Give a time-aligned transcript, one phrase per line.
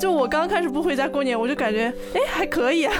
[0.00, 2.94] 就我刚开始不回家过年，我就感觉哎还可以啊。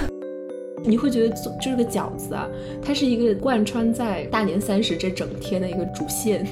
[0.85, 2.47] 你会觉得就这个饺子啊，
[2.83, 6.47] 它是一个贯穿在大年三十这整天的一个主线。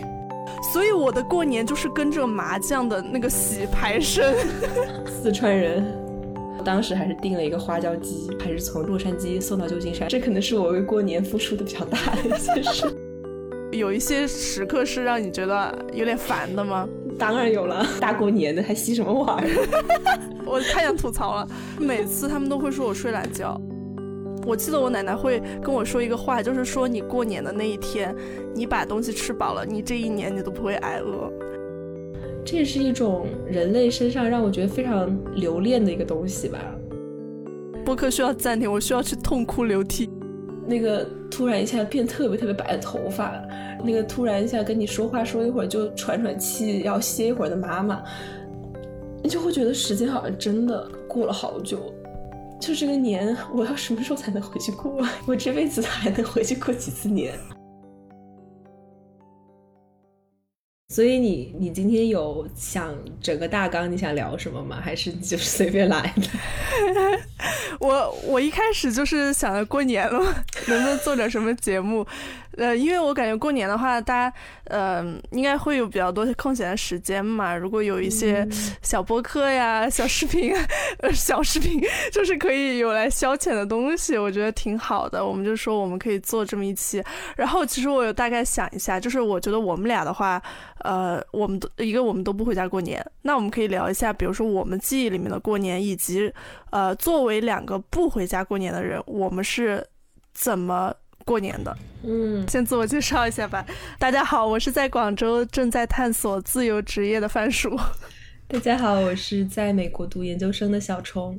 [0.73, 4.35] 所以我的过年就是跟着麻将的那个洗牌声。
[5.07, 5.85] 四川人，
[6.65, 10.09] 当时还是订了一个花椒鸡，还是从洛杉矶送到旧金山。
[10.09, 12.87] 这可能是我为过年付出的比较大的一件事。
[13.73, 16.89] 有一些时刻是让你觉得有点烦的吗？
[17.19, 19.45] 当然有了，大过年的还洗什么碗？
[20.47, 23.61] 我太想吐槽了，每次他们都会说我睡懒觉。
[24.47, 28.15] 我记得我奶奶会跟我说一个话，就是说你过年的那一天，
[28.55, 31.31] 你把东西吃饱了，你这一年你都不会挨饿。
[32.47, 36.59] 这也是一种人类身上让我觉得非常留恋的一个东西吧。
[37.85, 40.09] 播客需要暂停，我需要去痛哭流涕。
[40.69, 43.33] 那个突然一下变特别特别白的头发，
[43.83, 48.03] 那个突然一下跟你说话说一会儿就喘喘气要歇一会儿的妈妈，
[49.23, 51.93] 你就会觉得时间好像真的过了好久。
[52.61, 55.01] 就这个年，我要什么时候才能回去过？
[55.27, 57.33] 我这辈子还能回去过几次年？
[60.91, 64.81] 所以你你今天有想整个大纲你想聊什么吗？
[64.83, 67.21] 还是就是随便来的？
[67.79, 70.19] 我我一开始就是想着过年了，
[70.67, 72.07] 能不能做点什么节目？
[72.59, 77.57] 呃，因为我感觉过年的话，大家呃应该会有比较多空闲的时间嘛。
[77.57, 78.47] 如果有一些
[78.83, 80.53] 小播客呀、小视频、
[80.99, 81.81] 呃小视频，
[82.13, 85.25] 就是可以有来消遣的东西，我觉得挺好的。
[85.25, 87.03] 我们就说我们可以做这么一期。
[87.37, 90.43] 然后其实我有大概想一下，就是我觉得我们俩的话，
[90.81, 96.33] 呃，我们都一个我们都不回家过年，那我们可以聊一下，比如说我们记忆里面的过年，以及
[96.71, 99.87] 呃作为两个不回家过年的人，我们是
[100.33, 100.93] 怎么。
[101.29, 103.63] 过年的，嗯，先自我介绍一下吧。
[103.99, 107.79] 大家好，我是在广州正在探索自由职业的番薯。
[108.47, 111.39] 大家好，我是在美国读研究生的小虫。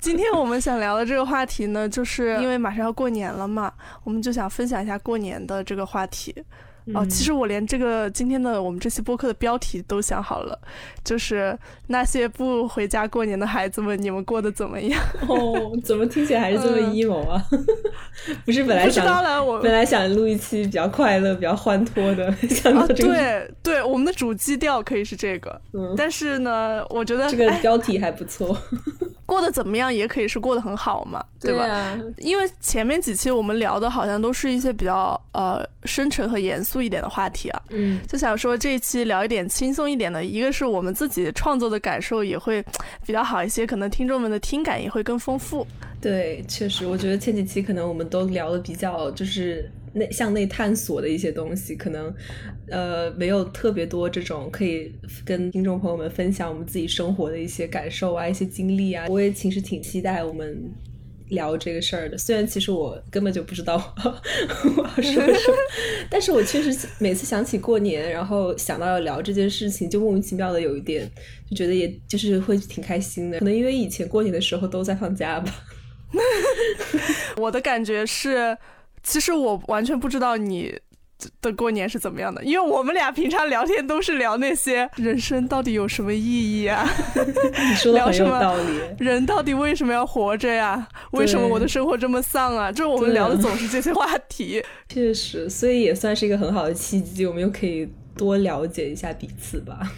[0.00, 6.34] 今天我们想聊的这个话题呢，就是因为马上要过年了嘛，我们就想分享一下过年的这个话题。
[6.94, 10.58] 哦，其实我连这个今天的我们这期播客的标题都想好了，
[11.04, 11.56] 就是
[11.88, 15.00] 那些不回家过年的孩子们，你们过得怎么样？
[15.28, 17.42] 哦，怎么听起来还是这么 emo 啊？
[18.44, 19.04] 不是本来想，
[19.62, 23.12] 本来想录一期比较快乐、比较欢脱的， 想到这个。
[23.12, 28.56] 对对，我们的主基调可以是这个，嗯，但是呢，我觉得这个标题还不错。
[29.30, 31.96] 过得怎么样也可以是过得很好嘛，对吧？
[32.18, 42.60] 因为前面几期我们聊的好像都是一些比较呃深沉和严肃一点的话题啊，嗯，就想说这一期聊一点轻松一点的，一个是我们自己创作的感受也会
[43.06, 45.64] 比较好一些，可能听众们的听感也会更丰富。
[46.00, 49.70] 对，确实，我觉得前几期可能我们都聊的比较就是。
[49.92, 52.14] 内向内探索的一些东西，可能，
[52.68, 54.92] 呃，没有特别多这种可以
[55.24, 59.06] 跟听众朋友们分享我们自己生活的一些感受啊，一些经历啊。
[59.08, 60.62] 我也其实挺期待我们
[61.30, 63.76] 聊这个事儿的，虽然其实我根本就不知道
[64.76, 65.56] 我要说什么，
[66.08, 71.10] 但是我确实每次想起过年，然后想到要聊这件事情，就莫名其妙的有一点，
[71.50, 73.38] 就觉得也就是会挺开心的。
[73.40, 75.52] 可能因为以前过年的时候都在放假吧。
[77.38, 78.56] 我的感觉是。
[79.02, 80.74] 其实我完全不知道你
[81.42, 86.88] 的过年是怎么样的，因为我们俩平常聊天都是聊那些人生到底有什么意义啊？
[87.68, 88.80] 你说的很有道理。
[88.98, 90.88] 人到底为什么要活着呀？
[91.12, 92.72] 为什么我的生活这么丧啊？
[92.72, 94.64] 就是我们聊的总是这些话题。
[94.88, 99.92] 确实，所以也算是一个很好的契机，我们又可以多了解一下彼此吧。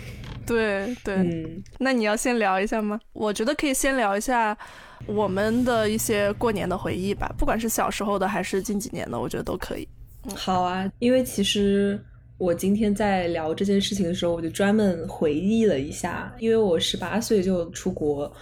[0.47, 2.99] 对对，嗯，那你要先聊一下吗？
[3.13, 4.57] 我觉得可以先聊一下。
[5.07, 9.89] 我们的一些过年的回忆吧，不管是小时候的还是近几年的，我觉得都可以。
[10.37, 12.01] 好啊，因为其实
[12.39, 18.33] 我今天在聊这件事情的时候，我就专门回忆了一下，因为我十八岁就出国。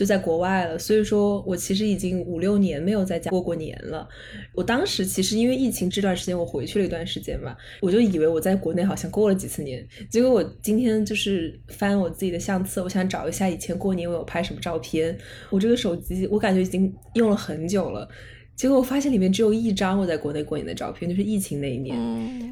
[0.00, 4.08] 就在国外了，所以说我其实已经五六年没有在家过过年了。
[4.54, 9.86] 我当时其实因为疫情这段时间，我回去了一段时间嘛，我就以为我在国内好像过了几次年。
[10.08, 15.14] 结果我今天就是翻我自己的相册，我想找一下以前过年我有拍什么照片。
[15.50, 18.08] 我这个手机我感觉已经用了很久了。
[18.56, 21.94] 结果我发现里面只有一张我在国内过年的照片，就是疫情那一年。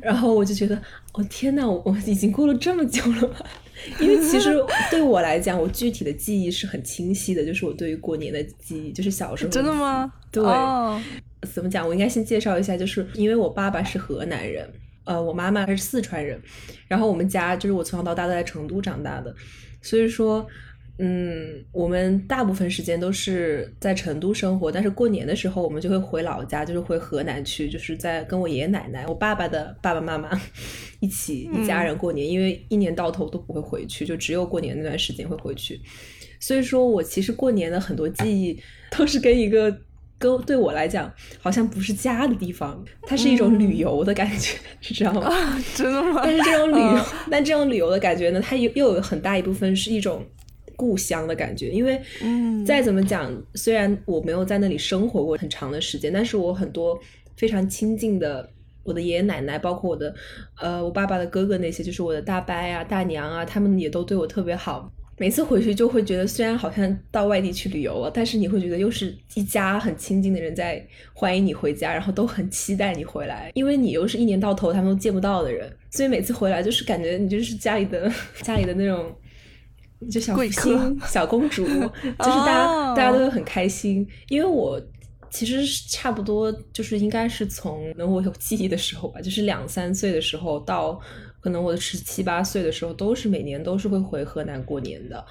[0.02, 0.76] 然后我就觉得，
[1.14, 3.46] 哦天呐，我已经过了这么久了吧？
[4.00, 4.54] 因为其实
[4.90, 9.50] 对我来讲，我具体的记忆是很清晰的，就是我对于过年的记忆，就是小时候。
[9.50, 10.12] 真的吗？
[10.30, 10.42] 对。
[11.52, 11.86] 怎么讲？
[11.86, 14.69] 我应该先介绍一下，就是因为我爸爸是河南人，
[15.04, 16.40] 呃，我妈妈是四川人，
[16.86, 19.34] 然后我们家就是我从小到大都在成都长大的，
[19.82, 20.46] 所以说。
[21.00, 30.28] 嗯，我们大部分时间都是在成都生活，但是过年的时候我们就会回老家，就是回河南去，就是在跟我爷爷奶奶、我爸爸的爸爸妈妈
[30.98, 35.80] 一起一家人过年，因为一年到头都不会回去，就只有过年那段时间会回去。
[36.40, 38.60] 所以说我其实过年的很多记忆
[38.90, 39.72] 都是跟一个
[40.18, 44.58] 跟对我来讲好像不是家的地方，它是一种旅游的感觉，
[44.88, 45.30] 你知道吗？
[45.76, 46.22] 真的吗？
[46.24, 50.26] 但是这种旅游，但这种旅游的感觉呢，它又又有很大一部分是一种。
[50.78, 56.96] 故乡的感觉，因为，嗯，再怎么讲，虽然我没有在那里生活过很长的时间，但是我很多
[57.36, 58.48] 非常亲近的
[58.84, 60.14] 我的爷爷奶奶，包括我的，
[60.60, 64.88] 呃，我爸爸的哥哥那些，就是我的大伯啊、大娘啊，他们也都对我特别好。
[65.16, 70.81] 每次回去就会觉得，虽然好像到外地去旅游了，但是你会觉得又是一家很亲近的人在
[71.12, 78.08] 欢迎你回家，然后都很期待你回来，因为你又是一年到头他们都见不到的人，所以每次回来就是感觉你就是家里的
[78.42, 79.12] 家里的那种。
[80.10, 84.06] 就小福星、小公主， 就是大家大家都会很开心。
[84.28, 84.80] 因为我
[85.30, 91.00] 其实差不多就是应该是从能我有记忆的时候吧，就是两三岁的时候到
[91.40, 95.24] 可能我的十七八岁的时候，都是每年都是会回河南过年的。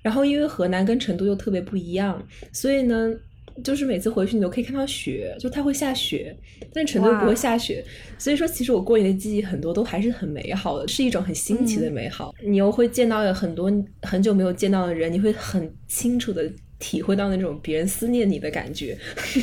[0.00, 2.22] 然后因为河南跟成都又特别不一样，
[2.52, 3.10] 所以呢。
[3.62, 6.36] 就是每次回去你都可以看到雪，就它会下雪，
[6.72, 7.84] 但成都不会下雪，
[8.18, 12.34] 所以说其实我过年的记忆很多都还是很美好的，是一种很新奇的美好。
[12.44, 13.70] 你又会见到有很多
[14.02, 18.96] 很久没有见到的人，你会很清楚的体会到那种别人思念你的感觉。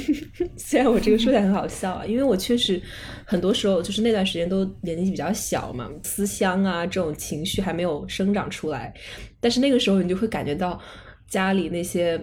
[0.58, 2.82] 虽然我这个说起来很好笑啊，因为我确实
[3.26, 8.94] 很多时候就是那段时间都年纪比较小嘛，思乡啊这种情绪还没有生长出来，
[9.40, 10.82] 但是那个时候你就会感觉到
[11.28, 12.20] 家里那些。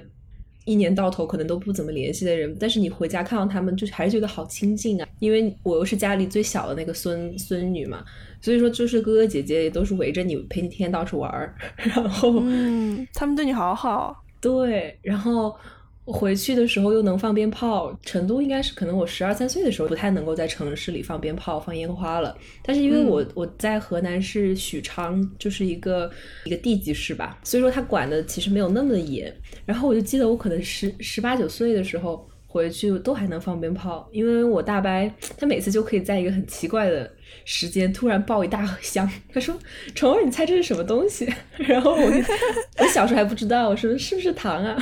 [0.67, 5.09] 一年到头可能都不怎么联系的人，但是你回家看到他们，就还是觉得好亲近啊。
[5.21, 8.05] 因为我又是家里最小的那个孙孙女嘛，
[8.43, 14.23] 所以说就是哥哥姐姐也都是围着你陪你天天到处玩儿， 然后嗯，他们对你好好。
[14.41, 15.57] 对，然后。
[16.07, 22.37] 回去的时候又能放鞭炮，成都应该是可能我十二三岁的时候不太能够在城市里放鞭炮、放烟花了。
[22.63, 26.09] 但是因为我我在河南是许昌，就是一个
[26.45, 29.35] 一个地级市吧，所以说他管的其实没有那么的严。
[29.65, 34.89] 然后我就记得我可能十十八九岁的时候回去都还能放鞭炮，因为我大伯
[35.37, 37.11] 他每次就可以在一个很奇怪的
[37.45, 39.59] 时间突然爆一大箱，他说
[39.95, 42.11] ：“虫儿，你猜这是什么东西？” 然后我
[42.79, 44.81] 我小时候还不知道，我说是不是糖啊？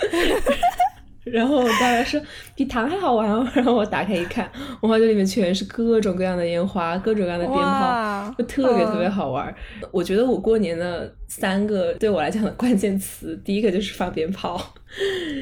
[1.24, 2.20] 然后我爸爸说
[2.56, 4.50] 比糖还好玩哦， 然后我打开一看，
[4.80, 9.54] 我发现里面全是各种各样的烟花，各种各样的鞭炮，就特别特别好玩。
[9.92, 14.74] 我觉得我过年的三个对我来讲的关键词，第一个就是放鞭炮，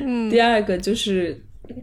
[0.03, 1.41] 嗯， 第二个就是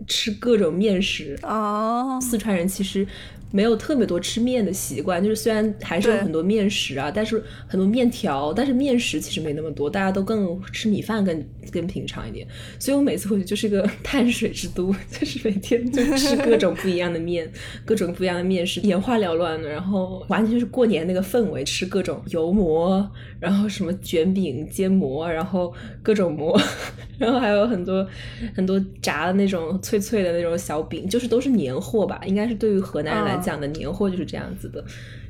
[0.07, 1.39] 吃各种面食。
[1.42, 3.07] 哦，四川人其实。
[3.56, 11.42] 没有特别多吃面的习惯，就是虽然还是有很多面食啊，但是很多面条，但是面食其实没那么多，大家都更吃米饭更
[11.72, 12.46] 更平常一点。
[12.78, 17.50] 所以我每次回去就是个 碳水之都，就是每天就吃各种不一样的面，
[17.86, 23.10] 各种不一样的面食，眼花缭乱的，然后完全就是过年那个氛围，吃各种油馍，
[23.40, 25.74] 然后什么卷饼、煎馍，然后
[26.04, 26.60] 各种馍，
[27.18, 28.06] 然后还有很多
[28.54, 33.44] 很多炸的那种脆脆的那种小饼，就是都是年货吧，应该是对于河南人来。
[33.45, 34.83] 讲的年货就是这样子的，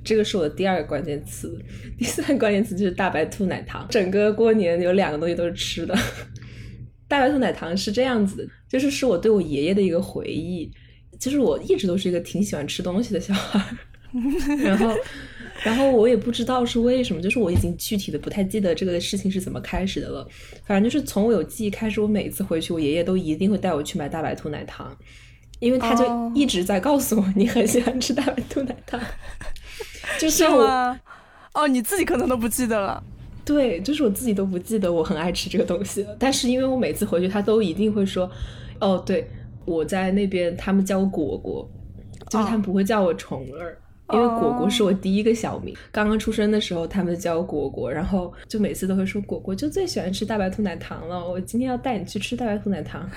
[0.03, 1.59] 这个是我的第二个关键词。
[1.97, 3.85] 第三个关键词就是大白兔奶糖。
[3.89, 5.94] 整个过年有两个东西都是吃的。
[7.07, 10.71] 大白兔奶糖是这样子的，就是是我对我爷爷的一个回忆。
[11.17, 13.63] 就是我一直都是一个挺喜欢吃东西的小孩，
[14.62, 14.94] 然后，
[15.63, 20.27] 然后我也不知道是为什么，就是我已经具体的不太记得这个事情是怎么开始的了。
[20.65, 24.93] 反正就是从我有记忆开始，我每次回去，我爷爷都一定会带我去买大白兔奶糖。
[25.59, 29.00] 因为他就一直在告诉我，你很喜欢吃大白兔奶糖，
[30.19, 30.97] 就是我
[31.53, 33.01] 哦，你自己可能都不记得了。
[33.45, 36.15] 对，就是我自己都不记得我很爱吃这个东西了。
[36.19, 38.29] 但是因为我每次回去，他都一定会说，
[38.79, 39.29] 哦，对，
[39.65, 41.69] 我在那边，他们叫我果果，
[42.29, 43.77] 就是他们不会叫我虫儿。
[44.13, 53.09] 因为果果是我第一个小名，刚刚出生的时候他们叫果果，然后就每次都会说果果就最喜欢吃大白兔奶糖了，我今天要带你去吃大白兔奶糖。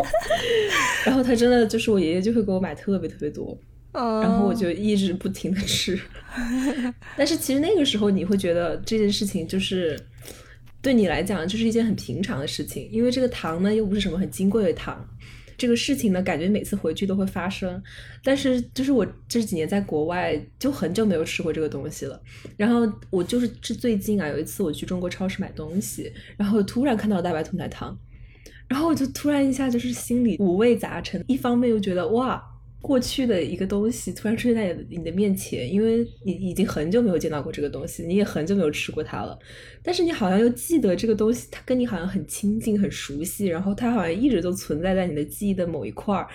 [1.06, 3.56] 然后他真的就是我爷爷就会给我买特别特别多，
[3.92, 5.98] 然后我就一直不停的吃。
[7.16, 9.98] 但是其实那个时候你会觉得这件事情就是
[10.82, 15.02] 对你来讲就是一件很平常的事情，因为这个糖呢又不是什么很金贵的糖。
[15.60, 17.82] 这个事情呢，感觉每次回去都会发生，
[18.24, 22.18] 但是就是我这几年在国外就很久没有吃过这个东西了。
[22.56, 27.94] 然后我就是这最近啊，有一次我去中国超市买东西，然后突然看到大白兔奶糖，
[28.68, 32.42] 然后我就突然一下就是心里五味杂陈，一方面又觉得哇，
[32.80, 39.38] 过去的一个东西突然出现在你的面前，因为你已经很久没有见到过这个东西，你也很久没有吃过它了，
[39.82, 46.26] 但是你好像又记得这个东西，它跟你好像很亲近、很熟悉，然后它好像一直都存在在你的记忆的某一块儿，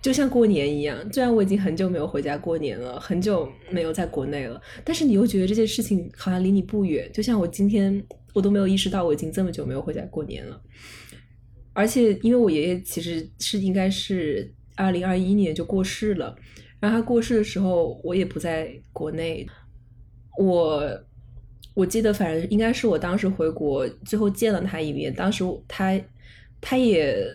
[0.00, 0.98] 就像过年一样。
[1.12, 7.10] 虽然我已经很久没有回家过年了，很久没有在国内了，但是你又觉得这件事情好像离你不远。
[7.12, 8.02] 就像我今天，
[8.32, 10.58] 我都没有意识到我已经这么久没有回家过年了，
[11.74, 14.50] 而且因为我爷爷其实是应该是。
[14.76, 16.36] 二零二一年就过世了，
[16.78, 19.46] 然后他过世的时候，我也不在国内。
[20.38, 20.86] 我
[21.74, 25.12] 我记得，反正应该是我当时回国最后见了他一面。
[25.12, 25.98] 当时他
[26.60, 27.26] 他也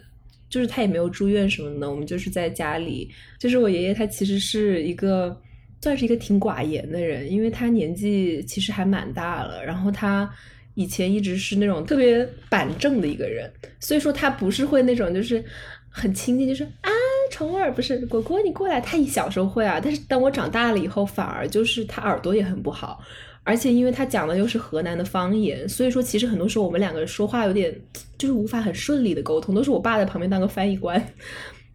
[0.50, 3.10] 就是他也没有住院什么的，我们就是在家里。
[3.40, 5.36] 就是我爷爷，他其实是一个
[5.82, 9.66] 算是一个挺寡言的人，因为他年纪其实还蛮大了。
[9.66, 10.32] 然后他
[10.76, 15.44] 以前一直是那种特别板正的一个人，所以说他不是会那种就是
[15.90, 16.92] 很亲近，就是啊。
[17.32, 18.80] 虫儿不是果果，你过来。
[18.80, 23.02] 他小时候会啊，但是当我长大了以后，反而就是他耳朵也很不好，
[23.44, 27.76] 而且因为他讲的又是河南的方言，所以说其实很多时候我们两个人说话有点
[28.18, 31.04] 就是无法很顺利的沟通，都是我爸在旁边当个翻译官。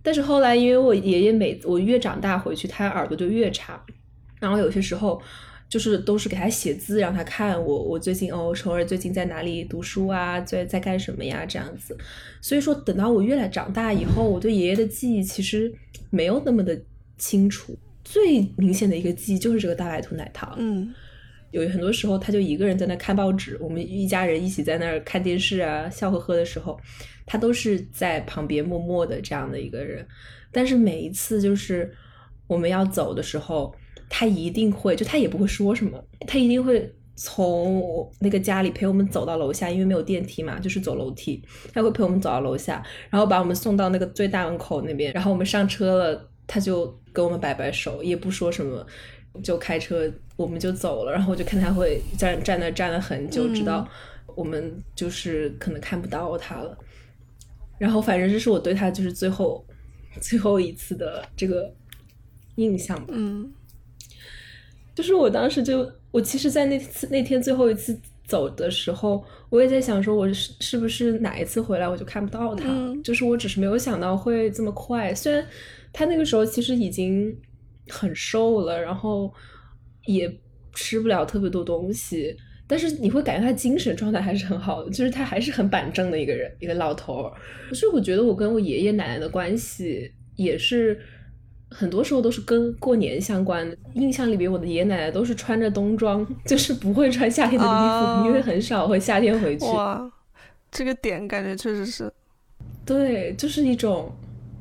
[0.03, 3.83] 但是后来因为我爷爷每我越长大回去，他耳朵就越差，
[4.39, 5.21] 然后有些时候。
[5.69, 11.97] 就是都是给他写字让他看我我最近哦，虫儿最近在哪里读书啊，在在干什么呀这样子，
[12.41, 15.73] 所以说等到我越来长大以后，我对爷爷的记忆其实
[16.11, 16.81] 没有那么的
[17.19, 17.77] 清楚。
[18.05, 20.95] 最明显的一个记忆就是这个大白兔奶糖，嗯，
[21.51, 26.79] 有很多时候他就一个人在那看报纸，我们一家人一起在那儿看电视啊，笑呵呵的时候，
[27.27, 30.07] 他都是在旁边默默的这样的一个人。
[30.53, 31.93] 但是每一次就是
[32.47, 33.75] 我们要走的时候。
[34.09, 41.43] 他一定会，就他也不会说什么，他一定会从那个家里陪我们走到楼下，因为没有电梯嘛，就是走楼梯。
[41.73, 48.87] 他会陪我们走到楼下，然后把我们送到那个最大门口那边，然后我们上车了，他就跟我们摆摆手，也不说什么，
[49.43, 51.13] 就开车，我们就走了。
[51.13, 53.89] 然后我就看他会站站那站了很久，直到
[54.35, 56.77] 我们就是可能看不到他了。
[57.79, 59.65] 然后反正这是我对他就是最后
[60.21, 61.75] 最后一次的这个
[62.57, 63.15] 印象吧。
[63.17, 63.51] 嗯。
[64.97, 67.95] 就是我当时就，我其实，在那次那天最后一次
[68.27, 72.65] 走的时候，我也在想，说我是是不是哪一次回来我就看不到他？
[73.05, 75.15] 就是我只是没有想到会这么快。
[75.15, 75.47] 虽然
[75.93, 77.37] 他那个时候其实已经
[77.89, 79.31] 很瘦了，然后
[80.07, 80.35] 也
[80.73, 82.35] 吃不了特别多东西，
[82.67, 87.31] 但是你会感觉他精神状态还是很好的，就是他还是很板正的一个人，一个老头。
[87.69, 90.99] 可是我觉得我跟我爷爷奶奶的关系也是。
[91.79, 93.77] 很多时候都是跟过年相关的。
[93.93, 99.67] 印象里边，我的爷爷奶奶都是穿着冬装， 就是不会穿夏天的衣服，因为很少会夏天回去。
[99.67, 100.11] 哇，
[100.71, 102.11] 这个点感觉确实是，
[102.87, 104.11] 对，就是一种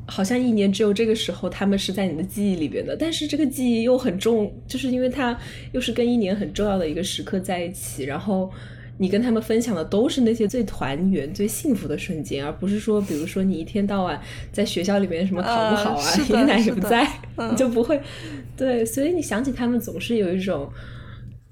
[0.06, 5.38] 好像一年只有这个时候他们是在你的记忆里边的，但是这个记忆又很重，就是因为它
[5.72, 8.52] 又是跟一年很重要的一个时刻在一起，然后。
[8.98, 14.20] 你跟他们分享的都是那些最团圆、最幸福的瞬间，而不是说，比如说你一天到晚
[14.52, 17.06] 在学校里面什么考不好啊， 爷爷奶奶不在，
[17.52, 18.00] 你就不会。
[18.56, 20.72] 对，所以你想起他们，总是有一种，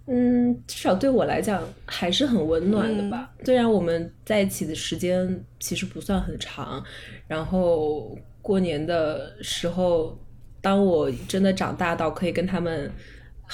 [0.07, 3.31] 嗯，至少对我来讲还是很温暖的吧。
[3.43, 6.81] 虽然我们在一起的时间其实不算很长，
[7.27, 10.17] 然后过年的时候，
[10.61, 12.89] 当我真的长大到可以跟他们。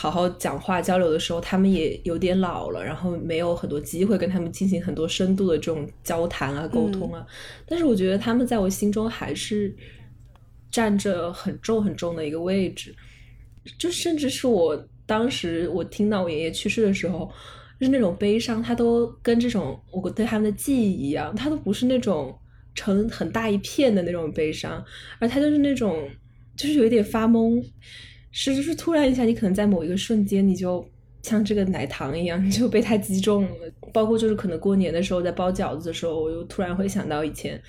[0.02, 7.28] 好好讲话交流的时候，他们也有点老了，然后没有很多机会跟他们进行很多深度的这种交谈啊、沟通啊。
[7.66, 9.76] 但是我觉得他们在我心中还是
[10.72, 12.96] 占着很重很重的一个位置。
[13.78, 17.30] 就甚至是我当时我听到我爷爷去世的时候，
[17.78, 22.34] 就是那种悲伤，他都跟这种我对他们的记忆一样，他都不是那种
[22.74, 24.82] 成很大一片的那种悲伤，
[25.20, 26.10] 而他就是那种
[26.56, 27.62] 就是有一点发懵。
[28.32, 30.88] 是，就是突然一下，你可能在某一个瞬间，你就
[31.24, 33.50] 像这个奶糖一样，你就被它击中了。
[33.92, 37.60] 包括就是可能过年的时候，在包饺子的时候，我又突然会想到以前，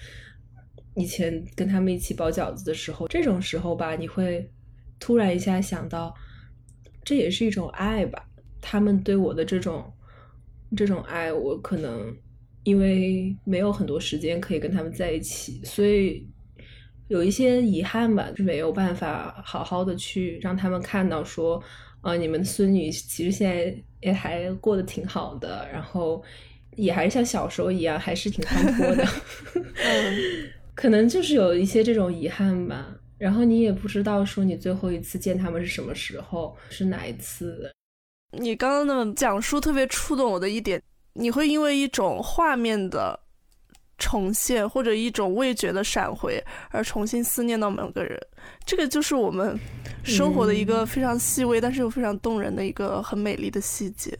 [0.94, 4.50] 以前跟他们一起包饺子的时候，这种时候吧，你会
[4.98, 6.14] 突然一下想到，
[7.02, 8.22] 这也是一种爱吧。
[8.60, 9.90] 他们对我的这种
[10.76, 12.14] 这种爱，我可能
[12.64, 16.28] 因为没有很多时间可以跟他们在一起，所以。
[17.10, 21.60] 有一些遗憾吧，是没有办法好好的去让他们看到，说，
[22.02, 26.22] 呃，你们的孙女其实现在也还过得挺好的，然后
[26.76, 29.04] 也还是像小时候一样，还是挺 活泼的。
[29.54, 32.86] 嗯， 可能就是有一些这种遗憾吧。
[33.18, 37.68] 然后你也不知道说你最后一次见他们是什么时候，是哪一次。
[38.38, 40.80] 你刚刚那么讲述特别触动我的一点，
[41.14, 43.18] 你会因为一种画面的。
[44.00, 48.20] 重现，或者一种味觉的闪回，而重新思念到某个人。
[48.66, 49.56] 这个就是我们
[50.02, 54.18] 生活的一个非常细微，但是又非常动人的一个很美丽的细节。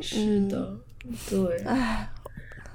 [0.00, 0.76] 是的，
[1.28, 1.64] 对。
[1.64, 2.08] 哎，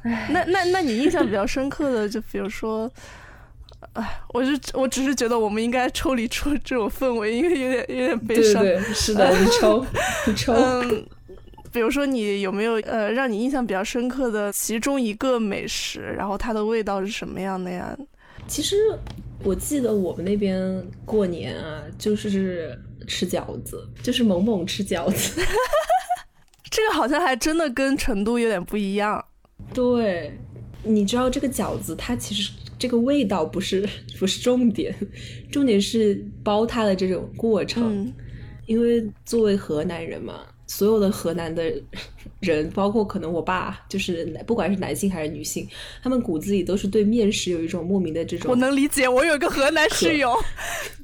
[0.03, 2.91] 那那那你印象比较深刻的，就比如说。
[3.93, 8.61] 哎，我就我只是觉得我们应该抽离出这种氛围，因为有点有点悲伤。
[8.61, 9.85] 对对，是的，你抽，
[10.25, 10.53] 你抽。
[10.53, 11.07] 嗯，
[11.75, 17.93] 比如说你有没有呃让你印象比较深刻的其中一个美食，然后它的味道是什么样的呀？
[18.47, 18.77] 其实
[19.43, 25.41] 我记得我们那边过年啊，就是吃饺子，就是猛猛吃饺子。
[26.71, 29.21] 这个好像还真的跟成都有点不一样。
[29.73, 30.33] 对，
[30.81, 32.53] 你知道这个饺子它其实。
[32.77, 33.87] 这个味道不是
[34.19, 34.93] 不是重点，
[35.51, 38.13] 重点是包它的这种过程。
[38.65, 41.73] 因为作为河南人嘛，所有的河南的
[42.39, 45.67] 人，包括可能我爸，就是不管是男性还是女性，
[46.01, 48.49] 他们骨子里都是对面食有一种莫名的这种。
[48.49, 50.35] 我能理解，我有一个河南室友。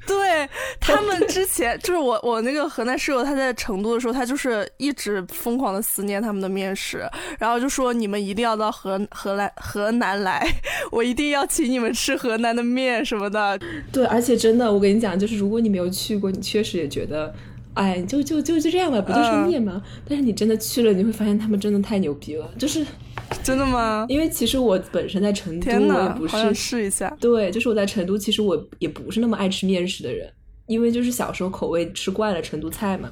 [0.07, 0.49] 对
[0.79, 10.43] 他们之前就是我我那个河南室友，他在成都的时候，他就是一直疯狂的思念他们的面食，然后就说你们一定要到河河南河南来，
[10.91, 13.59] 我一定要请你们吃河南的面什么的。
[13.91, 17.31] 对，而且真的，我跟你讲，就是如果你没有去过，你确实也觉得。
[17.73, 19.81] 哎，就就就就这样吧，不就是面吗？
[20.07, 22.85] 但是你真的去了，你会发现他们真的太牛逼了，就是
[23.43, 24.05] 真的吗？
[24.09, 27.15] 因为其实我本身在成都，我也不是试一下。
[27.19, 30.29] 对，就是我在成都，其实我也不是那么爱吃面食的人，
[30.67, 33.09] 因为就是小时候口味吃惯了成都菜嘛。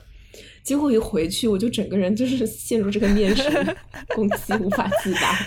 [0.62, 3.44] 结果一回去，我就整个人就是陷入这个面食
[4.14, 5.40] 攻击，无法自拔。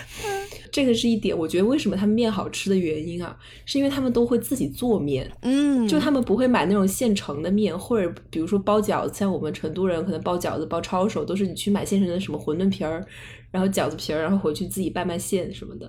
[0.73, 13.05] 这个是一点，我觉得为什么他们面好吃的原因啊，是因为他们都会自己做面，嗯，就他们不会买那种现成的面，或者比如说包饺子，像我们成都人可能包饺子包抄手，都是你去买现成的什么馄饨皮儿，
[13.51, 15.87] 然后饺子皮儿，然后回去自己拌拌馅什么的。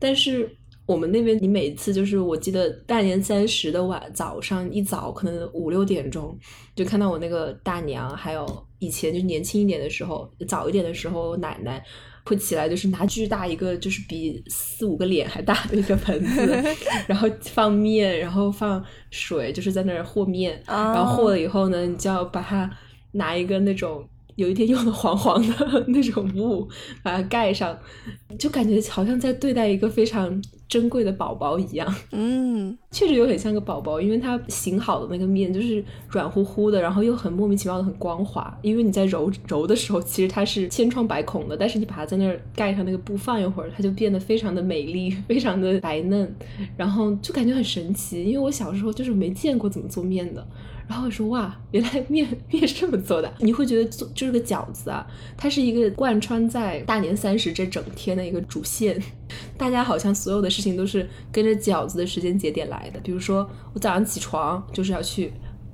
[0.00, 0.50] 但是
[0.84, 6.36] 我们那边，你每次就是我记得大年三十的晚早上一早，可能五六点钟
[6.74, 8.44] 就看到我那个大娘，还有
[8.80, 11.80] 以前就年轻一点的时候，早一点的时候奶奶。
[12.28, 16.62] 会起来就是拿巨大一个，就是比四五个脸还大的一个盆子，
[17.08, 22.70] 然后放面，然后放水，就是在那儿和面，然后和了以后呢，你就要把它
[23.12, 24.06] 拿一个那种。
[24.36, 26.68] 有一点用的黄黄的 那种布
[27.02, 27.76] 把它盖上，
[28.38, 31.94] 就感觉好像在对待一个非常珍贵的宝宝一样。
[32.12, 38.56] 嗯，确实有点像个宝宝，因为它醒好的那个面就是软乎乎的，然后又很莫名其妙的很光滑。
[38.62, 46.30] 因为你在揉揉的时候，其实它是千疮百孔的，但是你把它在那儿盖上那个布放一会儿，它就变得非常的美丽，非常的白嫩，
[46.76, 48.22] 然后就感觉很神奇。
[48.22, 50.46] 因为我小时候就是没见过怎么做面的。
[50.88, 53.30] 然后我说哇，原来面面是这么做的。
[53.40, 59.00] 你会觉得做就是个饺子啊，它是一个贯穿在大年三十这整天的一个主线。
[59.58, 62.98] 大家好像所有的事情都是跟着饺子的时间节点来的。
[63.00, 65.30] 比如说我早上起床就是要去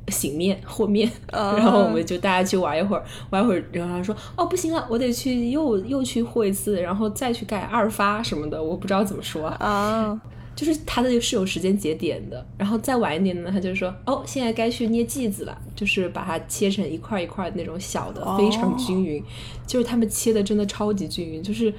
[0.08, 10.20] 醒面和面， 然后我们就大家去玩一会儿，玩一会儿，然后他说哦不行了，我得去又又去和一次，然后再去盖二发什么的，我不知道怎么说啊。
[10.54, 19.22] 就是他的是有时间节点的，然后再晚一点呢，他就说哦，现在该去捏剂子了，就是把它切成一块一块的那种小的，非常均匀。
[19.66, 21.72] 就是他们切的真的超级均匀，就是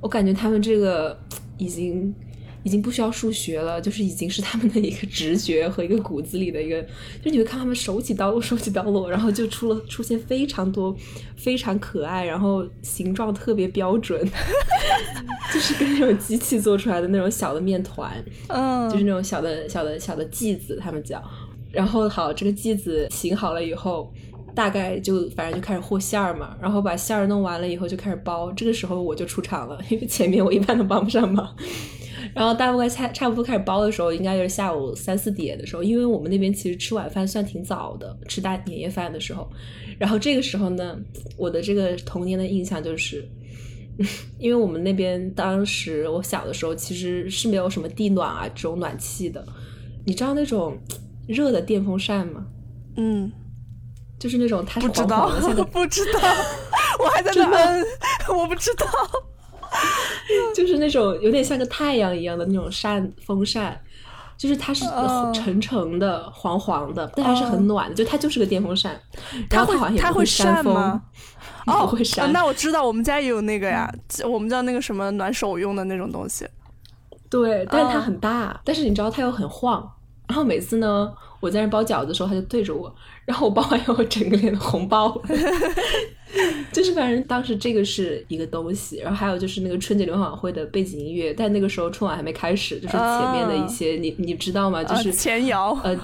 [0.00, 1.18] 我感觉他们这个
[1.58, 2.14] 已经。
[2.66, 6.82] 已经不需要数学了，就是已经是他们的一个直觉和一个骨子里的一个，
[7.22, 10.92] 就你会看他们手起刀落，手起刀落，然后就出了出现非常多
[11.36, 14.20] 非常可爱，然后形状特别标准，
[15.54, 18.12] 就是跟那种机器做出来的那种小的面团，
[18.48, 21.22] 嗯，就是那种小的小的小的剂子，他们叫。
[21.70, 24.12] 然后好，这个剂子醒好了以后，
[24.56, 28.50] 大概就反正就开始和馅儿嘛，然后把馅儿弄完了以后就开始包。
[28.52, 31.54] 这个时候我就出场了，因为前面我一般都帮不上忙。
[32.34, 39.46] 然后大概差差不多开始包的时候，应该就是下午三四点的时候，因为我们那边其实吃晚饭算挺早的，吃大年夜饭的时候。
[39.98, 40.98] 然后这个时候呢，
[41.36, 43.28] 我的这个童年的印象就是，
[44.40, 49.46] 因为我们那边当时我小的时候其实是没有什么地暖啊这种暖气的，
[50.06, 50.76] 你知道那种
[51.26, 52.46] 热的电风扇吗？
[52.96, 53.30] 嗯，
[54.18, 56.20] 就是那种它是黄黄的，不知道，
[56.98, 58.86] 我还在那，我不知道。
[60.54, 63.78] 就是那种有点像个太阳一样的那种扇风扇，
[64.38, 64.86] 就是它是
[65.34, 67.94] 沉沉的、黄黄的，但还是很暖的。
[67.94, 68.98] 就它就是个电风扇，
[69.50, 70.74] 然后它好像也会扇风，
[71.66, 72.32] 哦会扇。
[72.32, 73.92] 那我知道，我们家也有那个呀，
[74.24, 76.48] 我们叫那个什么暖手用的那种东西。
[77.28, 79.86] 对，但是它很大，但是你知道它又很晃。
[80.28, 81.12] 然后每次呢，
[81.46, 82.92] 我在那包饺子的时候，他就对着我，
[83.24, 85.22] 然后我包完以后，整个脸都红包了。
[86.72, 94.82] 就是反正当时这个是一个东西，然后还有就是那个春节联欢晚会的背景音乐，但那个时候春晚还没开始，就是前面的一些，你你知道吗？
[94.82, 95.96] 就是前摇，呃，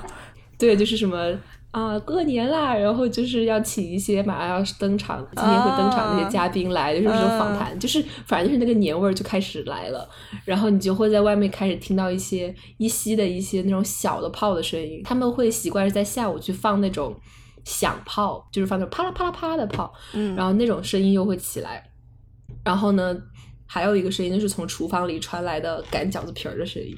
[0.56, 1.34] 对，就是什么
[1.72, 10.08] 啊，过年啦，然后就是要请一些马上要登场，今年会登场那些嘉宾来，就是这种访谈，就是反正就是那个年味儿就开始来了，
[10.44, 17.16] 然后你就会在外面开始听到一些依稀的一些那种小的炮的声音，他们会习惯是在下午去放那种。
[17.64, 21.80] 响炮就是放那种啪啦啪啦啪的炮，嗯，然后那种声音又会起来，
[22.64, 23.16] 然后呢，
[23.66, 26.92] 还有一个声音就是从厨房里传来的擀饺子皮儿的声音。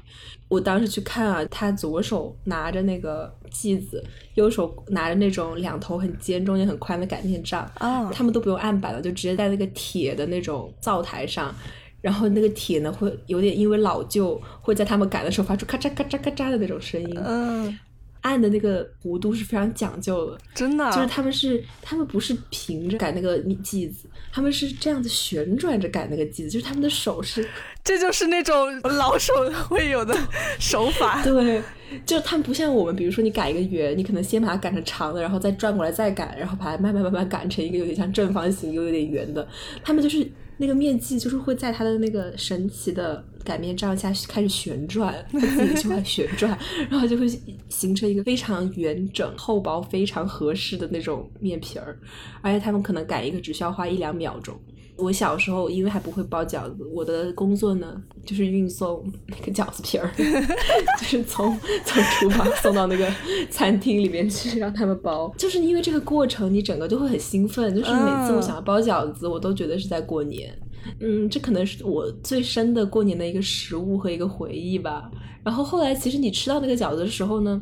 [0.55, 4.03] 我当时去看啊，他左手拿着那个剂子，
[4.35, 11.53] 右手拿着那种两头很尖、中间很宽的擀面杖，啊，他们都不用案板了，就直接在那个铁的那种灶台上，
[12.01, 17.79] 然后那个铁呢会有点因为老旧，会在他们擀的时候发出咔嚓咔嚓咔嚓的那种声音，嗯。
[18.25, 27.47] 按的那个弧度是非常讲究的，真的，就是他们是他们不是平着擀那个剂子，他们是这样子旋转着擀那个剂子，就是他们的手是，
[27.85, 29.35] 这就是那种老手
[29.69, 30.17] 会有的
[30.59, 31.21] 手法。
[31.25, 31.63] 对，
[32.07, 39.47] 就他们不像我们，比如说你擀一个圆，你可能先把它擀成长的，然后再转过来再擀，然后把它慢慢慢慢擀成一个有点像正方形又有点圆的，
[39.83, 40.27] 他们就是。
[40.57, 47.27] 那个面剂就是会在它的那个神奇的擀面杖下开始旋转，它自己就会旋转，然后就会
[47.69, 51.99] 形成一个非常圆整、厚薄非常合适的那种面皮儿，
[52.41, 54.59] 而且他们可能擀一个只需要花一两秒钟。
[54.97, 63.11] 我小时候因为还不会包饺子，我的工作呢就是运送那个饺子皮儿， 就是从从厨房送到那个
[63.51, 65.33] 餐厅里面去让他们包。
[65.37, 67.75] 就是因为这个过程，你整个就会很兴奋。
[67.75, 70.57] 就是每次我想要包饺子，我都觉得是在过年。
[71.01, 75.11] 嗯，这可能是我最深的过年的一个食物和一个回忆吧。
[75.43, 77.61] 然后后来，其实你吃到那个饺子的时候呢，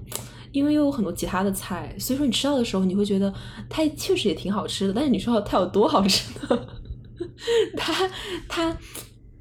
[0.51, 3.33] 因为又有很多其他的菜，所以说你吃到的时候，你会觉得
[3.71, 4.93] 它确实也挺好吃的。
[4.93, 6.67] 但是你说它有多好吃呢？
[7.77, 8.11] 它
[8.49, 8.77] 它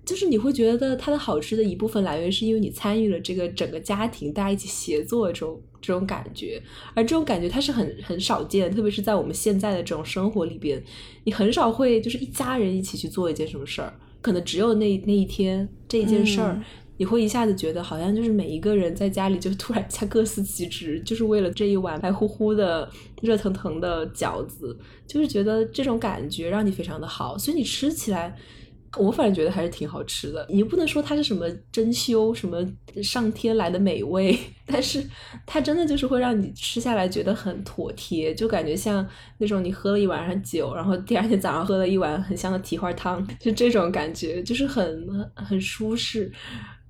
[0.05, 6.61] 就是你会觉得它的好吃的一部分来源是因为你参与了这个整个家庭大家一起协作这种这种感觉，
[6.93, 10.83] 而这种感觉它是很很少见，特别是在我们现在的这种生活里边，
[11.23, 16.61] 你很少会就是一家人一起去做一件什么事儿，可能只有那那一天这一件事儿。
[17.01, 22.87] 你会一下子觉得好像就是每一个人在家里就突然一下各司其职，就是为了这一碗白乎乎的
[23.23, 28.37] 热腾腾的饺子，就是觉得这种感觉让你非常的好，所以你吃起来，
[28.99, 30.45] 我反正觉得还是挺好吃的。
[30.51, 32.63] 你不能说它是什么珍馐什么
[33.01, 34.37] 上天来的美味，
[34.67, 35.03] 但是
[35.47, 39.03] 它真的就是会让你吃下来觉得很妥帖，就感觉像
[39.39, 46.31] 那种你喝了一晚上酒，然后第二天早上喝了一碗很香的蹄花汤，就这种感觉，就是很很舒适。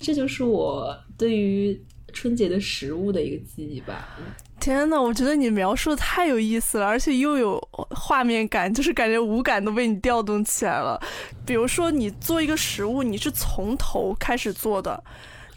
[0.02, 1.80] 这就是我对于
[2.12, 4.18] 春节的食物的一个记忆吧。
[4.60, 7.60] 天呐，我觉得你描述的太有意思了，而且又有
[7.92, 11.02] 画面感，就是感觉五感都被你调动起来了。
[11.46, 15.04] 比如说，你做一个食物，你是从头开始做的。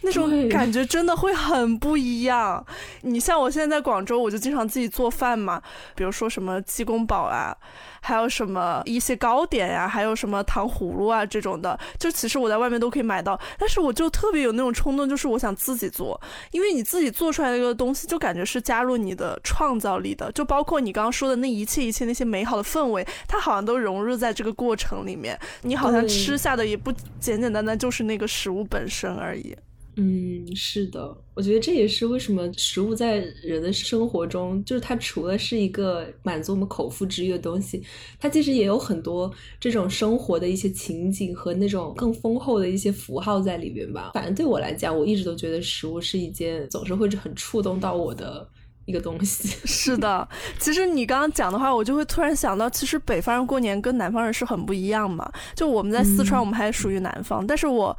[0.05, 2.65] 那种感觉真的会很不一样。
[3.01, 5.61] 你像我现在在广州，我就经常自己做饭嘛。
[5.95, 7.55] 比如说什么鸡公煲啊，
[8.01, 13.39] 还有什么一些糕点呀，还有什么糖葫芦啊这种的，就其实我在外面都可以买到。
[13.57, 16.19] 但是我就特别有那种冲动，就是我想自己做，
[16.51, 20.31] 因为你自己做出来的一个东西，就感觉是加入你的创造力的。
[20.31, 25.37] 就包括你刚刚说的那一切一切那些美好的氛围，它好像都融入在这个过程里面。
[25.63, 29.55] 你好像吃下的也不简简单单就是那个食物本身而已。
[29.97, 37.81] 嗯，是的，我觉得这也是为什么食物在人的生活中，就是它除了是一个满足我们口腹之欲的东西，
[38.19, 44.11] 它其实也有很多这种生活的一些情景和那种更丰厚的一些符号在里边吧。
[44.13, 48.45] 反正对我来讲，我一直都觉得食物是一件总是会很触动到我的
[48.85, 49.47] 一个东西。
[49.65, 50.27] 是的，
[50.59, 55.31] 其实你刚刚讲的话，我就会突然想到，其实北方人过年跟南方人是很不一样嘛。
[55.55, 57.97] 就我们在四川，我们还属于南方，但是我。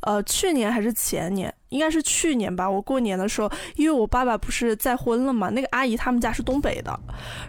[0.00, 2.68] 呃，去年还是前年，应该是去年吧。
[2.68, 6.98] 我过年的时候，因为我爸爸不是再婚了嘛，那个阿姨他们家是东北的，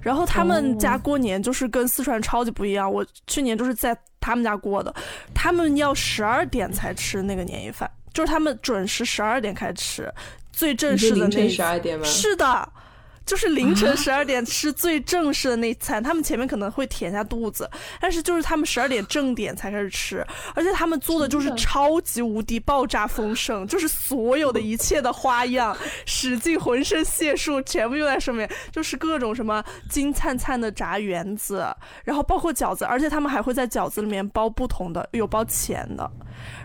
[0.01, 2.91] 然后他们家过年就是跟四川超级不一样。
[2.91, 4.93] 我去年就是在他们家过的，
[5.33, 10.13] 他们要十二点才吃那个年夜饭，就是他们准时十二点开始吃，
[10.51, 12.05] 最正式的那十二点吗？
[12.05, 12.69] 是的。
[13.27, 31.67] 就是凌晨十二点吃最正式的那餐，他们前面可能会填下肚子，但是就是他们十二点正点才开始吃，而且他们做的就是超级无敌爆炸丰盛，就是所有的一切的花样，使尽浑身解数全部用在上面，就是各种什么金灿灿的炸圆子，
[32.05, 36.09] 然后包括饺子，而且他们还会在饺子里面包不同的，有包钱的。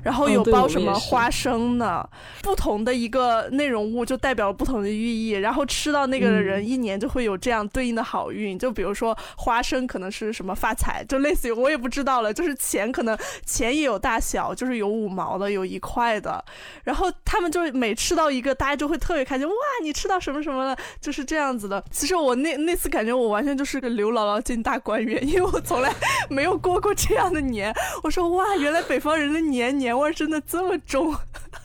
[0.03, 2.09] 然后有包什么花生的，
[2.43, 6.52] 不同的一个内容物就代表了不同的寓意，然后吃到那个人。
[6.53, 8.59] 人一年就会有这样对应的好运。
[8.59, 12.33] 就比如说花生可能是什么发财，就类似于我也不知道了。
[12.33, 16.45] 就是钱可能钱也有大小，就是有五毛的，有一块的。
[16.85, 19.47] 然后他们就每吃到一个，大家就会特别开心。
[19.47, 20.77] 哇，你吃到什么什么了？
[21.01, 21.83] 就是这样子的。
[21.91, 25.93] 其实我那那次感觉我完全就是个刘姥姥进大观园， 因为我从来
[26.29, 27.75] 没有过过这样的年。
[28.03, 31.15] 我说哇，原来北方人的年年味真的这么重。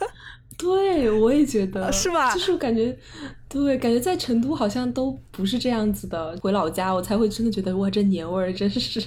[0.58, 2.34] 对，我也觉得是吧？
[2.34, 2.97] 就是感觉。
[3.49, 6.38] 对，感觉在成都好像都不是这样子的。
[6.41, 9.01] 回老家，我才会真的觉得哇，这年味儿真是，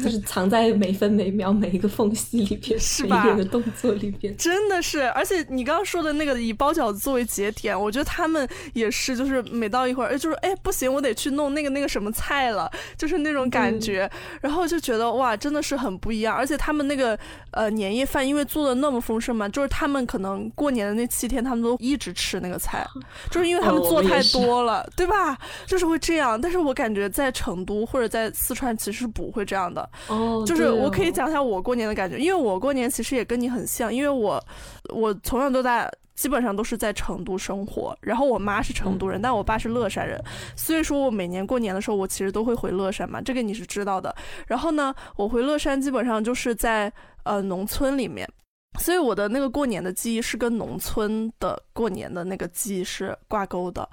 [0.00, 3.16] 就是 藏在每分每秒每一个缝隙里边，是吧？
[3.16, 5.02] 每个人的动作里边，真的是。
[5.08, 14.08] 而且你刚刚说的那个以包饺子作为节点，我觉得他们也是，就是每到一会儿，就是哎不行，我得去弄那个那个什么菜了，就是那种感觉。
[14.40, 16.36] 然后就觉得哇，真的是很不一样。
[16.36, 17.18] 而且他们那个
[17.50, 22.86] 呃年夜饭，因为做的那么丰盛嘛，就是他们可能过年的那七天，他们都一直吃那个菜，
[23.32, 23.63] 就是因为。
[23.64, 25.36] 他们做太多了，对吧？
[25.66, 29.88] 就是会这样，但是我感觉在成都或者在四川其实不会这样的。
[30.08, 34.42] 哦，就是我可以讲一下我过年的感觉，因为我过年其实也跟你很像，因为我
[34.90, 40.22] 我从小到大基本上都是在成都生活，然后我妈是成都人，但我爸是乐山人，
[40.54, 44.14] 所以说我每年过年的时候，我其实都会回乐山嘛，这个你是知道的。
[44.46, 46.92] 然后呢，我回乐山基本上就是在
[47.24, 48.28] 呃农村里面。
[48.78, 53.88] 所以我的那个过年的记忆是跟农村的过年的那个记忆是挂钩的。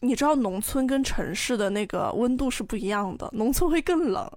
[0.00, 4.28] 你知道农村跟城市的那个温度是不一样的，农村会更冷。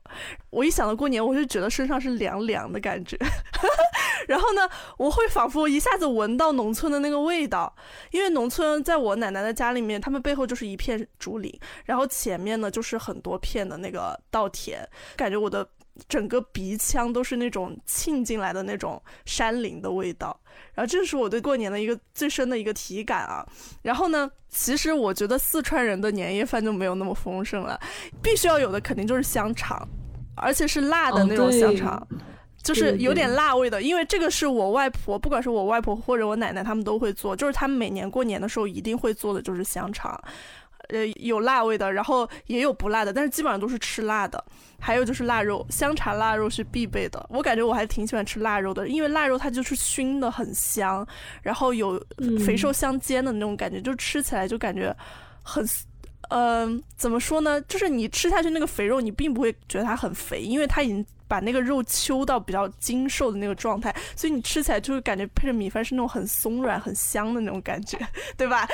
[0.51, 3.17] 我一想到过年，我就觉得身上是凉凉的感觉。
[4.27, 7.75] 然后呢，我会仿佛一下子闻到农村的那个味道，
[8.11, 11.51] 因为农村在我奶奶的家里面，他们背后就是一片竹林，
[11.85, 15.67] 然后前面呢就是很多片的那个稻田，感觉我的。
[16.09, 20.37] 整个鼻腔都是那种沁进来的那种山林的味道，
[20.73, 23.45] 然后这是我对过年的一个最深的一个体感啊。
[23.81, 27.79] 然后呢，其实我觉得四川人的年夜饭就没有那么丰盛了，
[28.21, 29.87] 必须要有的肯定就是香肠，
[30.35, 32.05] 而且是辣的那种香肠，
[32.61, 33.81] 就是有点辣味的。
[33.81, 40.21] 因为这个是我外婆，不管是我外婆或者我奶奶，他们都会做，就是他们每年过年的时候一定会做的就是香肠。
[40.89, 44.43] 呃，有辣味的，然后也有不辣的，但是基本上都是吃辣的。
[44.79, 47.25] 还有就是腊肉，香肠腊肉是必备的。
[47.29, 51.05] 我感觉我还挺喜欢吃腊肉的，因为腊肉它就是熏的很香，
[51.41, 51.99] 然后有
[52.45, 54.95] 肥瘦相间的那种感觉，就吃起来就感觉
[55.41, 55.65] 很，
[56.29, 57.59] 嗯，怎么说呢？
[57.61, 61.05] 就是你吃下去那个肥肉，你并不会觉得它很肥，因为它已经。
[61.35, 67.99] 把那个肉揪到比较精瘦的那个状态，所以你吃起来就会感觉配着米饭是那种很松软、很香的那种感觉，
[68.37, 68.65] 对吧？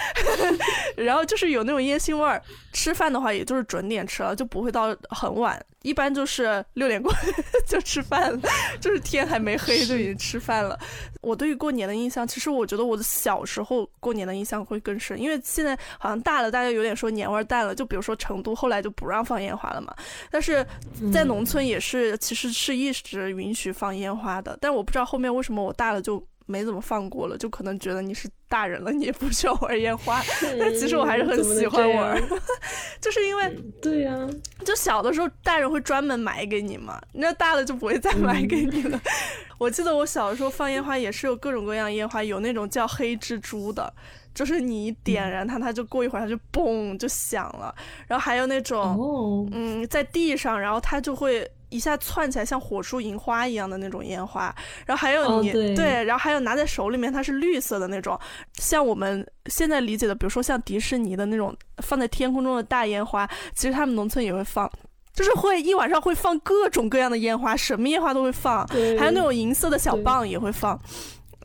[0.95, 2.39] 然后就是有那种烟熏味儿。
[2.71, 7.11] 吃饭的话，也就是准点吃了，就不会到很晚，一般就是六点过
[7.67, 8.39] 就吃饭了，
[8.79, 10.79] 就是天还没黑就已经吃饭了。
[11.19, 17.75] 我对于过年的印象，其实我觉得我的小时候过年的印象会更深，因为现在好像大了，大家有点说年味淡了。
[17.75, 19.93] 就比如说成都后来就不让放烟花了嘛，
[20.29, 20.65] 但是
[21.11, 22.50] 在农村也是其实。
[22.51, 30.21] 是是一直允许放烟花的，但我不知道后面为什么我大了就没怎么放过了，就可能觉得你是大人了，你也不需要玩烟花。
[30.59, 32.21] 但其实我还是很喜欢玩，
[32.99, 34.29] 就是因为对呀，
[34.65, 38.99] 就小的时候大人会专门买给你嘛，那大了就不会再买给你了。
[39.57, 43.93] 我记得我小的时候放烟花也是有各种各样烟花，有那种叫黑蜘蛛的。
[44.33, 47.75] 就是你点燃它，它就过一会儿它就嘣就响了。
[48.07, 54.53] 然后还有那种，嗯，在地上，然后它就会一下窜起来，像火树银花一样的那种烟花。
[54.85, 58.19] 然后还有你对，然后还有拿在手里面，它是绿色的那种，
[58.59, 64.69] 像我们现在理解的，比如说像迪士尼的那种放在天空中的大烟花，其实他们农村也会放，
[65.13, 68.67] 就是会一晚上会放各种各样的烟花，什么烟花都会放，
[68.99, 70.79] 还有那种银色的小棒也会放。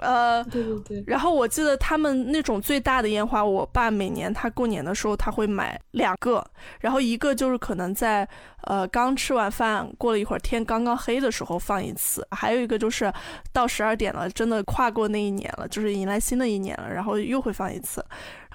[0.00, 6.44] 呃，对对对，然后我记得他们那种最大的烟花，我爸每年他过年的时候他会买两个，
[6.80, 8.28] 然后一个就是可能在
[8.62, 13.12] 呃刚吃完饭过了一会儿天刚刚黑的时候放一次，还有一个就是
[13.52, 18.04] 到十二点了，真的跨过那一年了，就是迎来新的一年了，然后又会放一次。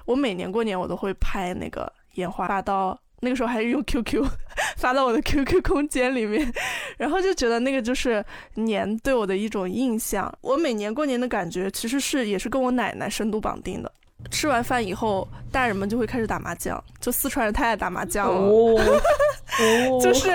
[0.04, 2.98] 我每年过年我都会拍那个烟花发到。
[3.24, 4.24] 那个时候还是用 QQ
[4.76, 6.52] 发到我的 QQ 空间里面，
[6.98, 8.22] 然后就觉得那个就是
[8.54, 10.32] 年对我的一种印象。
[10.40, 13.90] 我每年过年的感觉其实是也是跟我奶奶深度绑定的。
[14.30, 19.00] 吃完饭以后，大人们就会开始打麻将，就四川人太爱打麻将了，
[20.02, 20.30] 就是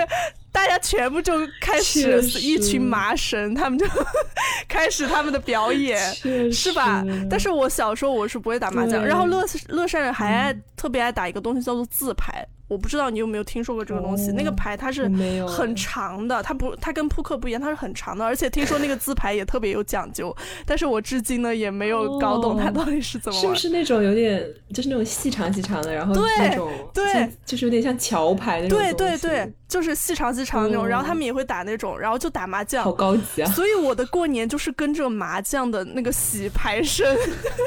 [0.50, 3.86] 大家全部就开始一群麻神，他们就
[4.66, 5.98] 开始他们的表演，
[6.52, 7.02] 是吧？
[7.30, 12.46] 但是我小时候我是不会打麻将，然后乐乐山人还爱特别爱打一个东西叫做自牌。
[12.68, 14.30] 我不知道你有没有听说过这个东西。
[14.30, 15.04] 哦那个牌它是
[15.48, 20.34] 很哎长的，它不，它跟扑克不一样，它是很长的，而且听说那个字牌也特别有讲究。
[20.64, 23.42] 但是我至今呢也没有搞懂它哦到底是怎么玩。
[23.42, 32.90] 是不是那种有点就是那种细长细长的，然后那种对像就是有点像桥牌那种对对对，就是细长细长的那种，哦然后他们也会打那种，然后就打麻将好。
[32.92, 33.50] 高级啊！
[33.52, 37.16] 所以我的过年就是跟着麻将的那个洗牌声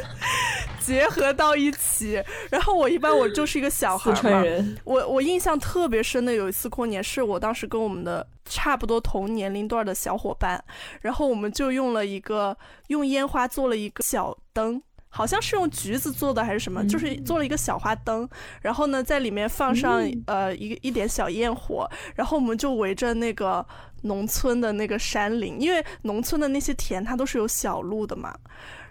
[0.84, 2.22] 结合到一起。
[2.50, 10.62] 然后我一般我就是一个小孩四嘛，川人，我我印象特别深的有一次过年，是我当时跟我们的差不多同年龄段的小伙伴，
[11.02, 14.82] 然后我们就用了一个用烟花做了一个小灯。
[15.14, 18.28] 好像是用橘子做的还是什么，就是做了一个小花灯，
[18.62, 20.24] 然后呢在里面放上、嗯。
[20.26, 23.66] 呃一一点小焰火，然后我们就围着那个
[24.04, 28.34] 农村的那个山林，因为农村的那些田它都是有小路的嘛，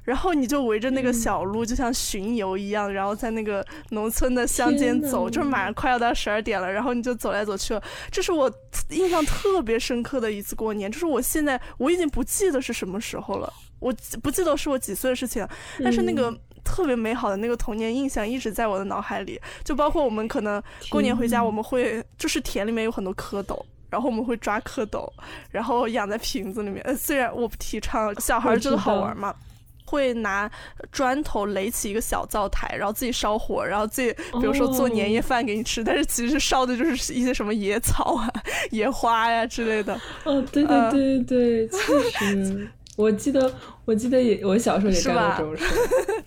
[0.04, 1.14] 然后你就围着那个嗯。
[1.14, 7.82] 小路，就像巡游一样，然后在那个农村的乡间走，就是马上快要到十二点了，然后你就走来走去了。
[8.10, 8.50] 这是我
[8.90, 15.44] 印象特别深刻的一次过年，就是我现在我已经不记得是什么时候了，我不记得是我几岁的事情，
[15.82, 16.32] 但是那个。
[16.62, 25.10] 特别美好的那个童年印象一直在我的脑海里，就包括我们可能过年回家，我们会就是田里面有很多蝌蚪，然后我们会抓蝌蚪，
[25.50, 26.80] 然后养在瓶子里面。
[26.82, 29.34] 呃虽然我不提倡，小孩儿觉得好玩嘛。
[29.86, 30.48] 会拿
[30.92, 38.30] 砖头垒起一个小灶台，然后自己烧火，然后自己比如说做年夜饭给你吃，但是其实烧的就是一些什么野草啊、
[38.70, 40.00] 野花呀、之类的。
[40.22, 43.52] 哦，对对对对对，确实，我记得
[43.84, 46.24] 我记得也我小时候也干是吧过这种事，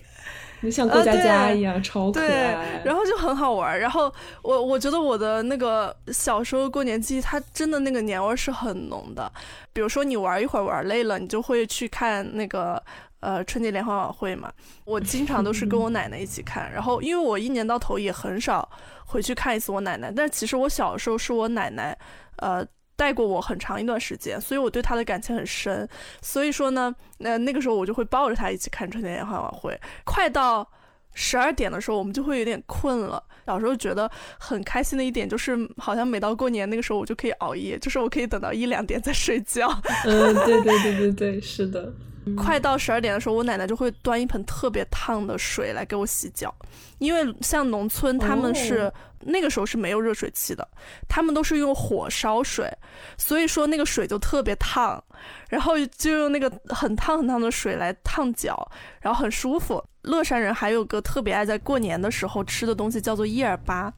[0.62, 3.78] 就像过家家一样，超可对爱。，然后就很好玩儿。
[3.78, 9.30] 然后我我觉得我的那个小时候过年记忆，它真的那个年味儿是很浓的。
[9.72, 12.82] 比如说你玩一会儿玩累了，你就会去看那个
[13.20, 14.50] 呃春节联欢晚会嘛。
[14.84, 18.68] 我经常都是跟我 奶奶一起看，然后因为我一年到头也很少
[19.04, 21.96] 回去看一次我奶奶，但其实我小时候是我奶奶
[22.38, 22.66] 呃。
[22.96, 25.88] 带过我很长一段时间，所以我对他的感情很深。
[26.22, 29.78] 所以说呢，那、那个时候我就会抱着他一起看春节联欢晚会。
[30.04, 30.68] 快到
[31.12, 33.22] 十二点的时候，我们就会有点困了。
[33.46, 39.68] 小时候觉得很开心的一点就是，好像每到过年那个时候，我就可以熬夜，就是我可以等到一两点再睡觉。
[40.04, 41.92] 嗯，对对对对对，是的。
[42.36, 46.54] 快到十二点的时候，我奶奶就会端一盆特别烫的水来给我洗脚，
[46.98, 48.92] 因为像农村他们是、哦。
[49.26, 50.68] 那个时候是没有热水器的，
[51.08, 52.70] 他们都是用火烧水，
[53.16, 55.02] 所以说那个水就特别烫，
[55.48, 59.82] 然后就用那个很烫很烫的水来烫脚，然后很舒服。
[60.02, 63.90] 乐山人还有个特别爱在过年的时候吃的东西叫做叶儿粑，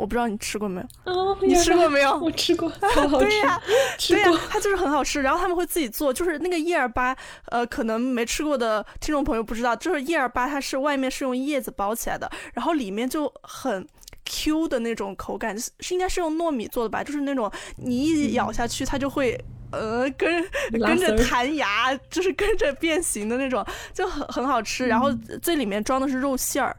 [0.00, 1.12] 我不知道你吃过没有？
[1.12, 2.16] 哦，你吃过没有？
[2.18, 3.60] 我吃过， 好好吃对呀。
[4.48, 5.20] 它就是很好吃。
[5.20, 7.14] 然后他们会自己做，就是那个叶儿粑，
[7.46, 13.86] 呃，可能没吃过的听众朋友不知道，就是叶儿粑，它是外面是用叶子包起来的，然后里面就很。
[14.32, 17.02] Q 的那种口感是是应该是用糯米做的吧？
[17.02, 19.36] 就是那种你一咬下去，它就会
[19.72, 24.86] 呃跟跟着弹牙，就是跟着变形的那种，就很很好吃。
[24.86, 25.10] 然后
[25.42, 26.76] 最里面装的是肉馅儿，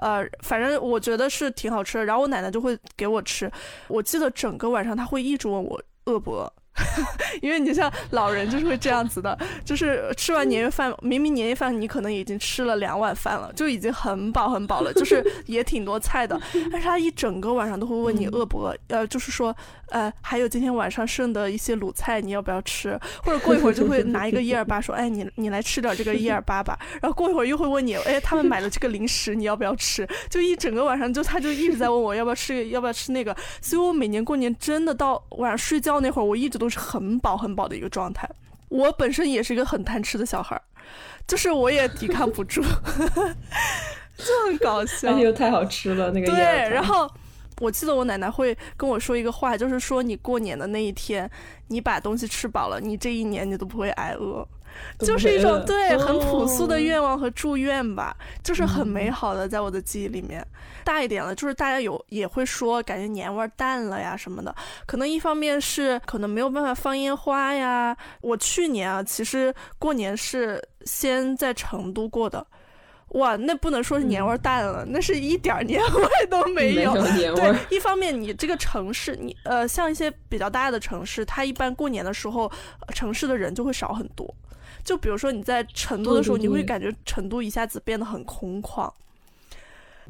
[0.00, 2.04] 呃，反正我觉得是挺好吃的。
[2.04, 3.50] 然后我奶奶就会给我吃，
[3.88, 6.52] 我记得整个晚上她会一直问我饿不饿。
[7.42, 16.40] 因为你像老人就是会这样子的，就是吃完年夜饭，明明年夜饭你可能已经吃了两碗饭了，就已经很饱很饱了，就是 也挺多菜的，
[16.70, 19.54] 但是他一整个晚上都会问你饿不饿，呃，就是说，
[19.90, 38.28] 呃，还有今天晚上剩的一些卤菜你要不要吃，或者过一会儿就会拿一个一二八说，哎，你你来吃点这个一二八吧， 然后过一会儿又会问你，哎，他们买了这个零食你要不要吃，就一整个晚上就他就一直在问我要不要吃要不要吃那个，所以我每年过年真的到晚上睡觉那会儿，我一直都是很饱很饱的一个状态。
[38.68, 40.62] 我本身也是一个很贪吃的小孩儿，
[41.26, 42.62] 就是我也抵抗不住，
[44.16, 45.18] 就很搞笑。
[45.18, 46.36] 又太好吃了，那个对，
[46.70, 47.10] 然后
[47.58, 51.28] 我记得我奶奶会跟我说一个话，就是说你过年的那一天，
[51.66, 54.46] 你把东西吃饱了，你这一年你都不会挨饿。
[54.98, 60.46] 都就是一种对很朴素的哦愿望和祝愿吧，就是很嗯美好的，在我的记忆里面。
[60.82, 64.54] 大一点了，就是大家有也会说，感觉年味儿淡了呀什么的。
[64.86, 67.96] 可能一方面是可能没有办法放烟花呀。
[68.22, 72.44] 我去年啊，其实过年是先在成都过的。
[73.10, 76.96] 哇，那不能说是年味儿淡了，那是一点儿年 味都没有。
[76.96, 82.44] 有对。，一方面你这个城市，你呃，像一些比较大的城市，它一般过年的时候，
[82.86, 84.32] 呃城市的人就会少很多。
[84.84, 88.90] 就比如说你在成都的时候，你会感觉成都一下子变得很空旷。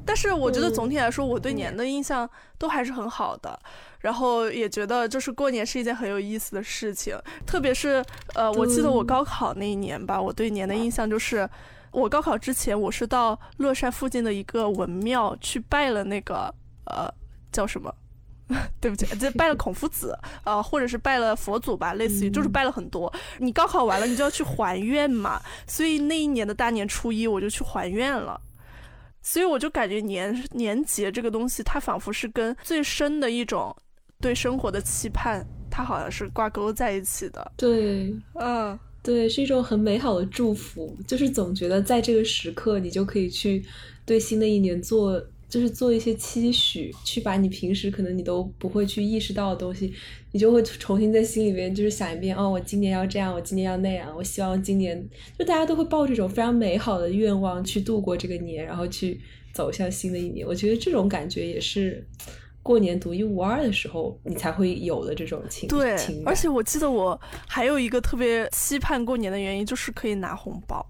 [0.07, 3.59] 但是我觉得嗯总体来说，我对年的印象都还是很好的，
[3.99, 7.15] 然后也觉得就是过年是一件很有意思的事情，
[7.47, 8.03] 特别是
[8.35, 11.47] 呃，我记得我高考那一年吧，我对年的印象就是，
[11.91, 16.55] 我高考之前我是到乐山附近的一个文庙去拜了那个
[16.87, 17.13] 呃
[17.53, 17.95] 叫什么？
[18.81, 23.13] 对不起， 这拜了孔夫子，呃，或者是拜了佛祖吧，类似于就是拜了很多。
[23.39, 28.41] 你高考完了，你就要去还愿嘛，所以那一年的大年初一我就去还愿了。
[29.23, 33.75] 所以我就感觉年年节这个东西，它仿佛是跟最深的一种
[34.21, 37.53] 对生活的期盼，它好像是挂钩在一起的。
[37.57, 43.63] 对，嗯，对，是一种很美好的祝福，就是总觉得在这个时刻，你就可以去
[44.07, 45.23] 对新的一年做。
[45.51, 49.93] 就是做一些期许，去把你平时可能你都不会去意识到的东西，
[50.31, 55.05] 你就会重新在心里面就是想一遍哦，我今年要这样，我今年要那样，我希望今年
[55.37, 59.21] 就大家都会抱这种非常美好的愿望去度过这个年，然后去
[59.53, 60.47] 走向新的一年。
[60.47, 62.07] 我觉得这种感觉也是
[62.63, 70.87] 过年独一无二的时候你才会有的这种情对，而且我记得我还有一个特别期盼过年的原因，就是可以拿红包。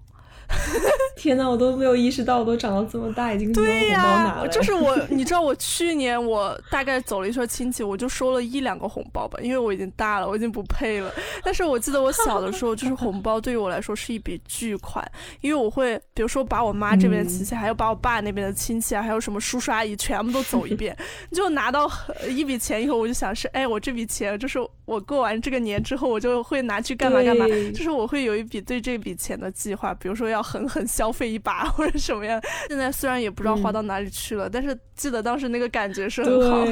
[1.15, 4.47] 天呐，我都没有意识到，我都长到这么大，已经没有红包拿了。
[4.47, 11.11] 就是我， 你知道，我去年我大概走了一圈亲戚，我就收了一两个红包吧，因为我已经大了，我已经不配了。
[11.43, 15.05] 但是我记得我小的时候，就是红包对于我来说是一笔巨款，
[15.41, 20.97] 因为我会，比如说把我妈这边的亲戚，还有把我爸那边的亲戚啊，还有什么叔叔阿姨，全部都走一遍。
[21.31, 21.89] 就拿到
[22.27, 24.57] 一笔钱以后，我就想是，哎，我这笔钱就是
[24.91, 30.41] 我过完这个年之后，我就会拿去干嘛干嘛，就是我会有一笔对这笔钱的计划，比如说要。
[30.51, 32.41] 狠狠消费一把或者什么样？
[32.67, 36.65] 现在虽然也不知道花到哪里去了，但是记得当时那个感觉是很好。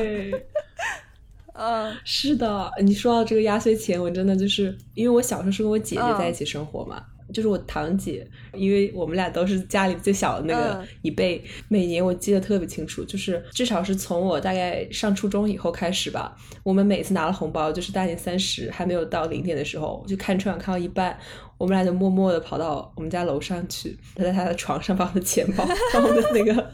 [1.53, 2.69] 嗯，是的。
[2.81, 7.01] 你说到这个压岁钱，我真的就是因为我小时候是跟我姐姐在一起生活嘛。
[7.33, 21.17] 就是我堂姐，因为我们俩都是家里最小的那个一辈，每年我记得特别清楚，就是至少是从我大概上初中以后开始吧，我们每次拿了红包，就是大年三十还没有到零点的时候，就看春晚看到一半，
[21.57, 26.71] 我们俩就默默的跑到我们家楼上去，他在他的床上把我的钱包， 把我们的那个，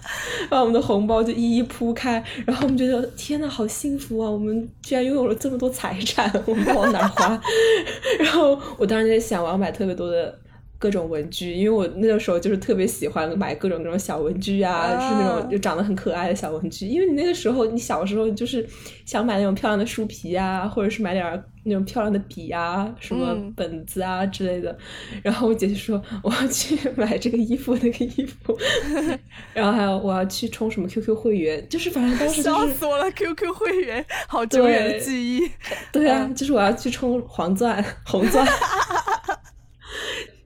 [0.50, 7.42] 把我们的红包就一一铺开，然后我们觉得天呐，好幸福啊，我们居然拥有了这么多财产，我们往哪花？
[8.20, 10.40] 然后我当时在想，我要买特别多的。
[10.78, 16.88] 各种文具，因为我那个时候就是特别喜欢买各种各种小文具啊，就是那种就长得很可爱的小文具。
[16.88, 18.68] 因为你那个时候，你小时候就是
[19.06, 24.78] 想买那种漂亮的书皮啊，或者是买点那种漂亮的笔啊，什么本子啊之类的。
[25.24, 28.56] 然后我姐姐说我要去买这个衣服那个衣服，
[29.54, 35.50] 然后还有我要去充什么 QQ 会员，就是反正当时笑死我了，QQ 会员好久远的记忆。
[35.92, 38.46] 对啊，就是我要去充黄钻、红钻。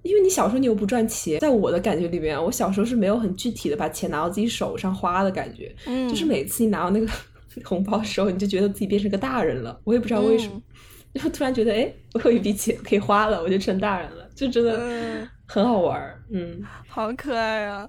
[0.09, 7.07] 因为你小时候你又不赚钱，在我的感觉里面，我小时候是没有很具体的把钱拿到自己手上花的感觉，嗯，就是每次你拿到那个
[7.63, 10.59] 红包的时候，你就觉得自己变成个大人了，我也不知道为什么，
[11.13, 17.87] 就突然觉得哎，我有一笔钱可以花了，我就成大人了，就真的很好玩儿，嗯，好可爱啊。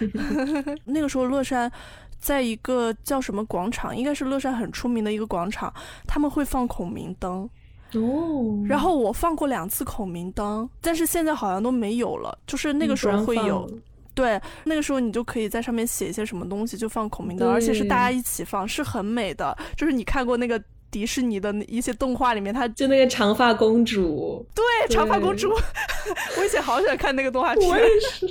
[0.86, 1.70] 那个时候乐山
[2.18, 5.72] 在一个叫什么广场，应该是乐山很出名的一个广场，
[6.06, 7.48] 他们会放孔明灯。
[7.94, 12.36] 哦，然后我放过两次孔明灯，但是现在好像都没有了。
[12.46, 13.68] 就是那个时候会有，
[14.14, 19.56] 对，那个时候你就可以在上面写一些什么东西，就放孔明灯，而且是大家一起放，是很美的。
[19.76, 25.50] 就是你看过那个迪士尼的一些动画里面，它就那个长发公主，对，长发公主，
[26.38, 28.26] 我以前好喜欢看那个动画片，我也是，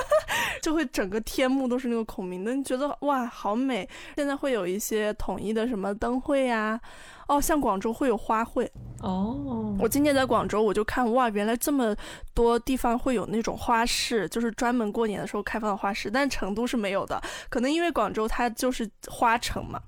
[0.60, 3.88] 就会整个天幕都是那个孔明灯，觉得哇，好美。
[4.16, 6.80] 现在会有一些统一的什么灯会呀。
[7.26, 8.68] 哦，像广州会有花卉
[9.00, 9.74] 哦。
[9.78, 11.96] 我今年在广州，我就看哇，原来这么
[12.34, 16.10] 多地方会有那种花市，就是专门过年的时候开放的花市。
[16.10, 19.80] 但成都是没有的，可能因为广州它就是花城嘛，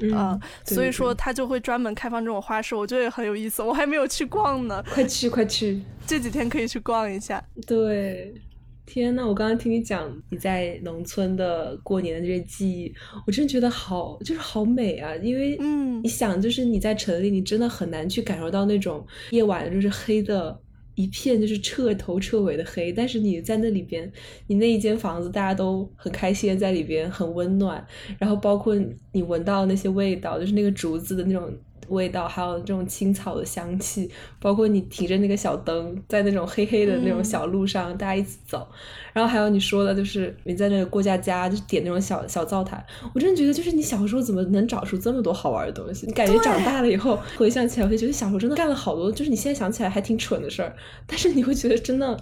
[0.00, 3.62] 嗯，所以说他就会专门开放这种花市，我觉得也很有意思。
[3.62, 7.42] 我还没有去逛呢，快去快去，这几天可以去逛一下。
[7.66, 8.34] 对。
[8.86, 12.94] 天呐，我刚刚听你讲你在农村的过年的这些记忆，
[13.26, 15.16] 我真的觉得好，就是好美啊！
[15.22, 20.60] 因为，嗯，你想，就是你在城里，你真的很难去感受到那种夜晚就是黑的
[20.94, 22.92] 一片，就是彻头彻尾的黑。
[22.92, 24.10] 但是你在那里边，
[24.46, 27.86] 你那一间房子，大家都很开心在里边，很温暖。
[28.18, 28.74] 然后包括
[29.12, 31.52] 你闻到那些味道，就是那个竹子的那种。
[31.88, 34.10] 味道，还有这种青草的香气，
[34.40, 38.66] 包括你提着那个小灯，在那种黑黑的那种小路上，大家一起走，
[39.12, 46.06] 然后还有你说的，就是你在那个过家家，就点那种小小灶台，我真的觉得，就是你小时候怎么能找出这么多好玩的东西？
[46.06, 50.74] 你感觉长大了以后回想起来，会觉得小时候真的干了好多，就是你现在想起来还挺蠢的事儿，
[51.06, 52.18] 但是你会觉得真的，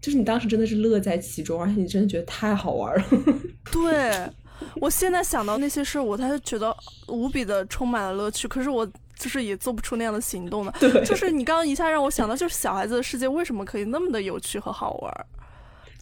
[0.00, 3.04] 就是你当时真的是乐在其中，而且你真的觉得太好玩了。
[3.70, 4.30] 对。
[4.76, 6.72] 我现在想到那些事儿，我才觉得
[7.08, 8.46] 无比的充满了乐趣。
[8.46, 8.88] 可是我
[9.22, 10.74] 就是也做不出那样的行动的。
[10.80, 15.26] 对，就是你刚刚一下让我想到，就是小孩子的世界为什么可以那么的有趣和好玩？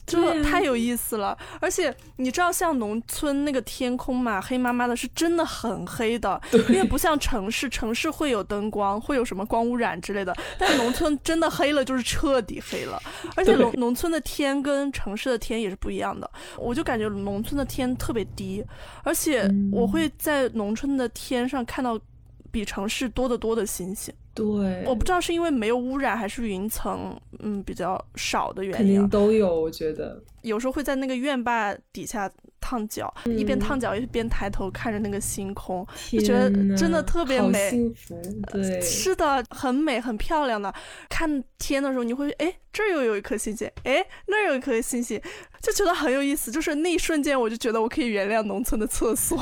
[0.07, 1.37] 真的太有意思了。
[1.61, 13.01] 而且你知道，像农村那个天空嘛，黑麻麻的，是真的很黑的，因为不像城市，城市会有灯光，会有什么光污染之类的，但农村真的黑了，就是彻底黑了。
[13.37, 18.65] 而且农农村的天跟城市的天也是不一样的，我就感觉农村的天特别低，
[19.05, 21.97] 而且我会在农村的天上看到
[22.51, 24.13] 比城市多得多的星星。
[24.33, 29.61] 对，我不知道是因为没有污染还是云层嗯比较少的原因，肯定都有。
[29.61, 32.31] 我觉得有时候会在那个院坝底下
[32.61, 38.21] 烫脚，一边烫脚一边抬头看着那个星空，就觉得真的特别美，幸福。
[38.51, 40.73] 对，是的，很美很漂亮的。
[41.09, 45.21] 看天的时候，你会哎这儿又有一颗星星，哎那儿有一颗星星，
[45.63, 46.51] 就觉得很有意思。
[46.51, 49.39] 就是那一瞬间，我就觉得我可以原谅农村的厕所。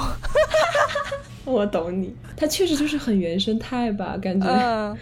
[1.44, 4.46] 我懂你，它确实就是很原生态吧，感觉。
[4.46, 4.96] 嗯。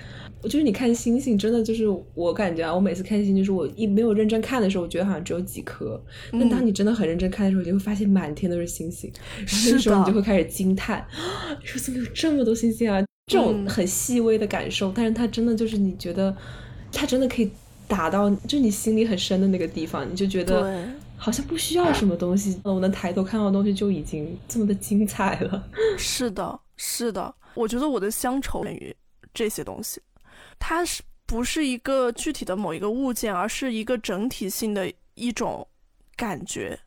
[0.48, 1.84] 就是你看星星，真的就是
[2.14, 6.02] 我感觉啊，我每次看星星，就是我一没有认真看的时候，我觉得好像只有几颗。
[6.32, 9.12] 但当你真的很认真看的时候，你就会发现满天都是星星。
[9.46, 9.78] 是的。
[9.78, 11.06] 时候你就会开始惊叹，
[11.62, 13.04] 说怎么有这么多星星啊？
[13.30, 16.36] 这种很细微的感受，但是它真的就是你觉得，
[16.92, 17.50] 它真的可以
[17.88, 20.86] 打到就你心里很深的那个地方，你就觉得。
[21.18, 25.66] 好像不需要什么东西，我能抬头看到的东西就已经这么的精彩了。
[25.96, 28.94] 是的，是的，我觉得我的乡愁源于
[29.32, 29.98] 这些东西，
[30.58, 35.66] 它是不是一个具体的某一个物件，而是一个整体性的一种
[36.16, 36.78] 感觉，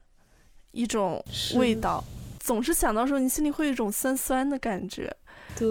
[0.72, 1.24] 一种
[1.56, 2.04] 味道。
[2.40, 5.16] 总是想到时候，你心里会有一种酸酸的感觉。
[5.58, 5.68] 对。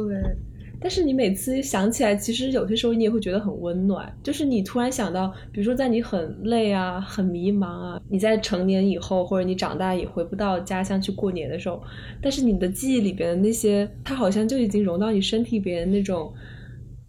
[0.81, 4.17] 但是你每次想起来，其实有些时候你也会觉得很温暖。
[4.23, 11.83] 就是你突然想到，比如说在你很累啊、很迷茫啊，你在成年以后或者你长大也回不到家乡去过年的时候，
[12.23, 16.33] 但是你的记忆里边的那些，它好像就已经融到你身体里边那种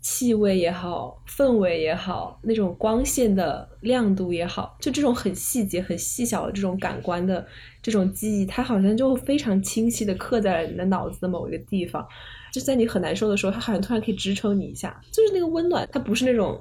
[0.01, 7.45] 气味也好、氛围也好、那种光线的亮度也好，就这种很细节、很细小的这种感官的
[7.81, 12.07] 这种记忆，它好像就非常清晰的刻在了你的脑子的某一个地方。
[12.51, 16.59] 就在你很难受的时候，它好像突然可以支撑你一下，就是那个温暖，它不是那种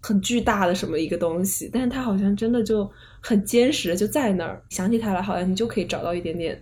[0.00, 4.62] 很巨大的什么一个东西，但是它好像真的就很坚实，就在那儿。
[4.68, 6.60] 想起它来，好像你就可以找到一点点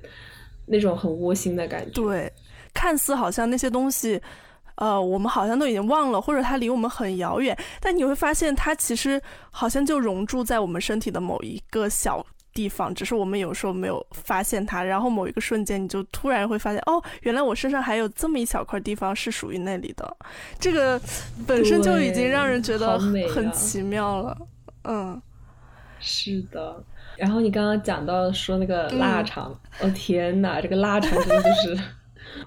[0.67, 1.91] 那种很窝心的感觉。
[1.91, 2.33] 对，
[2.73, 4.21] 看似好像那些东西，
[4.77, 9.21] 呃，我们好像都已经忘了，或者它离我们很遥远，但你会发现，它其实
[9.51, 12.25] 好像就融住在我们身体的某一个小。
[12.55, 20.17] 地方，只是我们有时候没有发现它，然后某一个瞬间，你就突然会发现，哦，原来我身上还有这么一小块地方是属于那里的，
[20.61, 21.01] 这个
[21.49, 24.37] 本身就已经让人觉得很奇妙了。
[24.85, 25.19] 嗯，
[25.99, 26.85] 是的。
[27.17, 31.79] 然后你刚刚讲到说那个腊肠，哦天哪，这个腊肠真的就是。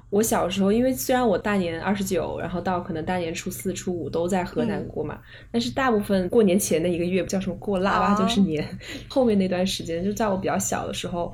[0.09, 5.19] 我小时候，因为虽然我大年二十九，然后到可能大年初四、初五都在河南过嘛，
[5.51, 8.65] 但是大部分过年前的一个月叫什么过腊八就是年，
[9.07, 11.33] 后面那段时间就在我比较小的时候，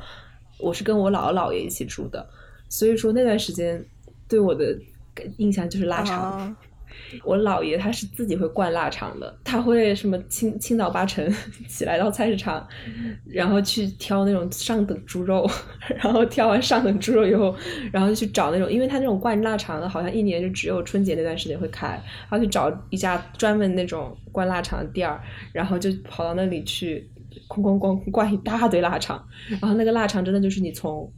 [0.58, 2.28] 我是跟我姥姥姥爷一起住的，
[2.70, 3.84] 所以说那段时间
[4.28, 4.78] 对我的
[5.38, 6.56] 印象就是腊肠。
[7.24, 11.34] 我姥爷他是自己会灌腊肠的，他会什么清清早八晨
[11.68, 12.66] 起来到菜市场，
[13.26, 15.50] 然后去挑那种上等猪肉，
[16.02, 17.56] 然后挑完上等猪肉以后，
[17.92, 25.22] 然后就去找那种，因为他那种灌腊肠的，好像一年就只有春节那段时间会开，他去找一家专门那种灌腊肠的店儿，
[25.52, 27.10] 然后就跑到那里去，
[27.48, 31.12] 哐哐哐灌一大堆腊肠，然后那个腊肠真的就是你从。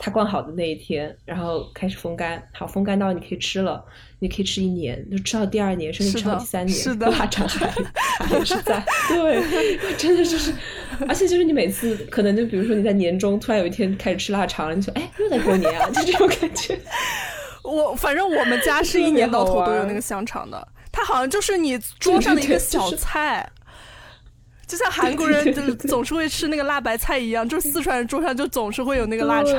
[0.00, 3.84] 它灌好的那一天，然后开始风干，好风干到你可以吃了，
[4.20, 7.70] 你可以吃一年，就吃到第二年，甚至吃到第三年，腊肠还
[8.18, 8.84] 还是在。
[9.08, 10.52] 对，真的就是，
[11.06, 16.78] 而且就是你每次可能就比如说你在年终突然有一天开始吃腊肠了，你说哎又在过年啊，就这种感觉。
[17.62, 23.48] 我反正我们家是一年到头都有那个香肠的，它好像就是你 桌上的一个小菜。
[24.66, 29.56] 就像韩国人就总是会吃那个辣白菜一样，就是四川人桌上就总是会有那个腊肠。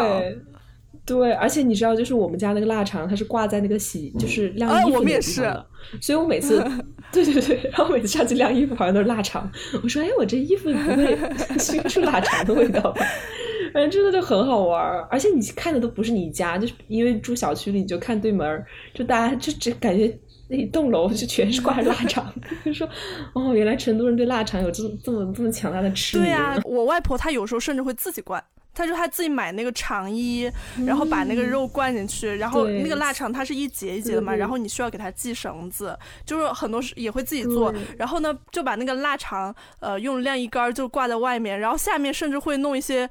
[1.18, 5.66] 对，而且你知道，就是我们家那个腊肠，它是挂在那个洗，就是晾衣服的地方的。
[6.00, 6.64] 所以我每次，
[7.12, 9.52] 对对对，然后每次上去晾衣服，好像都是腊肠。
[9.82, 11.18] 我说，哎，我这衣服不会
[11.58, 13.04] 熏出腊肠的味道吧？
[13.74, 15.08] 反正真的就很好玩儿。
[15.10, 20.16] 而且你看的都不是你家，就是因为住小区里，你就看对门就大家就只感觉。
[20.50, 22.34] 那一栋楼就全是挂着腊 肠，
[22.66, 22.90] 就 说
[23.34, 26.24] 哦，原来成都人对腊肠有这么这么这么强大的痴迷。
[26.24, 28.44] 对呀，我外婆她有时候甚至会自己灌，
[28.74, 30.52] 她说她自己买那个肠衣，
[30.88, 35.96] 然后把那个肉灌进去，然后那个腊肠它是一节一节的嘛，然后你需要给它系绳子，
[36.26, 43.08] 就是很多也会自己做，然后呢就把那个腊肠呃用晾衣杆就挂在外面，然后下面甚至会弄一些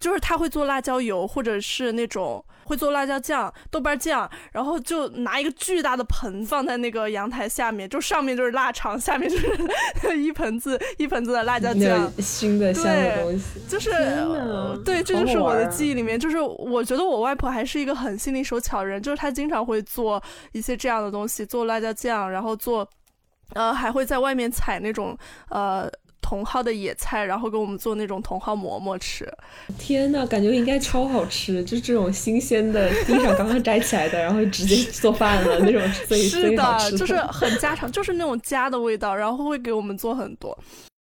[0.00, 9.46] 就是他会做辣椒油，或者是那种会做辣椒酱、豆瓣酱，然后就拿一个巨大的盆放在那个阳台下面，就上面就是腊肠，下面就是
[10.18, 13.90] 一盆子一盆子的辣椒酱，熏的香的东西，就是
[14.84, 20.22] 对，这就是我的记忆里面，就是我觉得我外婆还是一个很心灵手巧的人，就是她经常会做
[20.52, 22.88] 一些这样的东西，做辣椒酱，然后做，
[23.52, 25.14] 呃，还会在外面采那种
[25.50, 25.90] 呃。
[26.30, 29.28] 茼蒿的野菜，然后给我们做那种茼蒿馍馍吃。
[29.76, 36.96] 天呐，感觉应该超好吃，就是这种新鲜的，地上刚刚摘起来的，然后直接做饭了那种，最最好吃。
[36.96, 40.56] 就是很家常， 就是那种家的味道，然后会给我们做很多。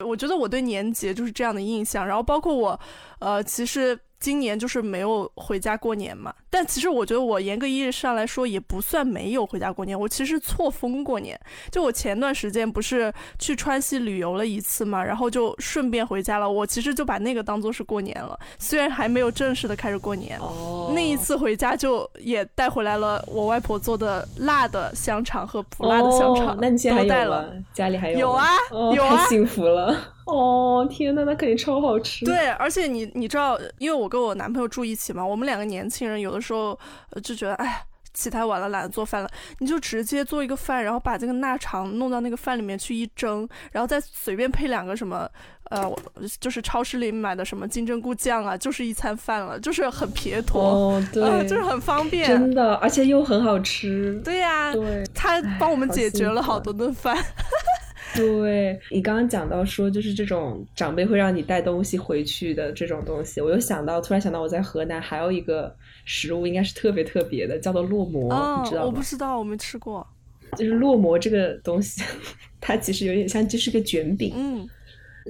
[0.03, 2.80] 我觉得我对年节就是这样的印象，然后包括我，
[3.19, 3.99] 呃，其实。
[4.22, 11.38] 今年就是没有回家过年嘛，但其实我觉得我严格意义上来说也不算没有回家过年，我其实错峰过年。
[11.72, 20.38] 就我前段时间不是去川西旅游了一次嘛，然后就顺便回家了，我其实就把那个当做是过年了，虽然还没有正式的开始过年。
[20.39, 20.91] 哦。
[20.93, 27.51] 那一次回家就也带回来了我外婆做的辣的香肠和不辣的香肠，那你现在还带了？
[27.74, 28.19] 家里还有？
[28.19, 28.47] 有啊，
[28.95, 29.97] 有啊，太幸福了。
[30.32, 32.26] 哦天呐，那肯定超好吃。
[32.26, 36.78] 对，而且你你知道，因为我跟我男朋友住一起嘛，我们两个年轻人有的时候
[37.24, 39.30] 就觉得，哎，起太晚了，懒得做饭了，
[39.60, 45.30] 你就直接做一个饭，然后把这个腊肠弄到那个饭里面去一蒸，然后再随便配两个什么，
[45.70, 45.90] 呃，
[46.40, 54.20] 就是超市里买的什么金针菇酱啊，就是一餐饭了，就是很撇脱，哦，对，就是很方便，真的，而且又很好吃。
[54.24, 57.18] 对呀，对，他帮我们解决了好多顿饭。
[58.16, 68.24] 对你刚刚讲到说，就是这种长辈会让你带东西回去的这种东西，我又想到，突然想到我在河南还有一个食物，应该是特别特别的，叫做烙馍，
[68.64, 68.88] 你知道吗？
[68.88, 70.05] 我不知道，我没吃过。
[70.57, 72.03] 就是烙馍这个东西，
[72.59, 74.68] 它其实有点像，就是个卷饼，嗯，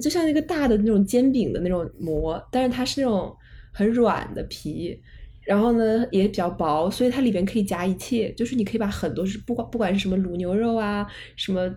[0.02, 3.32] 就像一个大的那种煎饼的那种馍，但是它是那种
[3.70, 4.98] 很软的皮，
[5.44, 11.06] 然后呢也比较薄，所以它里边可以夹一切，就是你可以把很多是不管不管是什么卤牛肉啊，
[11.36, 11.72] 什么。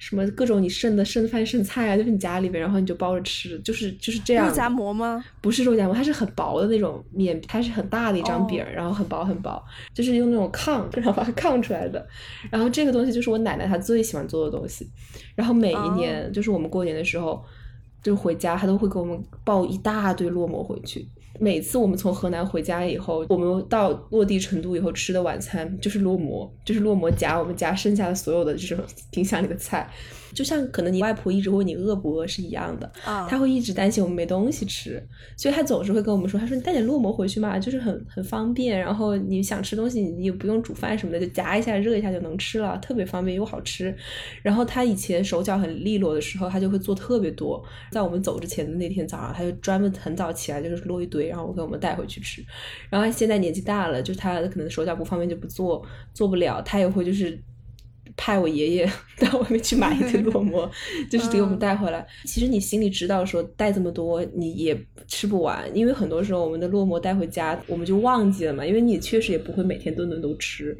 [0.00, 4.48] 什么各种你剩的剩饭剩菜啊，就是你夹里边，然后你就包着吃，就是就是这样。
[4.48, 5.22] 肉夹馍吗？
[5.42, 12.04] 不是肉夹馍，它是很薄的那种面，它是很大的一张饼，然后很薄很薄，就是用那种炕， 然后把它炕出来的。
[12.50, 14.88] 然后这个东西就是我奶奶她最喜欢做的东西。
[15.34, 17.44] 然后每一年就是我们过年的时候，
[18.02, 21.06] 就回家，她都会给我们抱一大堆烙馍回去。
[21.38, 29.88] 每次我们从河南回家以后，我们到落地成都以后吃的晚餐就是烙馍，就是烙馍夹我们家剩下的所有的这种冰箱里的菜。
[30.34, 32.90] 就像可能你外婆一直问你饿不饿是一样的，
[33.28, 35.02] 她会一直担心我们没东西吃，
[35.36, 43.94] 所以她总是会跟我们说，她说你带点烙馍回去嘛，就是很很方便，然后你想吃东西你也不用煮饭什么的，就夹一下热一下就能吃了，特别方便又好吃。
[44.42, 52.44] 然后她以前手脚很利落的时候，她就会做特别多，在我们走之前的那天早上，她就专门很早起来就是摞一堆，然后给我们带回去吃。
[52.88, 57.38] 然后现在年纪大了，就是她可能手脚不方便就不做，做不了，她也会就是。
[58.16, 60.70] 派我爷爷 到外面去买一堆烙馍，
[61.10, 62.06] 就是给我们带回来。
[62.24, 70.76] 其实你心里知道，说带这么多你也吃不完，因为很多时候我们的烙馍带回家我们就忘记了嘛，因为你确实也不会每天顿顿都吃。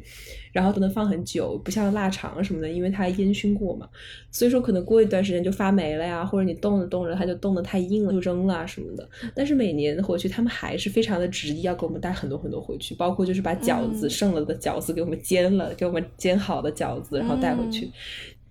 [0.51, 3.87] 然后都能放很久，不像腊肠什么的，因为它烟熏过嘛，
[4.31, 9.07] 所以说可能过一段时间就发霉了呀，或者你冻着冻着它就冻得太硬了就扔了什么的。
[9.35, 17.89] 但是每年回去，他们还是非常的执意要给我们带很多很多回去，包括就是把饺子剩了的饺子给我们煎了，给我们煎好的饺子然后带回去。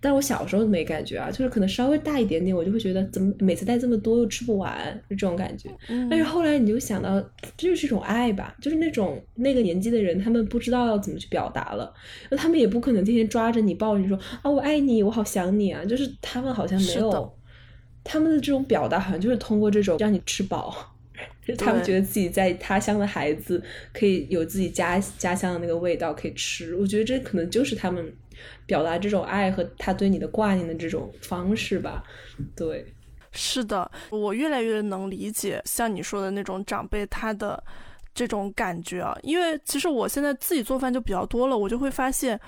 [0.03, 5.68] 但我小时候没感觉啊，就是可能稍微大一点点，我就会觉得怎么每次带这么多又吃不完，就这种感觉。
[6.09, 7.20] 但是后来你就想到，
[7.55, 11.92] 这就是一种爱吧，就是那种那个年纪的人，他们不知道要怎么去表达了，
[12.30, 17.36] 那他们也不可能天天抓着你抱着你说啊我爱你，我好想你啊，就是他们好像没有，
[18.03, 20.74] 他们的这种表达好像就是通过这种让你吃饱，
[21.59, 28.11] 他们觉得自己在他乡的孩子可以有自己家家乡的那个味道可以吃，我觉得这可能就是他们。
[28.66, 32.03] 表达这种爱和他对你的挂念的这种方式吧，
[32.57, 32.95] 对，
[33.32, 37.62] 是的，我越来越能理解像你说的那种长辈他的
[38.14, 42.41] 这种感觉啊，因为其实我现在自己做饭就比较多了，我就会发现，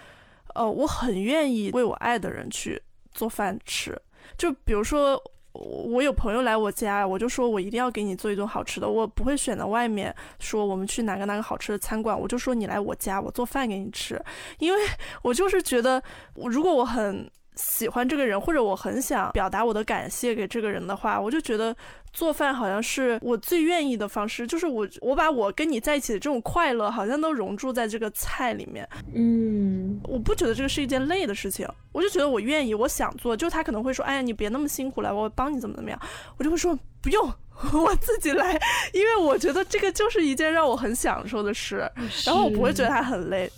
[0.54, 2.82] 呃，我很愿意为我爱的人去
[3.12, 4.00] 做饭吃，
[4.36, 5.22] 就比如说。
[5.52, 14.22] 我有朋友来我家，我就说我一定要给你做一顿好吃的，我不会选择外面说我们去哪个哪个好吃的餐馆，我就说你来我家，我做饭给你吃，
[14.58, 14.78] 因为
[15.22, 16.02] 我就是觉得，
[16.34, 17.30] 如果我很。
[17.56, 21.74] 喜欢这个人，或者我很想表达我的感谢给这个人的话，我就觉得
[22.12, 28.88] 做饭好像是我最愿意的方式，就是我我把我跟你在一起的这种快乐，好像都融入在这个菜里面。
[29.14, 33.36] 嗯，我不觉得这个是一件累的事情，我就觉得我愿意，我想做。
[33.36, 36.00] 就他可能会说，哎呀，你别那么辛苦了，我帮你怎么怎么样，
[36.38, 37.30] 我就会说不用，
[37.72, 38.58] 我自己来，
[38.94, 41.90] 因为我觉得这个就是一件让我很享受的事，
[42.24, 43.50] 然后我不会觉得它很累。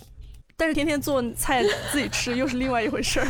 [0.57, 3.27] 但是天天做菜自己吃又是另外一回事儿，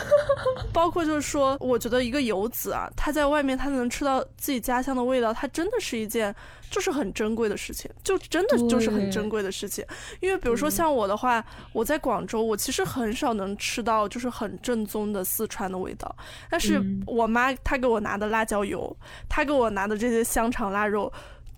[0.72, 6.34] 包括就是说，我觉得一个游子啊，他在外面他能吃到自己家乡的味道，他真的是一件
[6.70, 9.84] 就是很珍贵的事情，就真的就是很珍贵的事情。
[10.20, 16.16] 因为比如说像我的话，我在广州，我其实很少能吃到就是很正宗的四川的味道，
[16.48, 18.96] 但是我妈她给我拿的辣椒油，
[19.28, 21.12] 她给我拿的这些香肠腊肉。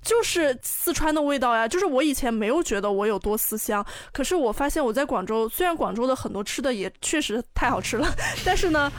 [0.07, 8.09] 就是四川的味道呀，就是我以前没有觉得我有多思乡，可是我发现我在广州，虽然广州的很多吃的也确实太好吃了，
[8.47, 8.91] 但是呢，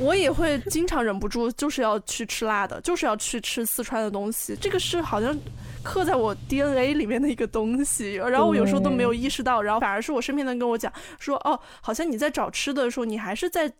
[0.00, 5.38] 我也会经常忍不住就是要去吃辣的，就是要去吃四川的东西，这个是好像
[5.84, 13.72] 刻在我 DNA 里面的一个东西，然后我有时候都没有意识到，然后反而是我身边的人跟我讲说，哦，好像你在找吃的时候，你还是在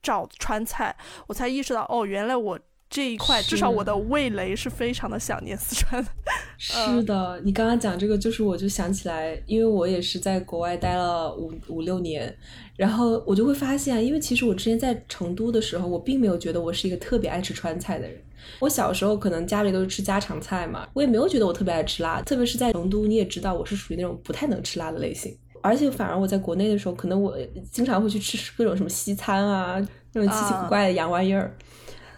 [0.00, 2.56] 找川菜，我才意识到，哦，原来我。
[2.90, 6.10] 这一块，至少我的味蕾是非常的想念四川的。
[6.56, 12.34] 是的，你刚刚讲这个，就是我就想起来，因为我也是在国外待了五五六年，
[12.76, 18.18] 然后我就会发现，因为其实我之前在成都的时候，我并没有觉得我是一个特别爱吃川菜的人。
[18.60, 27.36] 我小时候可能家里都是吃家常菜嘛，我也没有觉得我特别爱吃辣，特别是在成都，你也知道我是属于那种不太能吃辣的类型，而且反而我在国内的时候，可能我
[27.70, 29.78] 经常会去吃各种什么西餐啊，
[30.14, 31.54] 那种奇奇怪怪的洋玩意儿。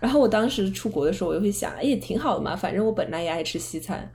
[0.01, 4.11] 然后我当时出国的时候，我就会想，哎，也挺好的嘛，反正我本来也爱吃西餐。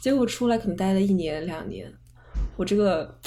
[0.00, 1.92] 结果出来可能待了一年两年，
[2.56, 3.20] 我这个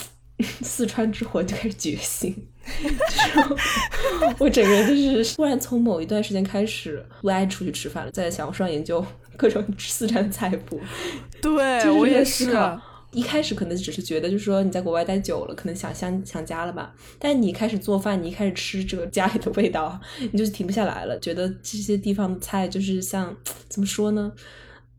[0.62, 2.36] 四川之魂就开始觉醒，
[2.82, 9.06] 就是我整个人就是突然从某一段时间开始不爱出去吃饭了，在小红书上研究
[9.38, 10.82] 各种四川菜谱。
[11.42, 12.52] 对我也是。
[13.12, 16.94] 一开始可能只是觉得，就是说你在国外待久了，可能想想想家了吧。
[17.18, 20.00] 但你开始做饭，你一开始吃这个家里的味道，
[20.32, 21.20] 你就是停不下来了。
[21.20, 23.36] 觉得这些地方的菜就是像
[23.68, 24.32] 怎么说呢？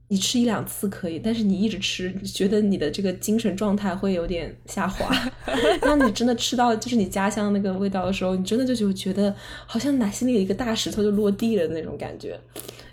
[0.09, 5.09] 你吃一两次可以，但是你一直吃，觉得你的这个精神状态会有点下滑。
[5.81, 9.33] 当你真的吃到就是你家乡那个味道的时候，你真的就就觉得
[9.67, 12.37] 好像哪心里有一个大石头就落地了那种感觉。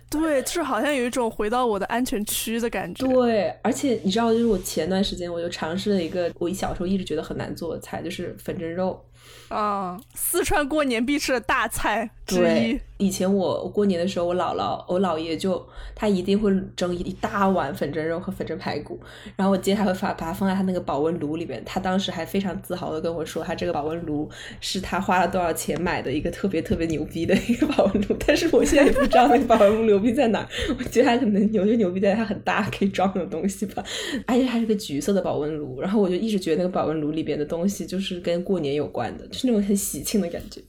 [0.09, 3.05] 对，就是好像有一种回到我的安全区的感觉。
[3.07, 9.03] 对，而且你知道，就是我前段时间我就尝试了一个我小时候一直觉得很难做的菜，就是粉蒸肉。
[9.49, 12.79] 啊，四川过年必吃的大菜之一。
[12.97, 18.99] 以前我过年的时候，我姥姥、我姥爷就他一定会蒸一大碗粉蒸肉和粉蒸排骨，
[19.35, 21.61] 然后我接他会发把它放在他那个保温炉里边。
[21.63, 24.29] 他当时还非常自豪的跟我说，他这个保温炉
[24.59, 28.15] 是他花了多少钱买的一个特别特别牛逼的一个保温炉。
[28.25, 30.47] 但是我现在也不知道那个保温炉牛逼在哪，
[30.79, 33.83] 我觉得他可能牛就牛逼在它很大，可以装的东西吧。
[34.25, 39.27] 而且还是个橘色的保温炉，然后我就一直觉得那个保温炉里边的东西就是跟过年有关的。
[39.31, 40.61] 是那种很喜庆的感觉，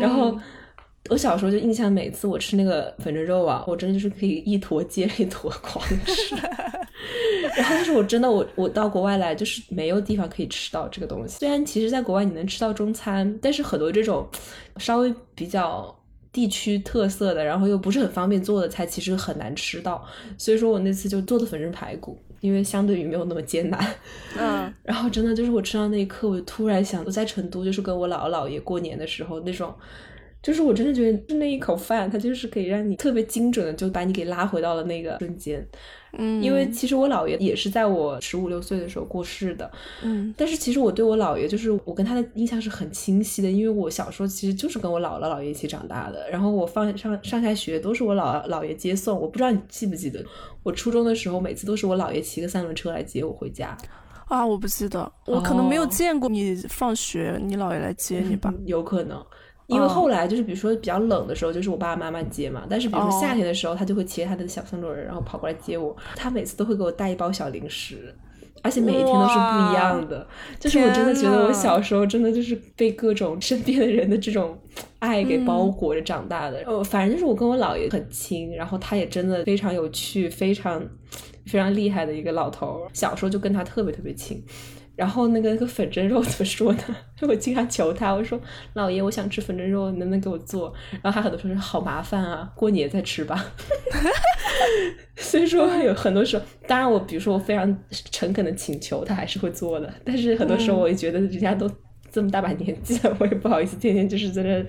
[0.00, 0.38] 然后
[1.08, 6.34] 我小时候就印象，每次我吃那个粉蒸肉啊，我真的就是可以一坨接一坨狂吃。
[7.56, 11.38] 然后就是我真的我我到国外来就是没有地方可以吃到这个东西。
[11.38, 14.26] 虽然其实，在国外你能吃到中餐，但是很多这种
[14.78, 15.94] 稍微比较
[16.32, 20.04] 地区特色的，然后又不是很方便做的菜，其实很难吃到。
[20.36, 22.18] 所以说我那次就做的粉蒸排骨。
[22.42, 23.94] 因为相对于没有那么艰难，
[24.38, 29.74] 嗯， 然后真的就是我吃到那一刻，我就突然想，我在成都就是跟我姥姥姥爷过年的时候那种，
[30.42, 35.66] 就是我真的觉得就那一口饭，它就是可以让你特别精准的就把你给拉回到了那个瞬间。
[36.18, 39.70] 嗯，因为其实我姥爷也是在我十五六岁的时候过世的，
[40.02, 50.24] 嗯，但是其实我对我姥爷就是我跟他的印象是很清晰的，因为我小时候其实就是跟我姥姥姥爷一起长大的，然后我放上上下学都是我姥姥爷接送，我不知道你记不记得，
[50.62, 53.76] 我初中的时候每次都是我姥爷骑个三轮车来接我回家，
[54.28, 59.22] 啊，我不记得，我可能没有见过你放学，你姥爷来接你吧，有可能。
[59.66, 62.64] 因为后来就是比如说比较冷的时候，就是我爸爸妈妈接嘛。
[62.70, 65.96] 但是比如说夏天的时候，他就会骑他的小三轮，然后跑过来接我。
[66.14, 68.14] 他每次都会给我带一包小零食，
[68.62, 70.24] 而且每一天都是不一样的。
[70.60, 74.56] 就是我真的觉得我小时候真的就是被各种身边的人的这种
[75.00, 76.62] 爱给包裹着长大的。
[76.64, 80.80] 呃，反正就是我跟我姥爷很亲，然后他也真的非常有趣，非常
[81.46, 82.86] 非常厉害的一个老头。
[82.92, 84.40] 小时候就跟他特别特别亲。
[84.96, 86.96] 然后那个那个粉蒸肉 怎么说呢？
[87.20, 88.40] 我经常求他，我说
[88.72, 90.72] 老爷，我想吃粉蒸肉，能不能给我做？
[91.02, 93.44] 然后他很多时候说好麻烦啊，过年再吃吧。
[95.16, 99.92] 所以说有很多时候，当然我比如说我非常诚恳的请求，他还是会做的。
[100.04, 101.70] 但是很多时候我也觉得人家都。
[102.16, 104.64] 这么大把年纪了， 我也不好意思天天就是在那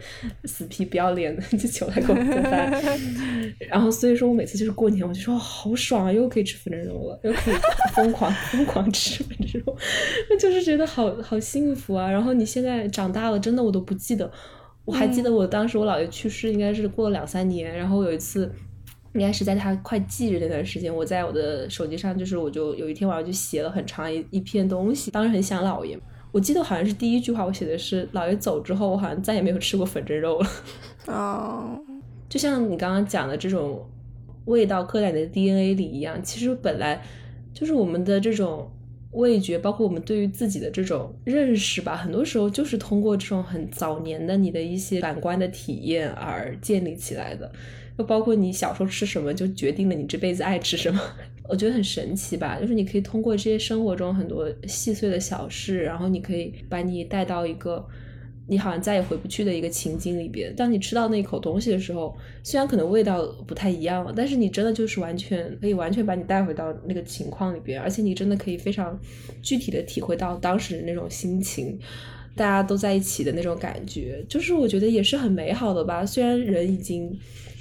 [0.45, 2.69] 死皮不要脸的就求他给我做饭。
[3.69, 7.55] 然后所以说我每次就是过年，我就说好爽啊，又可以吃粉蒸肉了，又可以
[7.95, 9.77] 疯狂疯狂吃粉蒸肉，
[10.37, 12.11] 就是觉得好好幸福啊。
[12.11, 14.29] 然后你现在长大了，真的我都不记得，
[14.83, 18.51] 我还记得我当时我姥爷去世应该是过了两三年，然后有一次。
[19.13, 25.97] 应该是在他快忌日那段时间，我在我的手机上，就是我就有一天晚上就写了很长一一篇东西，当时很想姥爷。
[26.37, 30.47] 我记得好像是第一句话我写的是姥爷走之后，我好像再也没有吃过粉蒸肉了。
[31.07, 31.81] 哦，
[32.29, 33.83] 就像你刚刚讲的这种
[34.45, 37.01] 味道刻在你的 DNA 里一样，其实本来
[37.55, 38.71] 就是我们的这种
[39.13, 47.51] 味觉，包括我们对于自己的这种认识吧，很多时候就是通过这种很早年的你的一些感官的体验而建立起来的。
[47.97, 51.01] 就包括你小时候吃什么，就决定了你这辈子爱吃什么。
[51.47, 57.85] 我觉得很神奇吧，就是你可以通过这些生活中很多细碎的小事，然后你可以把你带到一个
[58.47, 60.55] 你好像再也回不去的一个情境里边。
[60.55, 68.99] 当你吃到那一口东西的时候，虽然可能味道不太一样，但是你真的就是完全可以完全把你带回到那个情况里边，而且你真的可以非常
[69.41, 71.77] 具体的体会到当时那种心情，
[72.35, 76.05] 大家都在一起的那种感觉，就是我觉得也是很美好的吧。
[76.05, 77.17] 虽然人已经。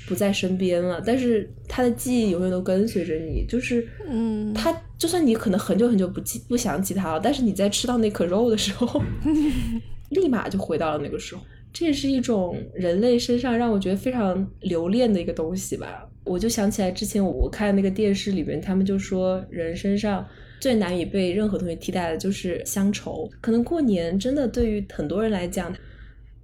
[0.07, 3.45] 不在身边了，但是他的记忆永远都跟随着你。
[3.47, 9.03] 就是，嗯，他就算你可能很久很久不记不想起他了，但是你在吃到那颗肉的时候，
[10.11, 11.43] 立马就回到了那个时候。
[11.73, 16.09] 这也是一种人类身上让我觉得非常留恋的一个东西吧。
[16.25, 20.27] 我就想起来之前我看那个电视里面，他们就说人身上
[20.59, 23.29] 最难以被任何东西替代的就是乡愁。
[23.43, 25.71] 可能过年真的对于很多人来讲，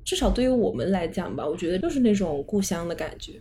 [0.05, 3.33] 至少对于我们来讲吧，我觉得就是那种故乡的感觉。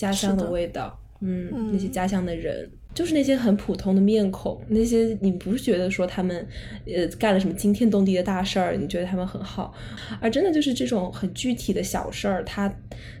[0.00, 6.48] 家乡的味道，嗯，那些家乡的人，就是那些很普通的面孔，那些你不是觉得说他们，
[6.86, 9.74] 呃，干了什么惊天动地的大事儿，你觉得他们很好，
[10.18, 12.74] 而真的就是这种很具体的小事儿，他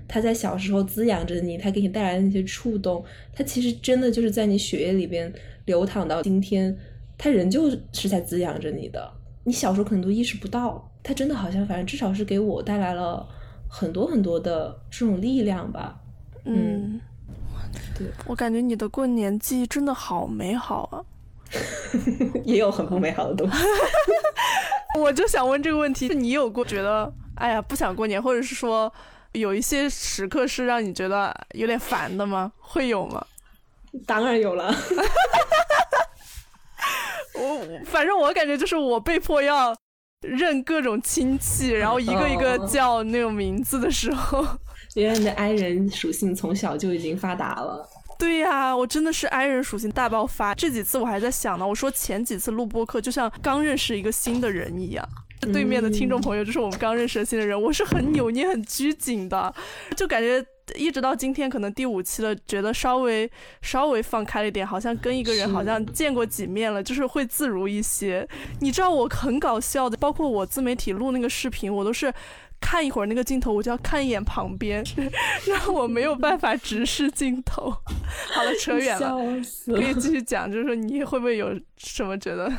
[0.08, 3.04] 他在小时候滋养着你，他给你带来的那些触动，
[3.34, 5.30] 他其实真的就是在你血液里边
[5.66, 6.74] 流淌到今天，
[7.18, 9.12] 他仍旧是在滋养着你的，
[9.44, 13.28] 你小时候可能都意识不到，他真的好像反正至少是给我带来了
[13.68, 15.99] 很多很多的这种力量吧。
[16.44, 17.00] 嗯，
[17.96, 21.04] 对，我感觉你的过年记忆真的好美好啊，
[22.44, 23.56] 也有很不美好的东西。
[24.98, 28.92] 我就想问这个问题：你有过觉得哎呀不想过年，或者是说
[29.32, 32.52] 有一些时刻是让你觉得有点烦的吗？
[32.58, 33.24] 会有吗？
[34.06, 34.74] 当然有了。
[37.34, 39.74] 我反正我感觉就是我被迫要
[40.20, 44.44] 认各种亲戚，然后一个一个叫那种名字的时候。
[44.94, 47.88] 原来你的 I 人属性从小就已经发达了。
[48.18, 50.54] 对呀，我真的是 I 人属性大爆发。
[50.54, 55.08] 这几次我还在想呢，我说前几次录播课就像刚认识一个新的人一样。
[55.54, 59.54] 对面的听众朋友就是我们刚认识的新的人，我是很扭捏、很拘谨的，
[59.96, 63.30] 就感觉一直到今天可能第五期了，觉得稍微
[63.62, 68.28] 稍微放开了一点，好像跟一个人好像见过几面了，就是会自如一些。
[68.60, 72.12] 你知道我很搞笑的，包括我自媒体录那个视频，我都是。
[72.60, 74.84] 看一会儿那个镜头，我就要看一眼旁边，
[75.46, 77.70] 让我没有办法直视镜头。
[78.32, 79.16] 好了，扯远了，
[79.66, 82.52] 可以继续讲，就是说你会不会有什么觉得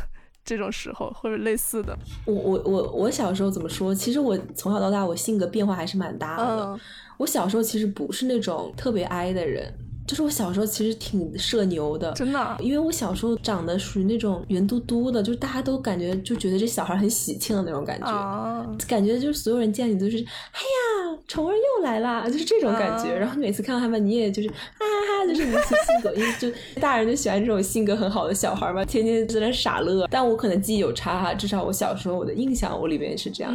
[0.43, 1.97] 这种时候，或者类似的？
[2.25, 3.93] 我我我我小时候怎么说？
[3.93, 6.79] 其实我从小到大，我性格变化还是蛮大的。
[7.17, 9.73] 我小时候其实不是那种特别 I 的人。
[10.07, 23.13] 就是我小时候其实挺社牛的，真的，因为我小时候长得属于那种圆嘟嘟的，就是大家都感觉就觉得这小孩很喜庆的那种感觉，感觉就是所有人见你都是，哎呀，虫儿又来啦，就是这种感觉。
[23.13, 30.07] 然后每次看到他们，你也就是哈哈哈，就是那些性格，因为就大人就喜欢这种性格很好的小孩嘛，天天在那傻乐。
[30.09, 33.53] 但我可能记忆有差哈，至少我小时候我的印象我里面是这样。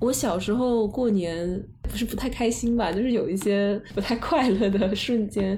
[0.00, 1.62] 我小时候过年
[1.92, 5.56] 不是不太开心吧，就是有一些不太快乐的瞬间。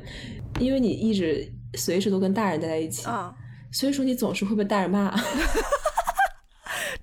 [0.58, 3.32] 因为你一直随时都跟大人待在一起啊，
[3.72, 5.14] 所以说你总是会被大人骂。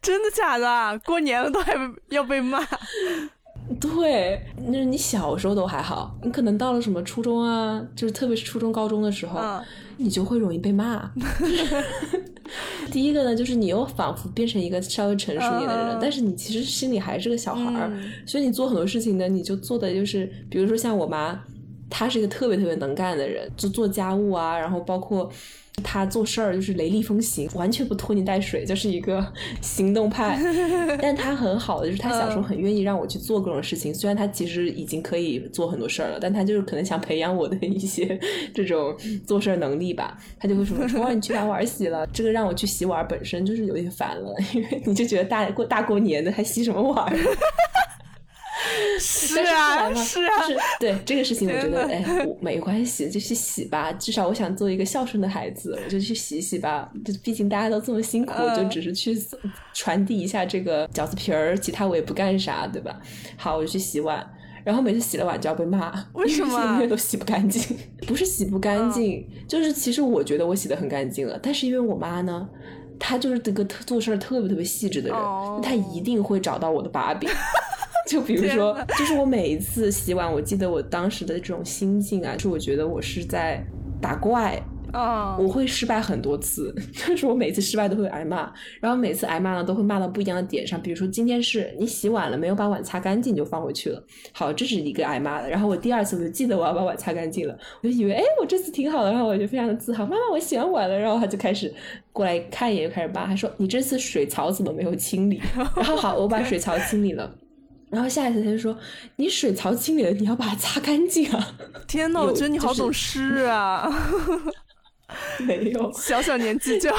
[0.02, 1.00] 真的假的？
[1.00, 1.74] 过年了都还
[2.10, 2.60] 要被骂？
[3.80, 9.40] 对，那你小时候都还好，你可能到了什么初中啊，就是特别是初中、高中的时候，
[9.98, 11.10] 你就会容易被骂。
[12.91, 17.91] 第一个呢，就是你又仿佛变成一个稍微成熟一点的人，但是你其实心里还是个小孩儿，
[18.26, 21.39] 所以你做很多事情呢，你就做的就是，比如说像我妈。
[21.93, 25.30] 她是一个特别特别能干的人，就做家务啊，然后包括
[25.84, 29.26] 他做事儿就是雷厉风行，完全不拖泥带水，就是一个
[29.62, 30.40] 行动派。
[31.02, 38.20] 但他很好的就是他小时候很愿意让我去做各种事情，虽然他其实已经可以做很多事儿了，但他就是可能想培养我的一些
[38.54, 38.96] 这种
[39.26, 40.18] 做事儿能力吧。
[40.40, 47.12] 他就会说：“说你去把碗洗了。”这个让我去洗碗本身就是有点烦了，因为你就觉得大过大过年的还洗什么碗？
[48.99, 52.03] 是啊，是啊，是对这个事情，我觉得哎，
[52.39, 53.91] 没关系，就去洗吧。
[53.93, 56.91] 至少我想做一个孝顺的孩子，我就去洗洗吧。
[57.03, 59.18] 就毕竟大家都这么辛苦，就只是去
[59.74, 62.99] 传递一下这个饺子皮儿，其他我也不干啥，对吧？
[63.38, 64.26] 好，我就去洗碗。
[64.64, 67.76] 然后每次洗了碗就要被骂，为什么永远都洗不干净？
[68.05, 72.47] 不是洗不干净，就是其实我觉得我洗的很干净了，但是因为我妈呢，
[72.99, 77.28] 她就是这个特做事儿特别特别细致的人，哦她一定会找到我的把柄。
[78.12, 83.66] 就比如说，就是我每一次洗碗，我记得我当时的这种心境啊，是我觉得我是在
[84.01, 88.51] 打怪，啊，我会失败很多次， 就是我每次失败都会挨骂，
[88.82, 94.03] 然后每次挨骂呢都会骂到不一样的点上，比如说今天是你洗碗了没有把碗擦干净就放回去了，
[94.34, 95.49] 好，这是一个挨骂的。
[95.49, 101.74] 然后我第二次我就记得我要把碗擦干净了，我就以为哎我这次挺好的，然后我就非常的自豪，妈妈我洗完碗了，然后他就开始
[102.12, 105.39] 过来看一眼，就开始骂，他说你这次水槽怎么没有清理？
[105.55, 107.34] 然后好，我把水槽清理了。
[107.92, 108.76] 然后下一次他就说
[109.18, 111.56] ：“你水槽清理了，你要把它擦干净啊！”
[111.88, 113.88] 天呐，我觉得你好懂事啊！
[115.46, 116.96] 没有， 小小年纪就要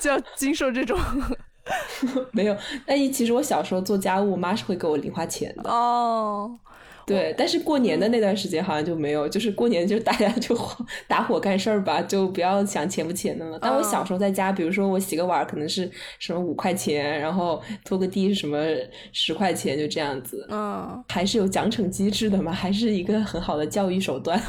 [0.00, 0.98] 就要经受这种
[2.32, 2.56] 没有。
[2.84, 5.70] 但其实我小时候做家务，我妈是会给我零花钱的。
[5.70, 6.58] 哦。
[7.06, 10.58] 对，但是过年的那段时间好像就没有，就是过年就大家就
[11.06, 13.56] 打火干事儿吧，就不要想钱不钱的了。
[13.62, 15.88] 但我小时候在家，比如说我洗个碗可能是
[16.18, 18.58] 什么五块钱，然后拖个地是什么
[19.12, 20.44] 十块钱，就这样子。
[20.50, 24.42] 嗯，还是有奖惩机制的嘛，还是一个很好的教育手段。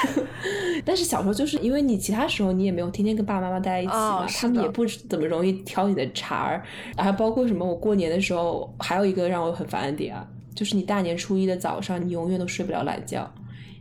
[0.84, 6.62] 但是小时候就是因为你其他时候你也没有天天跟爸爸妈妈待在一起嘛，他们也不怎么容易挑你的茬儿，
[6.98, 10.28] 然后包括什么我过年的时候还有一个让我很烦的点啊。
[10.58, 13.32] 就是你大年初一的早上，你永远都睡不了懒觉，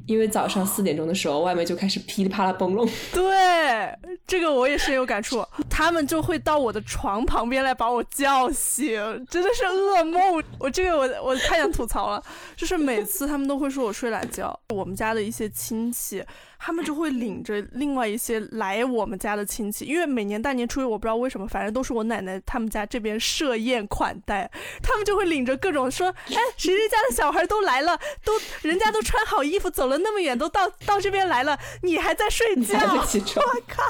[0.05, 2.87] 因为早上四点钟的时候，外面就开始噼里啪啦崩隆。
[3.11, 3.97] 对，
[4.27, 5.43] 这个我也深有感触。
[5.67, 8.93] 他们就会到我的床旁边来把我叫醒，
[9.27, 10.43] 真的是噩梦。
[10.59, 12.23] 我这个我我太想吐槽了，
[12.55, 14.57] 就是每次他们都会说我睡懒觉。
[14.69, 16.23] 我们家的一些亲戚。
[16.59, 24.49] 他们就会领着另外一些来我们家的亲戚，因为每年大年初一，我不知道为什么，反正都是我奶奶他们家这边设宴款待，
[24.81, 32.77] 他们就会领着各种说，哎，谁谁家的小孩都来了，都人家都穿好衣服走了那么远，都到到这边来了，你还在睡觉？
[32.79, 33.83] 我靠，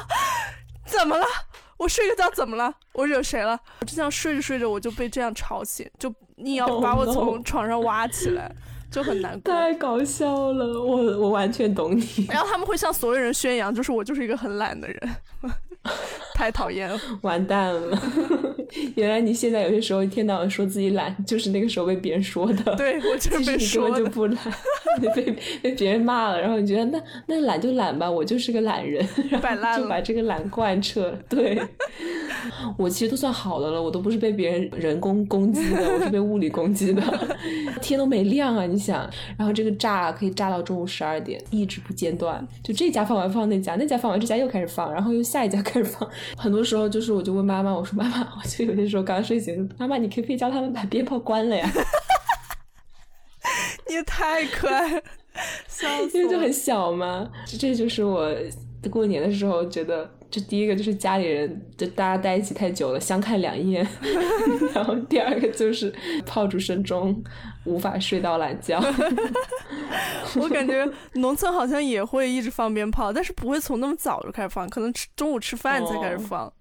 [0.86, 1.26] 怎么了？
[1.78, 2.74] 我睡个觉怎么了？
[2.94, 3.60] 我惹谁了？
[3.82, 8.52] 我就这样睡着睡着，我就被这样吵醒，就你要把我从床上挖起来。
[8.90, 12.28] 就很难过，太搞笑了，我我完全懂你。
[12.30, 15.16] 然后他们会向所有人宣扬，就是我就是一个很懒的人，
[16.34, 17.98] 太讨厌了， 完蛋了。
[18.96, 22.76] 原来你现在有些时候一天到晚说自己懒，就是那个时候被别人说的。
[22.76, 24.38] 对，我就被说就不懒，
[25.02, 31.18] 你被被别人骂了，然后你觉得那那懒就懒吧，我就是个懒人，然后就把这个懒贯彻。
[31.30, 31.60] 对，
[32.78, 37.02] 我其实都算好的了，我都不是被别人人工攻击的，我是被物理攻击的。
[37.82, 46.10] 天都没亮啊，你想，然后这个炸可以炸到中午十二点，一直不间断，就这家放完放那家，那家放完这家又开始放，然后又下一家开始放。
[46.38, 51.70] 很多时候就是我就问妈妈，我说妈妈，我就有些时候刚睡醒，妈妈你可不可以教他们把鞭炮关了呀？
[53.88, 55.02] 你也太可爱了，
[56.14, 58.30] 因为就很小嘛，这就是我
[58.90, 60.10] 过年的时候觉得。
[60.30, 63.88] 这第一个就是家里人，就大家待一起太久了，相看两厌。
[64.76, 65.94] 然后第二个就是
[66.26, 67.24] 炮竹声中
[67.64, 68.80] 无法睡到懒觉。
[70.36, 76.52] 我感觉农村好像也会一直放鞭炮，但是不会从那么早就开始放，可能吃中午吃饭才开始放。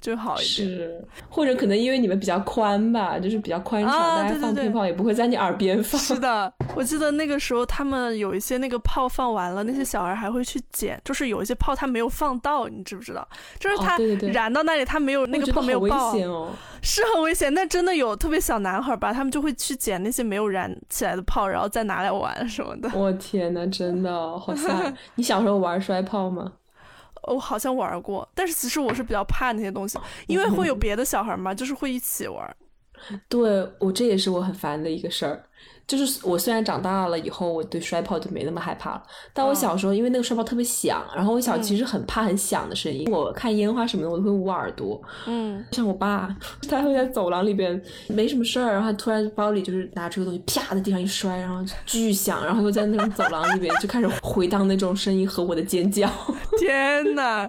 [0.00, 6.00] 就好一点，是或者可能因为你们比较宽吧，就是比较宽敞，大家放鞭炮也不会在你耳边放。
[6.00, 13.26] 是的，我记得那个时候他们有一些那个炮放完了，那些小孩还会去捡，就是有一些炮他没有放到，你知不知道？
[13.58, 13.98] 就是他
[14.32, 16.14] 燃到那里，他没有那个炮没有爆，
[16.82, 17.52] 是很危险。
[17.54, 22.90] 但真的有特别小男孩吧，他们就会去捡那些没有燃起来的炮，然后再拿来玩什么的。
[22.94, 24.94] 我天呐，真的好吓！
[25.16, 26.52] 你小时候玩摔炮吗？
[27.28, 32.56] 我好像玩过，但是其实我是比较怕那些东西，因为会有别的小孩嘛，就是会一起玩。
[33.28, 35.44] 对我这也是我很烦的一个事儿。
[35.86, 39.02] 就是我虽然长大了以后，我对摔炮就没那么害怕了。
[39.32, 43.10] 但我小时候，因为那个摔炮特别响，然后我小其实很怕很响的声音。
[43.10, 45.00] 我看烟花什么的，我都会捂耳朵。
[45.24, 46.28] 嗯，像我爸，
[46.68, 56.06] 他会在走廊里边没什么事儿，然后突然包里就是拿出个东西，啪在地上一摔，然后巨响，然后又在那种走廊里边就开始回荡那种声音和我的尖叫。
[56.60, 57.48] 天呐，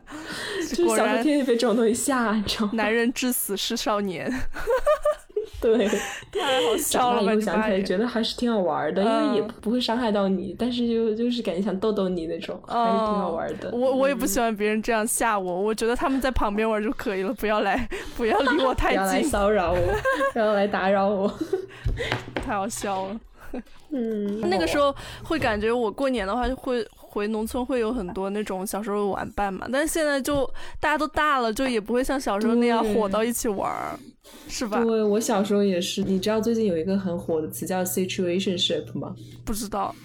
[0.70, 2.72] 就是小时候天天被这种东西吓你知道吗。
[2.76, 4.34] 男人至死是少年。
[5.62, 5.88] 对，
[6.32, 7.24] 太好笑了！
[7.24, 13.70] 以后想起来觉得还是挺好玩的，因为也不会伤害到你，但是就就是感觉想逗逗你那种，还是挺好玩的。
[13.74, 19.80] 我我也不喜欢别人这样吓我，我觉得他们在旁边玩就可以了，不要来， 不要离我太近，不要来骚扰我，
[20.34, 21.34] 不要来打扰我，
[22.36, 23.20] 太好笑了。
[23.92, 26.88] 嗯，那个时候会感觉我过年的话就会。
[27.10, 30.46] 回农村会有很多那种小时候的玩伴嘛，但是现在就
[30.80, 34.00] 大家都大了，就也不会像小时候那样火到一起玩儿，
[34.48, 34.84] 是吧？
[34.84, 36.04] 对我小时候也是。
[36.04, 39.16] 你知道最近有一个很火的词叫 situationship 吗？
[39.44, 39.96] 不知道。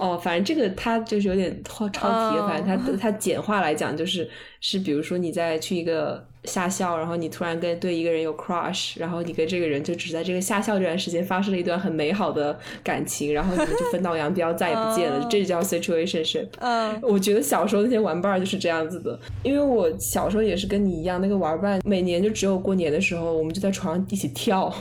[0.00, 4.26] 哦，反正这个它就是有点超超题，反正它它简化来讲就是
[4.60, 16.48] 是，比如说你在去一个下校，然后你突然跟对一个人有 crush，然后你跟这个人就只在这个下校这段时间发生了一段很美好的感情，然后你们就分道扬镳，再也不见了，这就叫 situationship。
[16.60, 24.72] 嗯，我觉得小时候那些玩伴就是这样子的，因为我小时候也是跟你一样，那个玩伴每年就只有过年的时候，我们就在床上一起跳。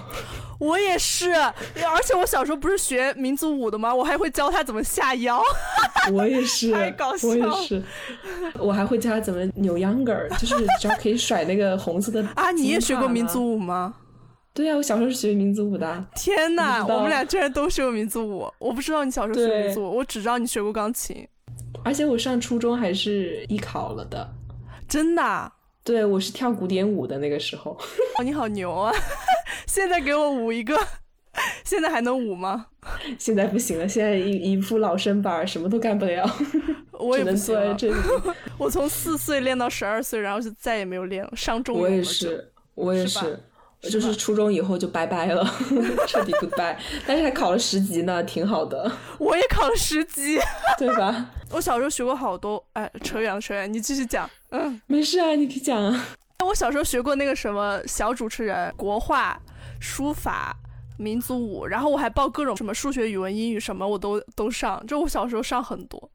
[0.59, 3.93] 我也是，而且我小时候不是学民族舞的吗？
[3.95, 5.41] 我还会教他怎么下腰。
[6.13, 7.27] 我也是， 太搞笑。
[7.27, 7.83] 我也是，
[8.59, 12.21] 我还会教他怎么扭秧歌儿，就是只要可以甩那个红色的。
[12.35, 13.95] 啊，你也学过民族舞吗？
[14.53, 16.05] 对呀，我小时候是学民族舞的。
[16.15, 18.51] 天哪，我们俩居然都学过民族舞！
[18.57, 21.25] 我不知道你小时候学民族舞，我只知道你学过钢琴。
[21.85, 24.29] 而且我上初中还是艺考了的。
[24.89, 25.51] 真的？
[25.89, 27.71] 对，我是跳古典舞的那个时候。
[28.19, 28.93] 哦，你好牛啊！
[29.65, 30.77] 现在给我舞一个，
[31.65, 32.67] 现在还能舞吗？
[33.17, 36.23] 现在不行了，现在一一副老身板，什么都干不了。
[36.91, 37.95] 我也不坐在这里。
[38.59, 41.31] 我从四岁练到十二岁，然后就再也没有练了。
[41.35, 43.39] 上重我也是，我也是，
[43.81, 45.43] 就是初中以后就拜拜了，
[46.07, 46.75] 彻底 goodbye。
[47.07, 48.91] 但是还考了十级呢，挺好的。
[49.17, 50.37] 我也考了十级，
[50.77, 51.29] 对吧？
[51.51, 54.29] 我小时候学过好多，哎，扯远了，扯远，你继续讲。
[54.51, 56.05] 嗯，没事啊，你可以讲啊。
[56.45, 59.39] 我小时候学过那个什么小主持人、国画、
[59.79, 60.55] 书法、
[60.97, 64.85] 民族舞，然后我还报各种什么数学、语文、英语什么，我都都上。
[64.87, 66.09] 就我小时候上很多。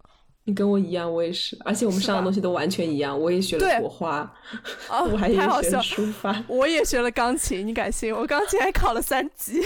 [0.46, 3.18] 你跟我一样，我也是，而且我们上的东西都完全一样。
[3.18, 4.30] 我也学了国画，
[4.90, 7.66] 我还也学了书法， 我也学了钢琴。
[7.66, 8.14] 你敢信？
[8.14, 9.60] 我钢琴还考了三级。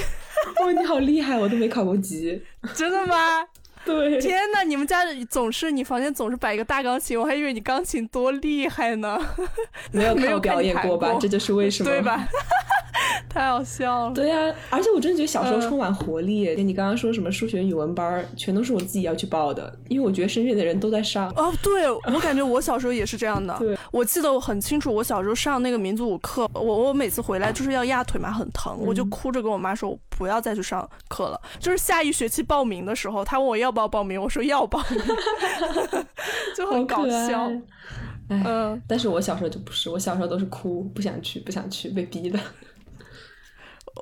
[0.60, 1.36] 哇，你好厉害！
[1.36, 2.40] 我都没考过级。
[2.74, 3.44] 真的吗？
[3.88, 4.62] 对，天哪！
[4.62, 4.98] 你们家
[5.30, 9.18] 总是你房间总是摆一个大钢琴，我还以为你钢琴多厉害呢。
[9.90, 11.16] 没有没有表演过吧？
[11.18, 12.28] 这就是为什么，对吧？
[13.28, 14.14] 太好笑了。
[14.14, 16.54] 对呀，而且我真的觉得小时候充满活力。
[16.54, 21.28] 跟你刚刚说什么数学、语文班，全都是我自己要去报的，因为我觉得身边的人都在上。
[21.36, 23.56] 哦，对， 我感觉我小时候也是这样的。
[23.58, 31.40] 对，我记得我很清楚，我小时候上那个民族舞课，我我每次回来就是要压腿嘛，很疼，我就哭着跟我妈说，我不要再去上课了。
[31.60, 34.82] 就是下一学期报名的时候，他问我要不要报名，我说要报，
[36.56, 37.48] 就很搞笑。
[38.28, 42.38] 嗯，但是我小时候就不是，我小时候都是哭，不想去，不想去，被逼的。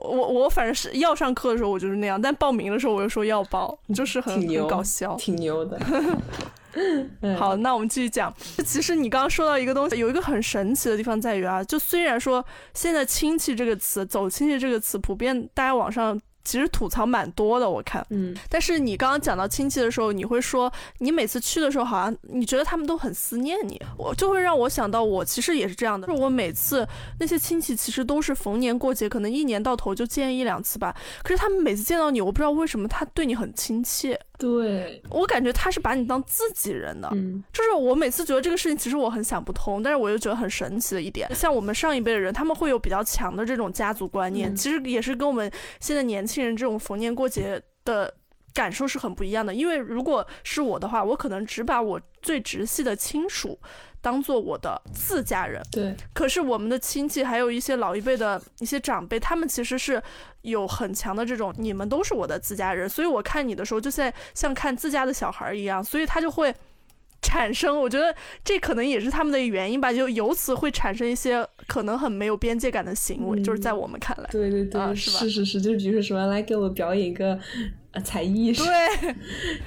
[0.00, 5.78] 我我反正是要上课的时候我就是那样，但报名的时候我又说要报，就是很很搞笑， 挺牛的。
[7.38, 8.32] 好，那我们继续讲。
[8.64, 16.20] 其实你刚刚说到一个东西，有一个很神奇的地方在于啊，就虽然说现在“亲戚”这个词，“走亲戚”这个词，普遍大家网上。
[16.46, 26.86] 其实吐槽蛮多的，我看，嗯，但是你刚刚讲到亲戚的时候，你会说你每次去的时候，好像你觉得他们都很思念你，我就会让我想到我其实也是这样的，就是我每次
[27.18, 34.16] 那些亲戚其实都是逢年过节，可能一年到头就见一两次吧，可是他们每次见到你，我不知道为什么他对你很亲切。
[34.38, 48.12] 对我感觉他是把你当自己人的，嗯，就是我每次觉得这个事情其实我很想不通，但是我又觉得很神奇的一点，像我们上一辈的人，他们会有比较强的这种家族观念，其实也是跟我们现在年轻人这种逢年过节的
[48.52, 49.54] 感受是很不一样的。
[49.54, 53.58] 因为如果是我的话，我可能只把我最直系的亲属。
[54.06, 55.92] 当做我的自家人，对。
[56.12, 60.00] 可是我们的亲戚还有一些老一辈的一些长辈，他们其实是
[60.42, 66.54] 有很强的这种，你们都是我的自家人，所以我看你的时候，就在像看自家的小孩一样，所以他就会
[67.20, 75.18] 产生，我觉得这可能也是他们的原因吧，就由此会产生一些可能很没有边界感的行为，就是在我们看来，对对对，是吧？
[75.18, 77.36] 是是是，就是比如说什么来给我表演一个。
[78.02, 79.14] 才艺对，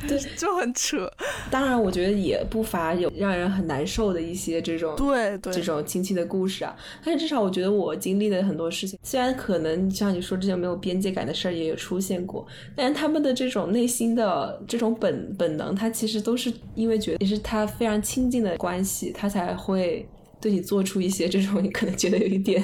[0.07, 1.09] 对， 就很扯。
[1.49, 6.75] 当然，我觉得也不乏有让人很难受的一些这种对对这种亲戚的故事啊。
[7.03, 20.07] 但是至少我觉得我经历的很多事情，虽然可能像你说这些没有边界感的事儿也有出现过，但是他们的这种内心的这种本本能，他其实都是因为觉得也是他非常亲近的关系，他才会
[20.41, 22.63] 对你做出一些这种你可能觉得有一点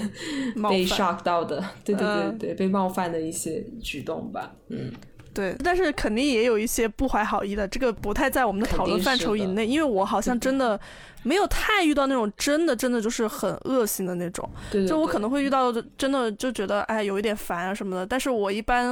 [0.69, 4.91] 被 shock 到的，对对对对，被冒犯的一些举动吧，嗯。
[5.35, 10.79] 对，但是肯定也有一些不怀好意的，这个不太在我们的讨论范畴以内，因为我好像真的
[11.23, 14.49] 没有太遇到那种真的真的就是很恶心的那种，
[14.87, 18.91] 就我可能会遇到真的就觉得哎有一点烦啊什么的，但是我一般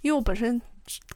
[0.00, 0.60] 因为我本身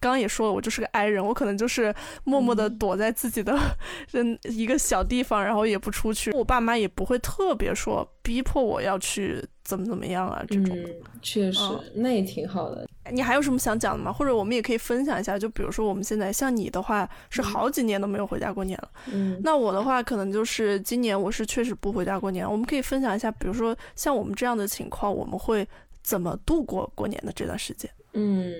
[0.01, 1.95] 刚刚也说了，我就是个 I 人，我可能就是
[2.25, 3.59] 默默的躲在自己的
[4.12, 6.31] 嗯一个小地方，然后也不出去。
[6.33, 10.77] 我爸妈也不会特别说逼迫我要去怎么怎么样啊这种。
[10.77, 10.85] 嗯，
[11.20, 11.61] 确实，
[11.95, 12.86] 那也挺好的。
[13.11, 14.12] 你还有什么想讲的吗？
[14.12, 18.90] 或者我们也可以分享一下，就比如说我们现在像你的话，是好几年都没有回家过年了。
[19.12, 22.51] 嗯，那我的话可能就是今年我是确实不回家过年。
[22.51, 25.66] 我们可以分享一下，比如说像我们这样的情况，我们会
[26.03, 27.90] 怎么度过过年的这段时间？
[28.12, 28.53] 嗯，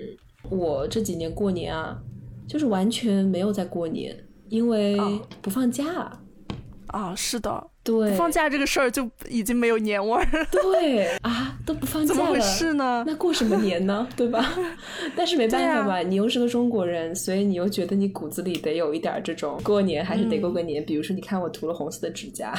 [0.49, 1.99] 我这几年过年啊，
[2.47, 4.15] 就是完全没有在过年，
[4.49, 4.97] 因为
[5.41, 6.19] 不放假。
[6.87, 7.68] 啊，是的。
[7.81, 10.27] 对，放假这个事儿就已经没有年味儿。
[10.51, 13.03] 对啊，都不放假了，怎么回事呢？
[13.07, 14.07] 那过什么年呢？
[14.15, 14.53] 对吧？
[15.15, 20.83] 但是没办法吧，你又是个中国人，所以你又觉得你骨子里得有一点这种过年还是得过个年。
[20.85, 22.53] 比如说，你看我涂了红色的指甲。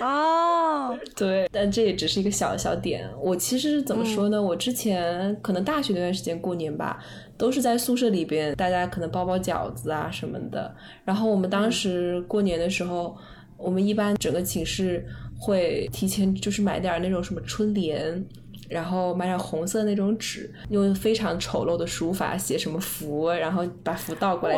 [0.00, 3.08] 哦，对，但这也只是一个小小点。
[3.20, 4.42] 我其实怎么说呢？
[4.42, 6.98] 我之前可能大学那段时间过年吧，
[7.36, 10.74] 都是在宿舍里边，大家可能包包饺子啊什么的。
[11.04, 13.16] 然后我们当时过年的时候。
[13.56, 15.04] 我们一般整个寝室
[15.38, 18.24] 会提前就是买点那种什么春联。
[18.68, 24.56] 然后买点红色那种纸，用非常丑陋的书法写什么福，然后把福倒过来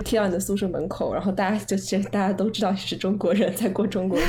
[0.00, 4.28] 贴，贴到你的宿舍门口，然后大家就大家都知道你是中国人在过中国年，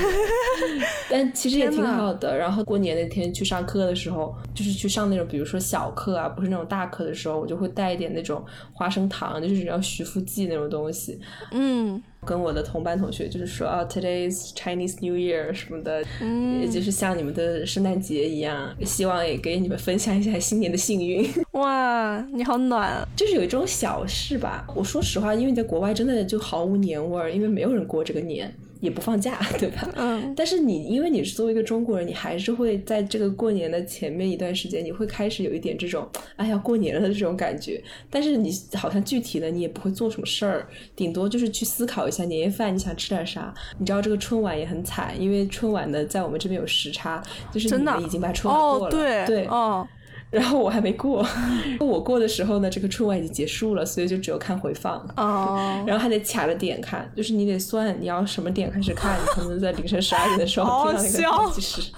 [1.10, 2.38] 但其实也挺好的。
[2.38, 8.44] 然后过年那天去上课的时候，就是去上那种比如说小课啊，不是那种大课的时候，我就会带一点那种
[8.74, 11.18] 花生糖，就是要徐福记那种东西。
[11.52, 18.76] 嗯，跟我的同班同学就是说啊，Today is Chinese New Year 什么的，嗯，也就是像你们的圣诞节一样。
[18.86, 21.28] 希望也给你们分享一下新年的幸运。
[21.54, 24.68] 哇，你好暖，就是有一种小事吧。
[24.76, 28.54] 我说实话，因为你在国外真的就毫无年味儿，因为没有人过这个年。
[28.80, 29.90] 也不放假， 对吧？
[29.96, 30.34] 嗯。
[30.36, 37.82] 但是你，因为你是作为一个中国人，你还是会在这个过年的前面一段时间，你会开始有一点这种，哎呀，过年了的这种感觉。
[38.10, 43.54] 但是你好像具体的你也不会做什么事儿，顶多就是去思考一下年夜饭你想吃点啥。
[43.78, 49.88] 你知道这个春晚也很惨，因为春晚呢在我们这边有时差，就是你们已经把春晚过了，对对哦。
[50.32, 51.26] 然后我还没过，
[51.80, 54.98] 我过的时候呢，这个春晚已经结束了，所以就只有看回放。
[55.18, 55.84] 哦。
[55.88, 61.92] 然后还得卡着点看，就是你得算你要什么点开始看，你可能在凌晨十二点的时候听到那个倒计时。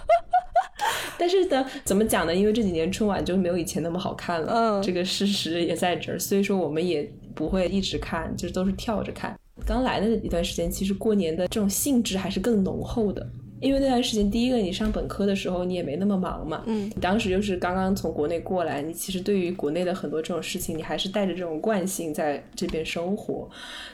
[1.20, 2.34] 但是呢，怎么讲呢？
[2.34, 9.38] 因为这几年春晚就没有以前那么好看了，嗯，这个事实也在这儿，所以说我们也不会一直看，就是都是跳着看。
[9.66, 13.30] 刚来的一段时间，其实过年的这种性质还是更浓厚的。
[13.62, 16.64] 因为那段时间，第一个你上本科的时候，你也没那么忙嘛。
[16.66, 16.88] 嗯。
[16.88, 23.48] 你当时就是刚刚从国内过来，你其实对于国内的很多这种事情，你还是带着这种惯性在这边生活。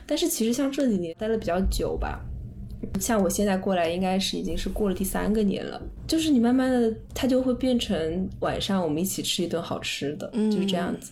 [0.06, 2.22] 但是其实像这几年待的比较久吧，
[2.99, 5.81] 像我现在过来，应该是已经是过了第三个年了。
[6.07, 11.11] 就是你慢慢的，它就会变成晚上我们一起吃一顿好吃的，就是这样子。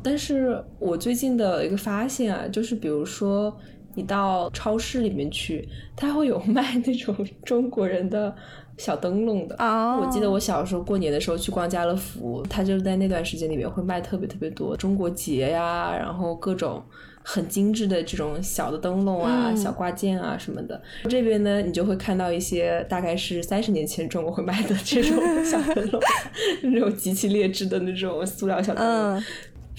[0.00, 3.54] 但是我最近的一个发现啊，就是比如说。
[3.98, 7.14] 你到超市里面去，它会有 卖那种
[7.44, 8.32] 中国人的
[8.76, 9.98] 小灯笼的啊！
[9.98, 16.80] 我记得我小时候过年的时候去逛家乐福，它就在那段时间里面会卖特别特别多中国结呀，然后各种
[17.24, 20.80] 很精致的这种小的灯笼啊、小挂件啊什么的。
[21.08, 26.00] 这边呢，你就会看到一些大概是三十年前中国会卖的这种小灯笼，
[26.62, 29.24] 那种极其劣质的那种塑料小灯笼。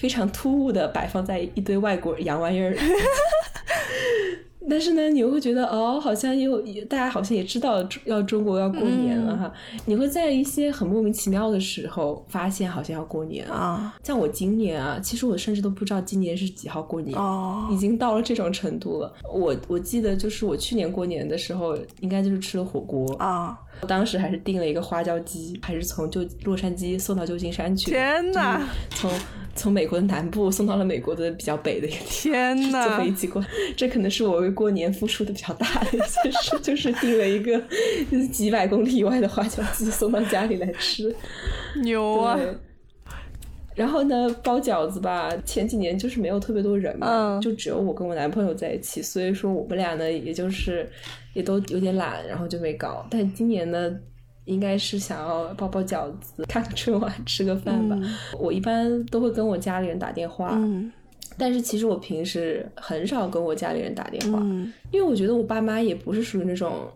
[0.00, 2.74] 非常突兀的摆放在一堆外国洋玩意儿，
[4.68, 6.58] 但是呢，你又会觉得哦，好像又
[6.88, 9.52] 大家好像也知道要中国要过年了哈。
[9.84, 13.94] 你会在一些很莫名其妙的时候发现好像要过年啊。
[14.02, 19.12] 像我今年啊，其实我甚至都不知道今年是几号过年哦，已经到了这种程度了。
[19.30, 23.48] 我我记得就是我去年过年的时候，应该就是吃了火锅啊。
[23.48, 27.90] 我当时还是订了一个花椒鸡，还是从旧洛杉矶送到旧金山去。
[27.90, 28.60] 天哪！
[28.90, 29.10] 从
[29.56, 32.86] 从美国的南部送到了美国的比较北的一个天哪！
[32.86, 33.44] 坐飞机过，
[33.76, 37.60] 这可能是我为过年付出的比较大的一件事，就是订了一个
[38.32, 41.14] 几百公里以外的花椒鸡送到家里来吃。
[41.82, 42.38] 牛啊！
[43.74, 50.88] 然后呢，包饺子吧，前几年就是没有特别多人嘛，就只有我跟我男朋友在一起，所以说我们俩呢，也就是
[51.34, 53.06] 也都有点懒，然后就没搞。
[53.10, 53.96] 但今年呢。
[54.46, 57.96] 应该是想要包包饺子、看个春晚、吃个饭吧。
[58.36, 60.58] 我一般都会跟我家里人打电话，
[61.36, 64.40] 但是其实我平时很少跟我家里人打电话，
[64.90, 66.88] 因为我觉得我爸妈也不是属于那种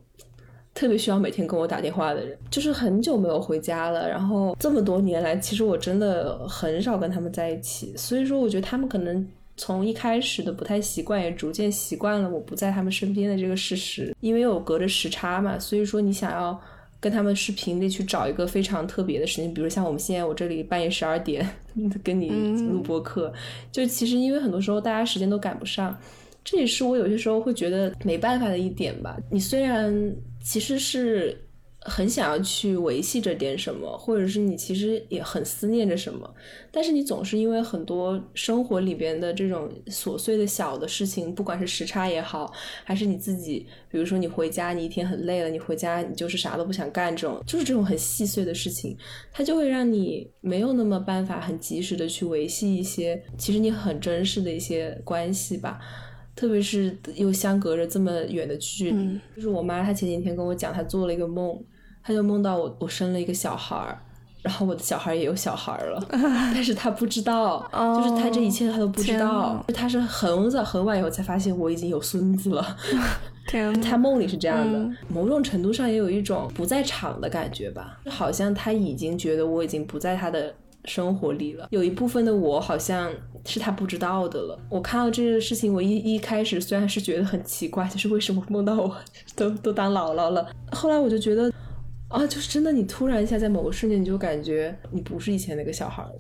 [0.75, 2.37] 特别需要每天跟我打电话的人。
[2.51, 7.97] 就是很久没有回家了，然后这么多年来，其实我真的很少跟他们在一起。
[7.97, 9.27] 所以说，我觉得他们可能
[9.57, 14.15] 从一开始的不太习惯，也逐渐习惯了我不在他们身边的这个事实。
[14.21, 16.61] 因为有隔着时差嘛，所以说你想要。
[17.01, 21.47] 跟他们视频里去找一个非常特别的时间，比如像我们现在我这里半夜十二点
[22.03, 22.31] 跟你
[22.67, 23.31] 录播课，
[23.71, 25.95] 就其实因为很多时候大家时间都赶不上，
[26.43, 29.19] 这也是我有些时候会觉得没办法的一点吧。
[29.31, 29.93] 你虽然
[30.45, 31.41] 其实是。
[31.87, 36.35] 很想要去维系着点什么，或者是你其实也很思念着什么，
[36.71, 42.51] 但是你总是因为很多生活里边的这种琐碎的小的事情，不管是时差也好，
[42.85, 48.97] 还是你自己，比如说你回家，你一天很累了，你回家你就是啥都不想干，这种就是这种很细碎的事情，
[49.31, 55.79] 它就会让你没有那么办法很及时的去维系一些其实你很珍视的一些关系吧，
[56.37, 59.21] 特别是又相隔着这么远的距离。
[59.37, 61.59] 就是我妈她前几天跟我讲，她做了一个梦。
[62.07, 63.99] 她就梦到我，我生了一个小孩儿，
[64.43, 72.77] 然后我的小孩也有小孩了， 但是他不知道，就是他这一切他都不知道，他是很早很晚以后才发现我已经有孙子了。
[73.49, 80.55] 天，他梦里是这样的，某种程度上也有一种不在场的感觉吧，好像他已经觉得我已经不在他的
[80.85, 83.13] 生活里了，有一部分的我好像
[83.45, 84.59] 是他不知道的了。
[84.69, 88.97] 我看到这个事情，我一一开始虽然是觉得很奇怪，就是为什么梦到我
[89.37, 91.53] 都都当姥姥了，后来我就觉得。
[92.07, 96.13] 啊，就是真的，你突然一下在某个瞬间，你就感觉你不是以前那个小孩了。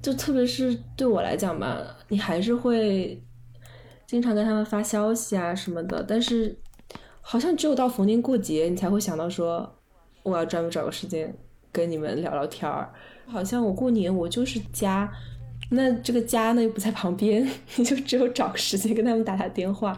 [0.00, 3.22] 就特别是对我来讲吧，你还是会
[4.06, 6.56] 经常跟他们发消息啊什么的，但是
[7.20, 9.70] 好像只有到逢年过节，你才会想到说
[10.22, 11.36] 我要专门找个时间
[11.70, 12.90] 跟你们聊聊天儿。
[13.26, 15.10] 好像我过年我就是家，
[15.70, 17.46] 那这个家呢又不在旁边，
[17.76, 19.96] 你就只有找个时间跟他们打打电话。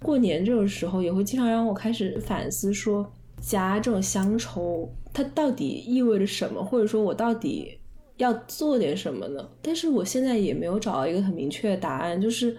[0.00, 3.10] 过年这种时候也会经常让我开始反思说。
[3.40, 6.64] 家这种乡愁，它到底意味着什么？
[6.64, 7.78] 或者说我到底
[8.16, 9.46] 要做点什么呢？
[9.60, 12.18] 但是我现在也没有找到一个很明确的答案。
[12.18, 12.56] 就是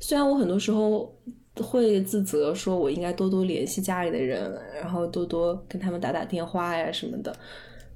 [0.00, 1.10] 虽然我很多时候
[1.62, 7.34] 会自责，说我应该多多联系家里的人，然后多多跟他们打打电话呀什么的。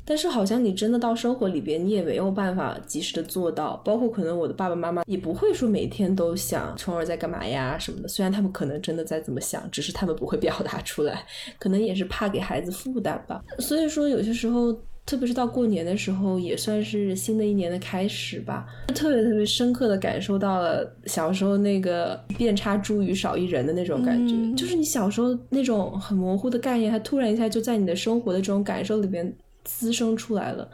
[0.05, 3.77] 但是好像你真的到生活里边，你也没有办法及时的做到。
[3.85, 8.09] 包括可能我的爸爸妈妈也不会说每天都想虫儿在干嘛呀什么的。
[8.09, 11.25] 虽然他们可能真的在怎么想，只是他们不会表达出来，
[11.59, 13.43] 可能也是怕给孩子负担吧。
[13.59, 14.73] 所以说有些时候，
[15.07, 18.67] 特别是到过年的时候，也算是新的一年的开始吧。
[18.89, 29.33] 特别特别深刻的感受到了小时候那个遍插茱萸少一人的那种感觉，就是你小时候那种很模糊的概念，它突然一下就在你的生活的这种感受里边。
[29.65, 30.69] 滋生出来了，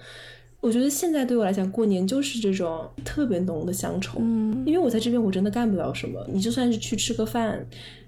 [0.60, 4.19] 我觉得现在对我来讲，过年就是这种特别浓的乡愁。
[4.20, 6.24] 嗯，因为我在这边，我真的干不了什么。
[6.32, 7.65] 你就算是去吃个饭，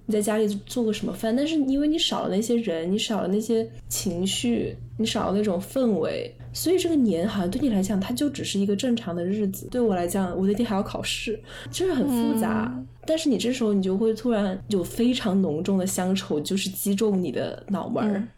[0.06, 9.68] 你在家里做个什么饭，但是因为你少了那些人，你少了那些情绪，你少了那种氛围，所以这个年好像对你来讲，它就只是一个正常的日子。
[9.70, 11.40] 对我来讲，我那天还要考试，
[11.70, 12.72] 就是很复杂。
[13.06, 18.28] 但是你这时候，你就会突然有非常浓重的乡愁，就是击中你的脑门儿。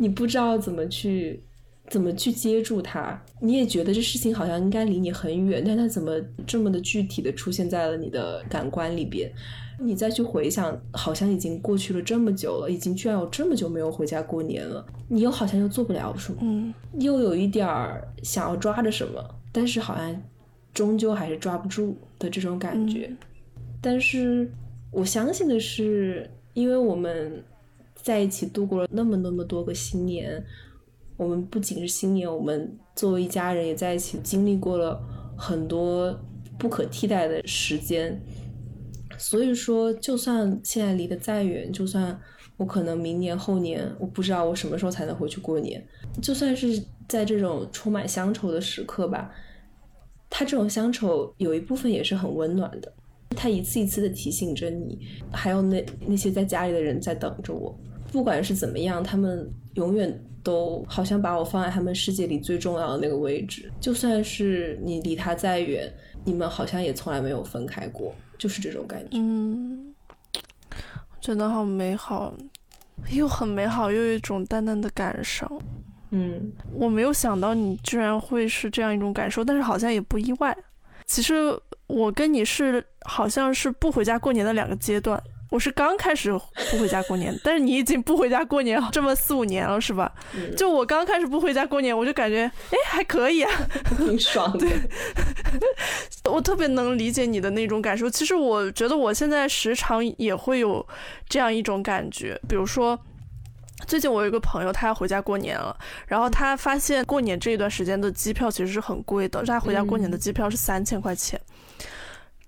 [0.00, 1.44] 你不知道怎么去，
[1.90, 3.22] 怎么去接住它。
[3.38, 9.30] 你也觉得这事情好像应该离你很远，但它怎么这么的具体的出现在了你的感官里边？
[9.78, 14.82] 你再去回想，好像已经过去了这么久了，已经居然有这么久没有回家过年了。
[15.06, 19.22] 你又好像又做不了什么，嗯，又有一点儿想要抓着什么，
[19.52, 20.22] 但是好像
[20.72, 23.14] 终究还是抓不住的这种感觉。
[23.82, 24.50] 但是
[24.90, 27.44] 我相信的是，因为我们。
[28.02, 30.42] 在一起度过了那么那么多个新年，
[31.16, 35.00] 我们不仅是新年，我们作为一家人也在一起经历过了
[35.36, 36.18] 很多
[36.58, 38.20] 不可替代的时间。
[39.18, 42.18] 所以说，就算现在离得再远，就算
[42.56, 45.86] 我可能明年后年，我不知道我什么时候才能回去过年，
[46.22, 49.30] 就算是在这种充满乡愁的时刻吧，
[50.30, 52.90] 他这种乡愁有一部分也是很温暖的，
[53.36, 54.98] 他一次一次的提醒着你，
[55.30, 57.78] 还有那那些在家里的人在等着我。
[58.12, 63.70] 不管是怎么样，他们永远都好像把我放在他们世界里最重要的那个位置。
[63.80, 65.92] 就算是你离他再远，
[66.24, 69.10] 你们好像也从来没有分开过，就是这种感觉。
[69.12, 69.94] 嗯，
[71.20, 72.34] 真的好美好，
[73.12, 75.48] 又很美好，又有一种淡淡的感伤。
[76.10, 80.56] 嗯，我没有想到你居然会是这样一种感受，但是好像也不意外。
[81.06, 81.56] 其实
[81.86, 85.22] 我跟你是好像是不回家过年的两个阶段。
[85.50, 86.32] 我是刚开始
[86.70, 90.10] 不回家过年，但是你已经不回家过年这么四五年了，是吧？
[90.56, 93.50] 就我刚开始不回家过年，我就感觉哎还可以啊，
[93.98, 94.66] 挺爽的。
[96.30, 98.08] 我特别能理解你的那种感受。
[98.08, 100.86] 其实我觉得我现在时常也会有
[101.28, 102.40] 这样一种感觉。
[102.48, 102.96] 比如说，
[103.88, 111.40] 最近我有一个朋友，他要回家过年了，然后他发现过年这一段时间的机票其实是很贵的，他回家过年的机票是三千块钱。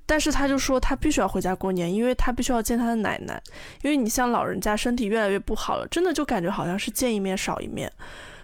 [0.05, 3.43] 但是他就说他必须要回家过年，因为他必须要见他的奶奶，
[3.83, 7.91] 因为你像老人家身体越来越不好了，真的就感觉好像是见一面少一面。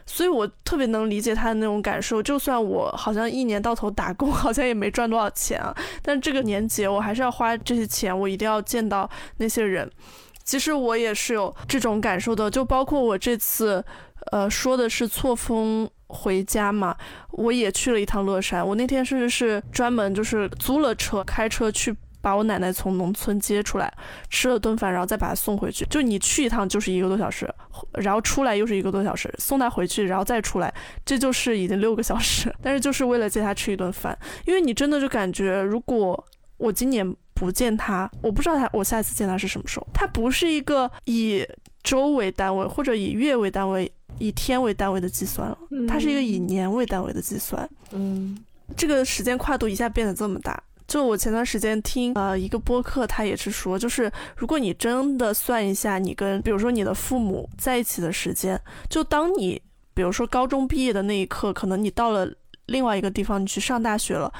[0.06, 2.22] 所以我特别能理解他的那种感受。
[2.22, 9.90] 就算我好像一年到头打工，好像也没赚多少钱啊，但这个年节我还是要花这些钱，我一定要见到那些人。
[10.44, 13.84] 其实我也是有这种感受的，就包括我这次，
[14.32, 16.96] 呃，说的是错峰回家嘛，
[17.30, 18.66] 我也去了一趟乐山。
[18.66, 21.96] 我那天甚至是专门就是租了车，开车去。
[22.20, 23.90] 把我奶奶从农村接出来，
[24.28, 25.86] 吃了顿饭，然后再把她送回去。
[25.86, 27.48] 就你去一趟就是一个多小时，
[27.92, 30.74] 然后出来又是一个多小时，送她回去，然后再出来，
[31.06, 32.52] 这就是已经六个小时。
[32.60, 36.22] 但是就是为了接她吃一顿饭，因为你真的就感觉，如果
[36.56, 39.86] 我今年不见她，我不知道她我下一次见她是什么时候。
[39.94, 41.46] 她不是一个以
[41.88, 45.56] 周为单位或者以月为单位、以天为单位的计算了，
[45.88, 47.66] 它是一个以年为单位的计算。
[47.92, 48.36] 嗯，
[48.76, 50.62] 这个时间跨度一下变得这么大。
[50.86, 58.60] 就我前段时间听呃一个播客，他也是说，就是如果你真的算一下你跟比如说你的父母在一起的时间，
[58.90, 59.58] 就当你
[59.94, 62.30] 比如说高中毕业的那一刻，可能你到了
[62.66, 64.30] 另外一个地方，你去上大学了，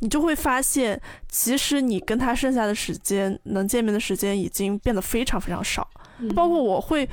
[0.00, 5.88] 你就会发现，其实你跟他剩下的时间能见面的时间已经变得非常非常少。
[6.34, 7.08] 包括我会，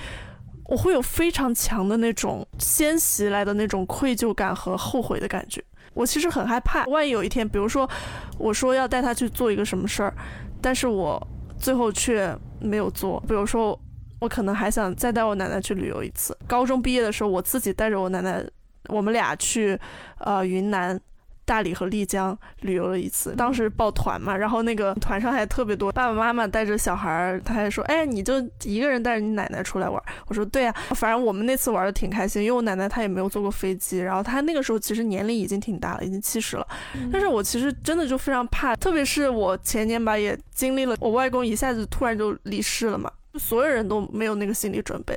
[0.66, 5.64] 我会有非常强的那种先袭来的那种愧疚感和后悔的感觉。
[5.94, 7.90] 我其实很害怕，万一有一天，比如说，
[8.38, 10.14] 我说要带他去做一个什么事儿，
[10.62, 11.26] 但是我
[11.58, 13.24] 最后却没有做。
[13.28, 13.80] 比如说，
[14.20, 16.38] 我可能还想再带我奶奶去旅游一次。
[16.46, 18.44] 高中毕业的时候，我自己带着我奶奶，
[18.90, 19.80] 我们俩去，
[20.18, 21.00] 呃，云南。
[21.46, 30.02] 大理和丽江旅游了一次，当时报团嘛，然后那个团上还特别多爸爸妈妈带着小孩儿，他还说，哎，你就一个人带着你奶奶出来玩。
[30.26, 36.68] 我说对呀，反正我们那次玩的挺开心，因为我奶奶她也没有坐过飞机，然后她那个时候其实年龄已经挺大了，已经七十了。
[37.12, 45.16] 但是我其实真的就非常怕，特别是我前年吧，也经历了我外公一下子突然就离世了嘛，所有人都没有那个心理准备，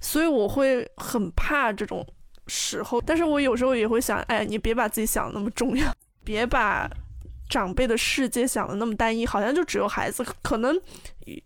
[0.00, 2.06] 所以我会很怕这种。
[2.46, 5.92] 时候，但是我有时候也会想，哎，你别把自己想的那么重要，
[6.24, 6.88] 别把
[7.48, 10.24] 长辈的世界想的那么单一，好像就只有孩子。
[10.42, 10.80] 可能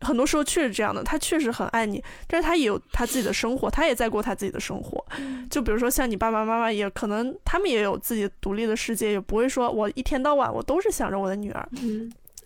[0.01, 5.05] 很多时候确实这样的，他确实很爱你，但是他也有他自己的生活，他也在过他自己的生活。
[5.51, 11.69] 就比如说像你爸爸妈妈，也可能他们也有自己独立的世界，也不会说我一天到晚我都是想着我的女儿。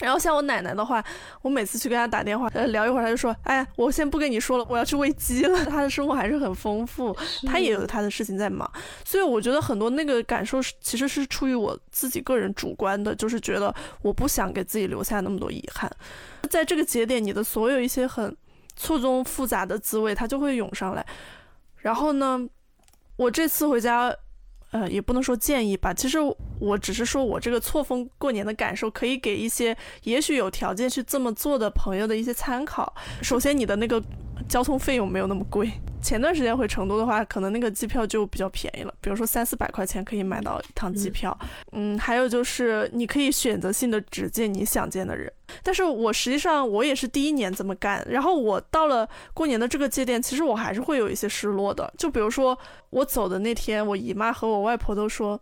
[0.00, 1.04] 然后像我奶奶的话，
[1.42, 7.16] 我每次去跟她打电话，呃，聊一会儿，她就说：“哎，我先不跟你说了，我要去喂鸡了。”她的生活还是很丰富，
[7.46, 8.70] 她也有她的事情在忙，
[9.04, 15.90] 所以我觉得很多那个感受是其实是出于我自己个人主观的，就是觉得我不想给自己留下那么多遗憾。
[16.48, 18.36] 在这个节点，你的所有一些很
[18.76, 21.06] 错综复杂的滋味，它就会涌上来。
[21.76, 22.40] 然后呢，
[23.16, 24.14] 我这次回家。
[24.70, 26.18] 呃，也不能说建议吧，其实
[26.60, 32.94] 我只是说我这个错峰过年的感受，可以给一些也许有条件去这么做的朋友的一些参考。
[33.22, 34.02] 首先，你的那个
[34.48, 35.70] 交通费用没有那么贵。
[36.02, 41.36] 前段时间回成都的话，可能那个机票就比较便宜了，比如说三四百块钱可以买到一趟机票。
[41.72, 45.32] 嗯，还有就是你可以选择性的只见你想见的人。
[45.62, 51.92] 但是我实际上我也是第一年这么干，然后我到了过年的这个节点，其实我还是会有一些失落的。
[51.98, 52.58] 就比如说
[52.90, 55.40] 我走的那天，我姨妈和我外婆都说，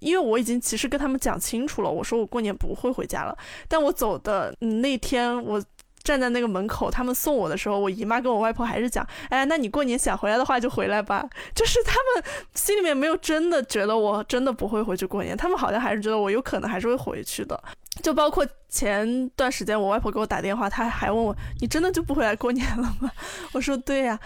[0.00, 3.36] 因为我已经其实跟他们讲清楚了，我说我过年不会回家了。
[3.68, 5.62] 但我走的那天，我。
[6.04, 11.26] 站在那个门口，他们送我的时候，我姨妈跟我外婆还是讲，哎，那你过年想回来的话就回来吧。
[11.54, 12.24] 就是他们
[12.54, 17.60] 心里面没有真的觉得我真的不会回去过年，他们好像还是觉得我有可能还是会回去的。
[18.02, 23.10] 就包括前段时间我外婆给我打电话，她还问我，你真的就不回来过年了吗？
[23.52, 24.18] 我说对呀。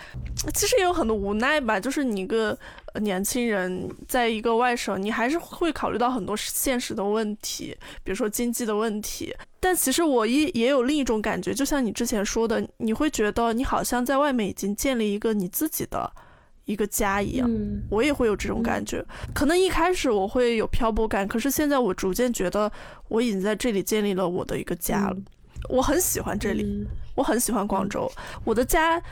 [0.54, 2.56] 其实也有很多无奈吧，就是你一个
[3.00, 9.34] 年轻人在一个外省，你还是会考虑到很多现实的问题，比如说经济的问题。
[9.60, 16.10] 但其实我也也有另一种感觉，就像你之前说的，你会觉得你好像在外面已经建立一个你自己的
[16.68, 17.50] 一个家一样。
[17.90, 19.04] 我也会有这种感觉。
[19.34, 22.70] 可能一开始我会有漂泊感，可是现在我逐渐觉得
[23.08, 25.16] 我已经在这里建立了我的一个家了。
[25.68, 26.86] 我很喜欢这里，
[27.16, 28.08] 我很喜欢广州。
[28.44, 29.02] 我的家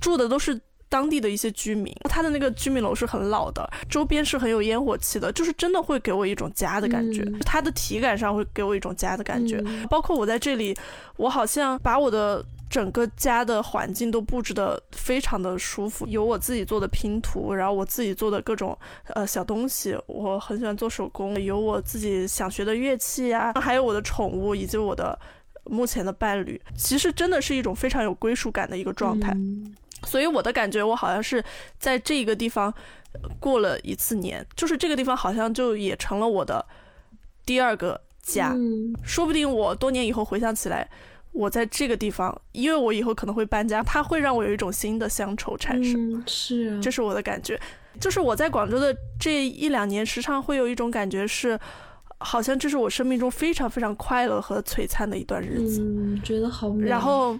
[0.00, 0.60] 住的都是。
[0.90, 7.24] 当地的一些居民，他的那个居民楼是很老的，周边是很有烟火气的，就是真的会给我一种家的感觉。
[7.46, 10.76] 它的体感上会给我一种家的感觉，包括我在这里，
[11.16, 18.78] 我好像把我的整个家的环境都布置的非常的舒服，有我自己做的拼图，然后我自己做的各种
[19.08, 25.18] 呃小东西，我很喜欢做手工，有我自己想学的乐器呀，还有我的宠物以及我的
[25.64, 29.36] 目前的伴侣，其实真的是一种非常有归属感的一个状态。
[30.04, 31.44] 所以我的感觉，我好像是
[31.78, 32.72] 在这个地方
[33.38, 36.64] 过了一次年，就是这个地方好像就也成了我的
[37.44, 38.54] 第二个家。
[39.04, 40.88] 说不定我多年以后回想起来，
[41.32, 46.22] 我在这个地方，因为我以后可能会搬家，它会让我有一种新的乡愁产生。
[46.26, 47.58] 是，这是我的感觉。
[48.00, 51.58] 就是我在广州的这一两年，时常会有一种感觉是，
[52.18, 55.82] 好像这是我生命中非常非常快乐和璀璨的一段日子。
[55.82, 56.88] 嗯，觉得好美。
[56.88, 57.38] 然后，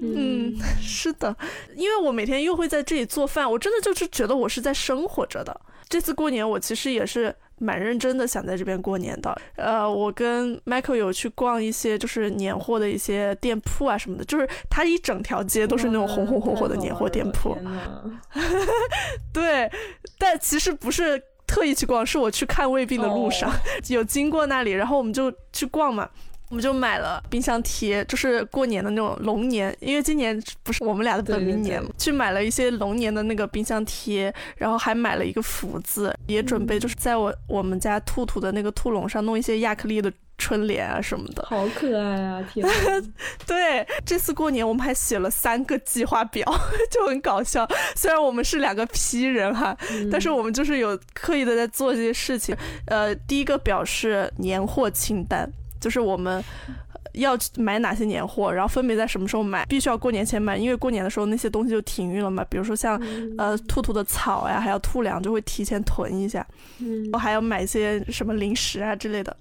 [0.00, 1.36] 嗯， 是的，
[1.76, 5.60] 因为我每天又会在这里做饭，我真的就是觉得我是在生活着的。
[5.88, 7.34] 这次过年，我其实也是。
[7.58, 17.56] 蛮认真的想在这边过年的，呃，我跟 Michael 有去逛一些就是年货的一些店铺啊什么的，就是它一整条街都是那种红红火火的年货店铺。
[19.32, 19.70] 对，
[20.18, 23.50] 但其实不是特意去逛，是我去看胃病的路上
[23.88, 26.08] 有经过那里，然后我们就去逛嘛。
[26.50, 42.42] 我们就买了冰箱贴，就是过年的那种龙年，因为今年不是我们俩的本命年嘛，去买了一些龙年的那个冰箱贴，然后还买了一个福字，也准备就是在我我们家兔兔的那个兔笼上弄一些亚克力的春联啊什么的，好可爱啊！
[42.52, 42.64] 天，
[43.46, 46.44] 对，这次过年我们还写了三个计划表，
[46.90, 47.66] 就很搞笑。
[47.96, 49.76] 虽然我们是两个批人哈，
[50.10, 52.54] 但是我们就是有刻意的在做这些事情。
[52.86, 55.50] 呃，第一个表是年货清单。
[55.84, 56.42] 就是我们
[57.12, 62.42] 要买哪些年货，然后分别在什么时候买，必须要过年前买，因为过年的时候那些东西就停运了嘛。
[62.48, 62.98] 比如说像
[63.36, 66.46] 呃兔兔的草呀，还有兔粮，就会提前囤一下。
[66.78, 69.36] 嗯，我还要买一些什么零食啊之类的。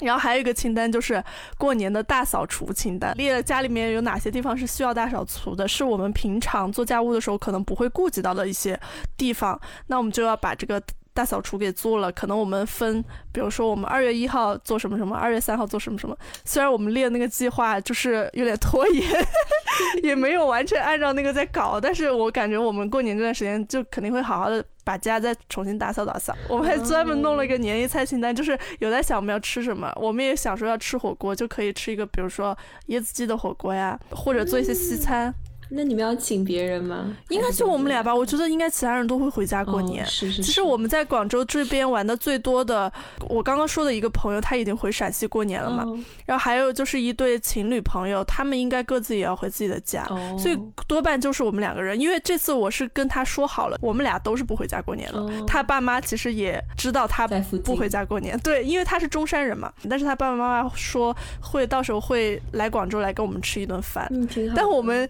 [0.00, 1.22] 然后还有一个清单就是
[1.58, 8.80] 过年的大扫除清单，列了家里面有哪些地方是需要大扫除的，是我们平常做家务的时候可能不会顾及到的一些
[9.18, 10.82] 地方，那我们就要把这个。
[11.16, 13.02] 大扫除给做了，可能我们分，
[13.32, 16.14] 比如说我们二月一号做什么什么，二月三号做什么什么。
[16.44, 19.26] 虽然我们列那个计划就是有点拖延，
[20.04, 26.36] 也没有完全按照那个在搞，但是我感觉我们过年这段时间就肯定会好好的把家再重新打扫打扫。
[26.50, 29.90] 我们还专门弄了一个年夜菜清单，就是有在想我们要吃什么。
[29.96, 32.54] 我们也想说要吃火锅，就可以吃一个，比如说
[32.88, 35.34] 椰子鸡的火锅呀，或者做一些西餐。
[35.68, 37.16] 那你们要请别人吗？
[37.28, 38.14] 应该就我们俩吧。
[38.14, 40.06] 我觉得应该其他人都会回家过年。
[40.06, 40.42] 是是。
[40.42, 42.92] 其实我们在广州这边玩的最多的，
[43.28, 45.84] 我刚刚说的一个朋友，他已经回陕西过年了嘛。
[46.24, 50.06] 然后还有就是一对情侣朋友，他们应该各自也要回自己的家。
[50.38, 50.56] 所以
[50.86, 51.98] 多半就是我们两个人。
[51.98, 55.28] 因为这次我是跟他说好了，我们俩都是不回家过年了。
[55.46, 57.26] 他爸妈其实也知道他
[57.64, 58.38] 不回家过年。
[58.38, 59.72] 对，因为他是中山人嘛。
[59.90, 64.06] 但是他爸爸妈妈说会到时候会来广州来跟我们吃一顿饭。
[64.12, 64.54] 嗯，挺好。
[64.56, 65.08] 但我们。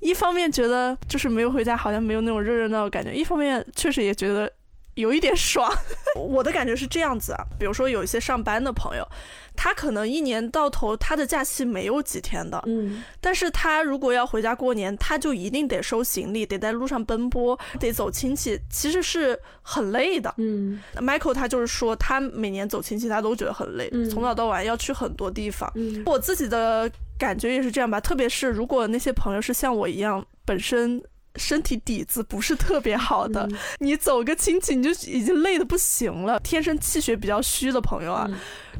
[0.00, 4.50] 一方面觉得就是没有回家，好像没有那种热热闹的感觉；一方面确实也觉得
[4.94, 5.70] 有一点爽。
[6.16, 9.06] 我的感觉是这样子啊，比如说有一些上班的朋友，
[9.54, 20.32] 他可能一年到头他的假期没有几天的，嗯，但是他如果要回家过年，他就一定得收行李，得在路上奔波，得走亲戚，其实是很累的。
[20.38, 25.70] 嗯，Michael 他就是说，他每年走亲戚他都觉得很累，从早到晚要去很多地方。
[26.06, 26.90] 我自己的。
[27.18, 31.02] 感觉也是这样吧，特别是如果那些朋友是像我一样，本身
[31.36, 33.48] 身体底子不是特别好的，
[33.78, 38.28] 你走个亲戚你就已经累得不行了，天生气血比较虚的朋友啊，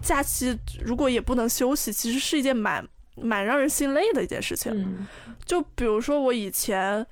[0.02, 5.06] 假期如果也不能休息，其实是一件蛮蛮让人心累的一件事情。
[5.44, 7.06] 就比如说我以前。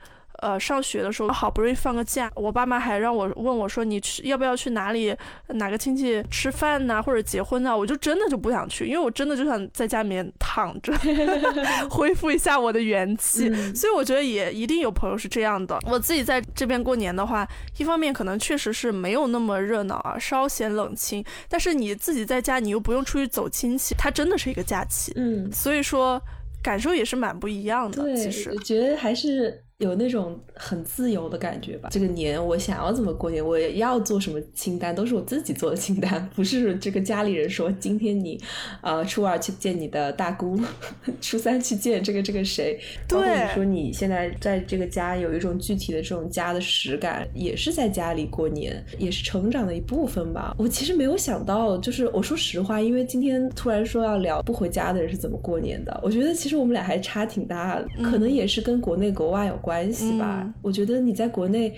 [0.44, 5.16] 呃，上学的时候好不容易放个假，我爸妈还让我问我说：“你去要不要去哪里
[5.48, 10.92] 哪个亲戚吃饭呐，或者结婚呐？”我就真的就不想去，因为我真的就想在家里面躺着，
[11.88, 13.50] 恢复一下我的元气。
[13.74, 15.78] 所以我觉得也一定有朋友是这样的。
[15.86, 17.48] 我自己在这边过年的话，
[17.78, 21.24] 一方面可能确实是没有那么热闹啊，稍显冷清。
[21.48, 25.10] 但是你自己在家，你又不用出去走亲戚，它真的是一个假期。
[25.16, 26.20] 嗯，所以说
[26.62, 28.14] 感受也是蛮不一样的。
[28.14, 29.63] 其实我觉得还是。
[29.78, 31.88] 有那种很自由的感觉吧。
[31.90, 38.40] 这个年我想要怎么过年，我也要做什么清单，都是我自己做的清单，不是这个家里人说今天你，
[38.82, 40.56] 呃，初二去见你的大姑，
[41.20, 42.78] 初三去见这个这个谁。
[43.08, 43.18] 对。
[43.44, 50.54] 你说你现在在这个家有一种具体的这种家的实感，也是在家里过年，也是成长的一部分吧。
[50.56, 59.58] 我其实没有想到，就是我说实话，因为今天突然说要聊不回家的人是怎么过年的，我觉得其实我们俩还差挺大的，可能也是跟国内国外有。
[59.64, 61.74] 关系吧，我觉得你在国内，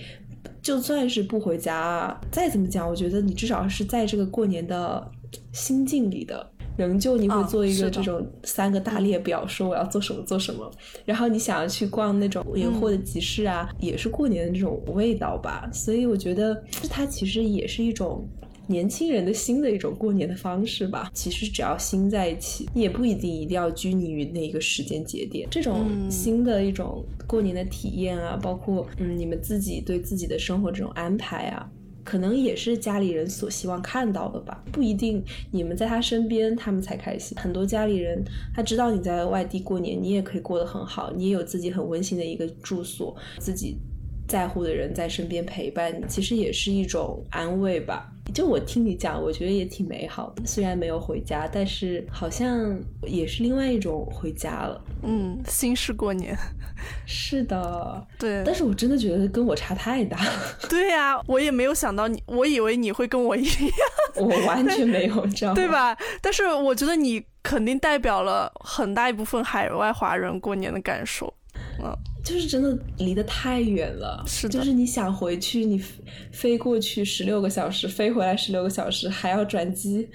[0.61, 5.09] 就算是不回家，再怎么讲，我觉得你至少是在这个过年的
[5.53, 6.45] 心境里的，
[6.75, 8.27] 仍旧你会做一个这种。
[8.43, 10.69] 三个大列表，说我要做什么做什么，
[11.05, 18.27] 然后你想要去逛那种年货的集市啊，也是过年的这种味道吧，所以我觉得它其实也是一种。
[18.67, 25.47] 年轻人的新的一种过年的方式吧，其实只要心在一起，你也不一定一定要拘泥于那个时间节点。
[25.49, 31.69] 这种新的一种过年的体验啊，包括嗯，你们自己对自己的生活这种安排啊，
[32.03, 34.63] 可能也是家里人所希望看到的吧。
[34.71, 37.37] 不一定你们在他身边，他们才开心。
[37.37, 38.21] 很多家里人
[38.53, 43.77] 他知道你在外地过年，你也可以过得很好，你也有自己很温馨的一个住所，自己
[44.27, 48.13] 在乎的人在身边陪伴你，其实也是一种安慰吧。
[48.33, 50.45] 就我听你讲，我觉得也挺美好的。
[50.45, 54.79] 虽然没有回家，但是好像也是另外一种回家了。
[55.03, 56.37] 嗯，新式过年。
[57.07, 58.43] 是的，对。
[58.45, 60.31] 但是我真的觉得跟我差太大了。
[60.69, 63.71] 对呀，我也没有想到你，我以为你会跟我一样。
[64.15, 65.97] 我 完全没有这样，对吧？
[66.21, 71.33] 但是我觉得你肯定代表了很大一部分海外华人过年的感受。
[71.81, 71.91] 嗯。
[72.27, 75.81] 就是真的离得太远了，是的，就是你想回去，你
[76.29, 80.05] 飞过去十六个小时，飞回来十六个小时，还要转机，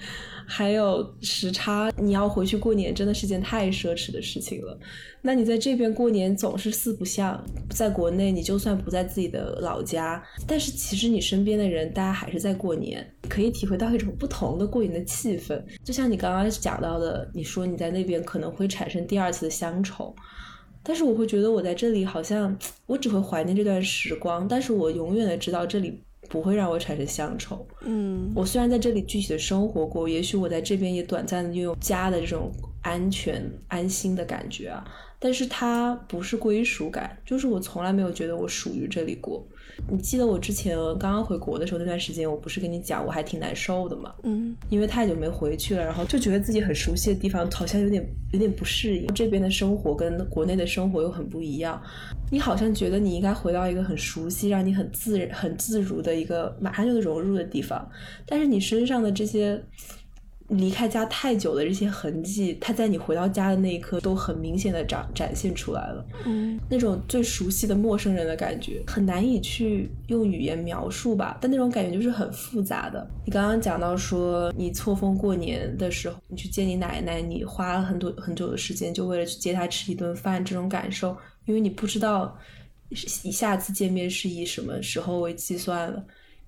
[0.45, 4.77] 还有时差，你要回去过年，真的是件太奢侈的事情了。
[5.23, 15.59] 那你在这边过年总是四不像，在国内你就算不在自己的老家，但是其实你身边的人，大家还是在过年，可以体会到一种不同的过年的气氛。
[15.83, 20.15] 就像你刚刚讲到的，你说你在那边可能会产生第二次的乡愁。
[20.83, 25.97] 但是我会觉得我在这里好像 我只会怀念这段时光，但是我永远的知道这里
[26.29, 27.65] 不会让我产生乡愁。
[27.81, 32.51] 嗯，我虽然在这里具体的生活过，也许我在这边也短暂的拥有家的这种
[32.81, 34.83] 安全安心的感觉啊，
[35.19, 39.45] 但是它不是归属感，就是我从来没有觉得我属于这里过。
[39.89, 44.13] 你记得我之前刚刚回国的时候那段时间，我不是跟你讲我还挺难受的嘛？
[44.23, 51.81] 嗯，因为太久没回去了，然后就觉得自己很熟悉的地方好像有点有点不适应，这边的生活跟国内的生活又很不一样。
[52.31, 57.87] 你好像觉得你应该回到一个很熟悉、让你很自很自如的一个马上就融入的地方，
[58.25, 59.61] 但是你身上的这些。
[60.49, 66.05] 离开家太久的这些痕迹，它在你回到家的那一刻都很明显的展展现出来了。
[66.25, 71.37] 嗯，那种最熟悉的陌生人的感觉，很难以去用语言描述吧。
[71.41, 73.09] 但那种感觉就是很复杂的。
[73.25, 81.15] 你刚刚讲到说，你错峰过年的时候，你去见你奶奶，你花了很多很久的时间，就为了去接她吃一顿饭，这种感受，
[81.45, 82.37] 因为你不知道
[83.23, 86.03] 你下次见面是以什么时候为计算了。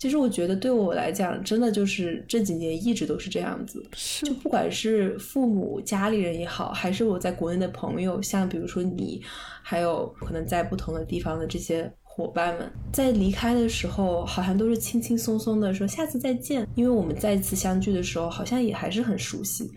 [0.05, 3.83] 其实我觉得对我来讲，真的就是这几年一直都是这样子。
[3.95, 9.19] 是，就不管是父母、家里人也好，还是我在国内的朋友，像比如说你，
[9.63, 16.67] 还有可能在不同的地方的这些伙伴们，在离开的时候，好像都是轻轻松松的说下次再见。
[16.75, 19.71] 因为我们再一次相聚的时候，好像也还是很熟悉。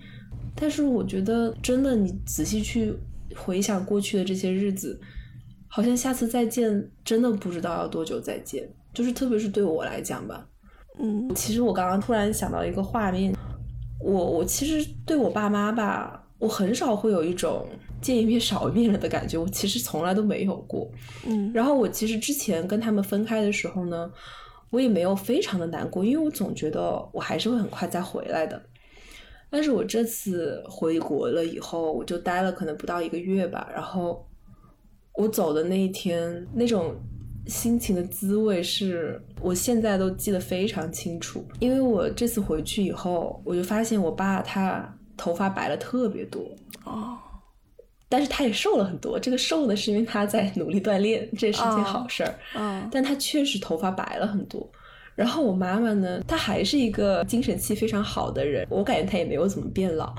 [0.54, 2.92] 但是我觉得，真的你仔细去
[3.34, 5.00] 回想过去的这些日子，
[5.68, 8.68] 好像下次再见，真的不知道要多久再见。
[8.98, 10.44] 就是特别是对我来讲吧，
[10.98, 13.32] 嗯，其实我刚刚突然想到一个画面，
[14.00, 17.68] 我我其实对我爸妈吧，我很少会有一种
[18.02, 20.90] 见一面少一面了的感觉，我其实从来都没有过，
[21.24, 24.10] 嗯，然后我其实之前跟他们分开的时候呢，
[24.70, 28.60] 我也没有非常的难过，因为我总觉得我还是会很快再回来的，
[29.48, 34.26] 但是我这次回国了以后，我就待了可能不到一个月吧，然后
[35.14, 36.96] 我走的那一天那种。
[37.48, 46.42] 心情的滋味是我现在都记得非常清楚，因为我这次回去以后，我就发现我爸他头发白了特别多
[46.84, 47.18] 哦，
[48.08, 49.18] 但是他也瘦了很多。
[49.18, 52.34] 这个瘦呢，是因为他在努力锻炼，这是件好事儿。
[52.54, 54.70] 嗯，但他确实头发白了很多。
[55.14, 60.14] 然后我妈妈呢，她还是一个精神气非常好的人，我感觉她也没有怎么变老。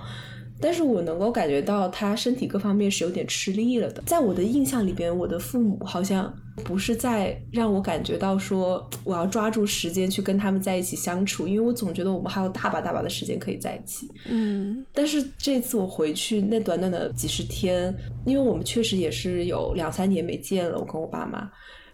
[0.61, 4.01] 但是我能够感觉到他身体各方面是有点吃力了的。
[4.05, 6.33] 在我的印象里边，我的父母好像
[6.63, 14.09] 不是在让我感觉到说我要抓住时间去跟他们在一起相处，因为我总觉得我们还有大把大把的时间可以在一起。
[14.27, 17.95] 嗯，但是这次我回去那短短的几十天，
[18.25, 21.49] 因为我们确实也是有两三年没见了，我跟我爸妈，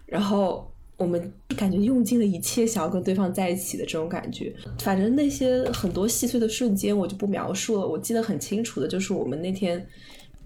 [0.06, 0.70] 然后。
[0.96, 7.86] 我们感觉用尽了一切想要跟对方在一起的这种感觉，反正那些很多细碎的瞬间我就不描述了。
[7.86, 9.86] 我记得很清楚的就是我们那天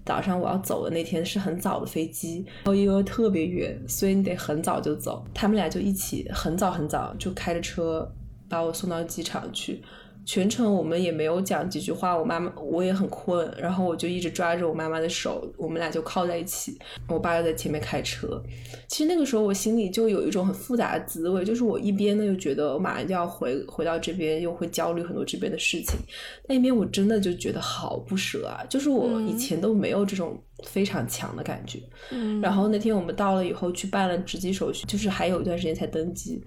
[0.05, 5.23] 早上我要走的那天是很早的飞机，然后因为特别远，所以你得很早就走。
[5.33, 8.11] 他们俩就一起很早很早就开着车
[8.49, 9.81] 把我送到机场去。
[10.25, 16.77] 全程我们也没有讲几句话，我妈妈我也很困，然后我就一直抓着我妈妈的手，我们俩就靠在一起，
[17.07, 18.41] 我爸又在前面开车。
[18.87, 25.99] 其实那个时候我心里就有一种很复杂的滋味，就是我一边呢又觉得我马上就要回回到这边，又会焦虑很多这边的事情，
[26.47, 31.79] 那一边我真的就觉得好不舍啊，就是我以前都没有这种非常强的感觉。
[32.11, 36.41] 嗯，然后那天我们到了以后去办了值机手续，就是还有一段时间才登机，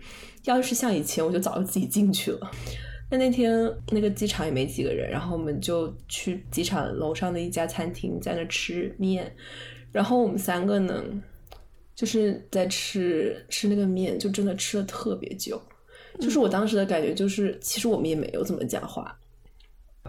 [0.45, 2.51] 要是像以前我就早就自己进去了。
[3.15, 9.33] 那那天那个机场也没几个人，然后我们就去机场楼上的一家餐厅，在那吃面。
[9.93, 11.05] 然后我们三个呢，
[11.95, 15.63] 就是在吃吃那个面，就真的吃了特别久。
[16.19, 19.17] 就是我当时的感觉就是，其实我们也没有怎么讲话。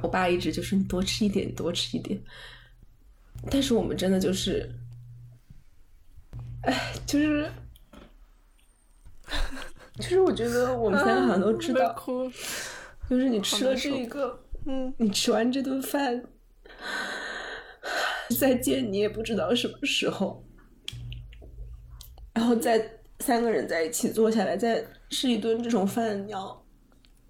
[0.01, 2.19] 我爸一直就是你多吃一点，多吃一点。
[3.51, 4.67] 但是我们真的就是，
[6.63, 7.51] 哎，就是，
[9.97, 11.93] 就是我觉得我们三个好像都知道，
[13.09, 16.23] 就是你吃了这一个，嗯，你吃完这顿饭，
[18.39, 20.43] 再见你也不知道什么时候，
[22.33, 26.65] 然后再三个人在一起坐下来再吃一顿这种饭，你要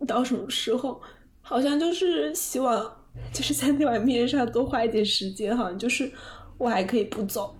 [0.07, 1.01] 到什么时候？
[1.41, 3.01] 好像就是希望。
[3.31, 6.11] 就是在那碗面上多花一点时间，好像就是
[6.57, 7.55] 我还可以不走，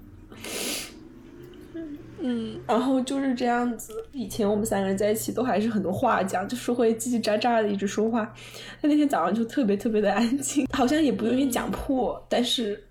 [2.27, 3.93] 嗯，然后就是这样子。
[4.11, 8.33] 以前我们三个人在一起都还是很多话讲，就是会叽叽喳喳的一直说话。
[8.81, 12.83] 但那天早上就特别特别的安静， 好像也不愿意讲破，但是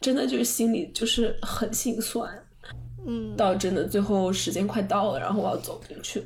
[0.00, 2.30] 真的就是心里就是很心酸。
[3.06, 6.24] 嗯，到真的最后时间快到了，然后我要走进去。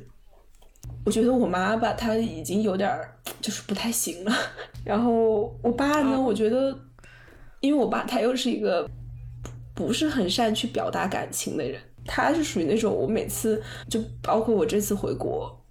[1.03, 4.31] 我觉得我妈吧，她已经有点儿就是不太行了。
[4.85, 6.73] 然后我爸呢，我觉得，
[7.59, 8.89] 因为我爸他又是一个
[9.75, 15.63] 不是很善去表达感情的人，他是属于那种我每次就包括我这次回国，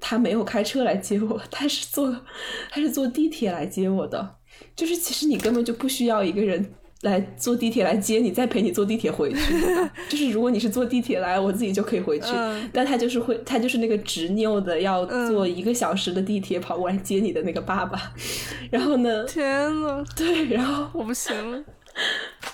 [0.00, 2.14] 他没有开车来接我，他是坐
[2.70, 4.36] 他是坐地铁来接我的。
[4.74, 6.74] 就是其实你根本就不需要一个人。
[7.02, 9.54] 来坐地铁来接你，再陪你坐地铁回去。
[10.10, 12.26] 就是如果你是坐地铁来，我自己就可以回去。
[12.72, 18.12] 但他就是会，他就是那个执拗的要坐一个小时的地铁跑过来接你的那个爸爸。
[18.68, 19.24] 然后呢？
[19.26, 21.64] 天呐，对，然后我不行了。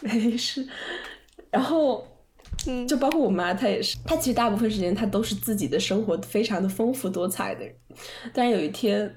[0.02, 0.68] 没事。
[1.50, 2.06] 然后，
[2.86, 3.96] 就包括我妈，她也是。
[4.04, 7.64] 她其实大部分时间她都是自己的生活非常的丰富多彩的。
[8.32, 9.14] 但是有一天。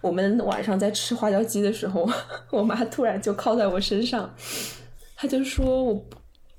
[0.00, 2.04] 我们晚上在吃花椒鸡的时候，
[2.50, 4.28] 我妈突然就靠在我身上，
[5.14, 6.04] 她就说我，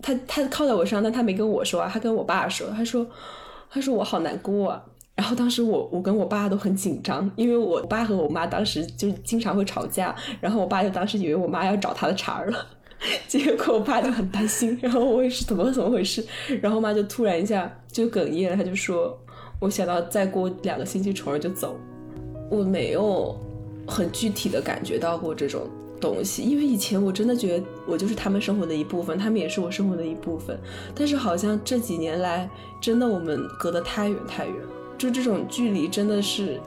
[0.01, 3.05] 她她靠在我身上，但她没跟我说啊，她跟我爸说，她说，
[3.69, 4.81] 她说我好难过啊。
[5.15, 12.65] 然后当时我我跟我爸都很紧张，因为我爸和我妈当时就经常会吵架，然后我爸就当时以为我妈要找他的茬儿了，
[13.27, 16.25] 结果我爸就很担心， 然后我也是怎么怎么回事，
[16.61, 19.17] 然后我妈就突然一下就哽咽了，她就说，
[19.59, 21.77] 我想到再过两个星期虫儿就走。
[22.49, 23.35] 我没有
[23.87, 25.67] 很具体的感觉到过这种
[25.99, 30.57] 东西，因为以前我真的觉得我就是他们生活的一部分，他们也是我生活的一部分。
[30.93, 32.47] 但是好像这几年来，
[32.79, 34.55] 真的我们隔得太远太远，
[34.97, 36.59] 就这种距离真的是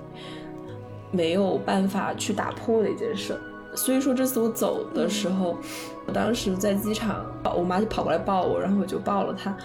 [1.13, 3.39] 没有办法去打破的一件事。
[3.75, 5.57] 所以说这次我走的时候，
[6.07, 7.27] 我当时在机场，
[7.57, 9.57] 我妈就跑过来抱我，然后我就抱了她。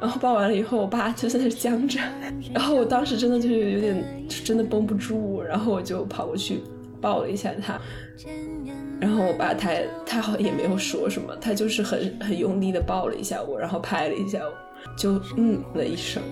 [0.00, 1.98] 然后抱完了以后，我爸就在那僵着，
[2.54, 6.62] 然后我当时真的就是有点真的绷不住，然后我就跑过去
[7.00, 7.80] 抱了一下他，
[9.00, 9.70] 然后我爸他
[10.06, 16.22] 他好像也没有说什么，他就是很很用力的抱了一下我，然后拍了一下我，就嗯了一声。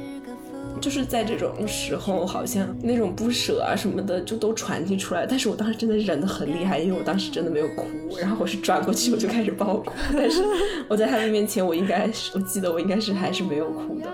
[0.80, 5.26] 就是在这种时候，好像那种不舍啊什么的就都传递出来。
[5.26, 7.86] 但是我当时真的忍得很厉害，因为我当时真的没有哭。
[8.20, 10.42] 然后我是转过去我就开始爆哭， 但是
[10.88, 14.08] 我在他们面前，我应该是我记得我应该是还是没有哭的。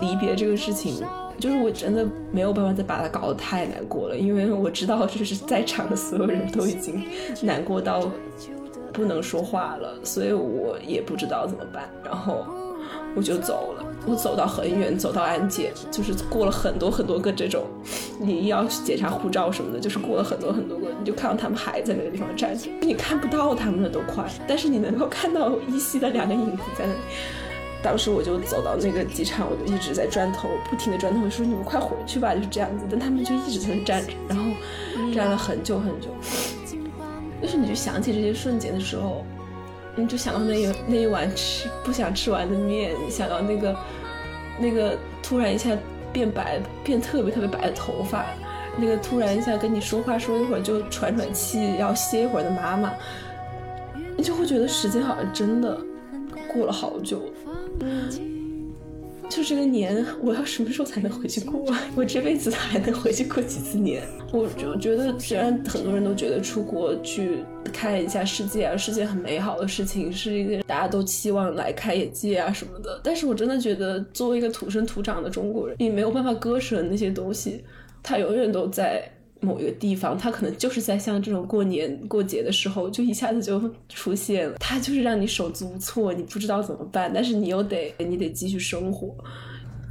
[0.00, 1.02] 离别这个事情，
[1.38, 7.04] 就是我真的没有办法再把它搞得太难过了，因为我知道就是在场的所有人都已经
[7.40, 8.10] 难过到
[8.92, 11.88] 不能说话了，所以我也不知道怎么办。
[12.04, 12.44] 然后。
[13.14, 17.64] 我就走了，我走到很远，走到安检，就是过了很多很多个这种，
[18.18, 26.98] 你要去检查护照什么的，就是过了很多很多个，你就看到他们还在那个地方站着，你看不到他们的都快，但是你能够看到依稀的两个影子在那里。
[27.82, 32.84] 当时我就走到那个机场，我就一直在转头，不停的转头，说你们快回去吧，就是这样子。
[32.88, 34.44] 但他们就一直在那站着，然后
[35.12, 36.08] 站了很久很久。
[37.42, 39.26] 就是你就想起这些瞬间的时候。
[39.94, 43.76] 你就想到那一那一碗吃不想吃完的面，想到那个
[44.58, 45.76] 那个突然一下
[46.12, 48.24] 变白变特别特别白的头发，
[48.76, 52.90] 那个突然一下跟你说话说一会儿就喘喘气要歇一会儿的妈妈，
[54.16, 55.78] 你就会觉得时间好像真的
[56.52, 57.22] 过了好久。
[59.34, 61.64] 就这个年， 我要什么时候才能回去过？
[61.96, 64.02] 我这辈子还能回去过几次年？
[64.30, 67.38] 我就觉得，虽然很多人都觉得出国去
[67.72, 73.00] 看一下世界啊，世界很美好的事情，是一件大家都期望来开眼界啊什么的。
[73.02, 77.64] 但是我真的觉得，作为一个土生土长的中国人，你没有办法割舍那些东西，
[78.02, 79.10] 它永远都在。
[79.42, 84.56] 某一个地方，它可能就是在像这种过年过节的时候，就一下子就出现了。
[84.58, 89.14] 它就是让你手足无措，你不知道怎么办，但是你又得你得继续生活，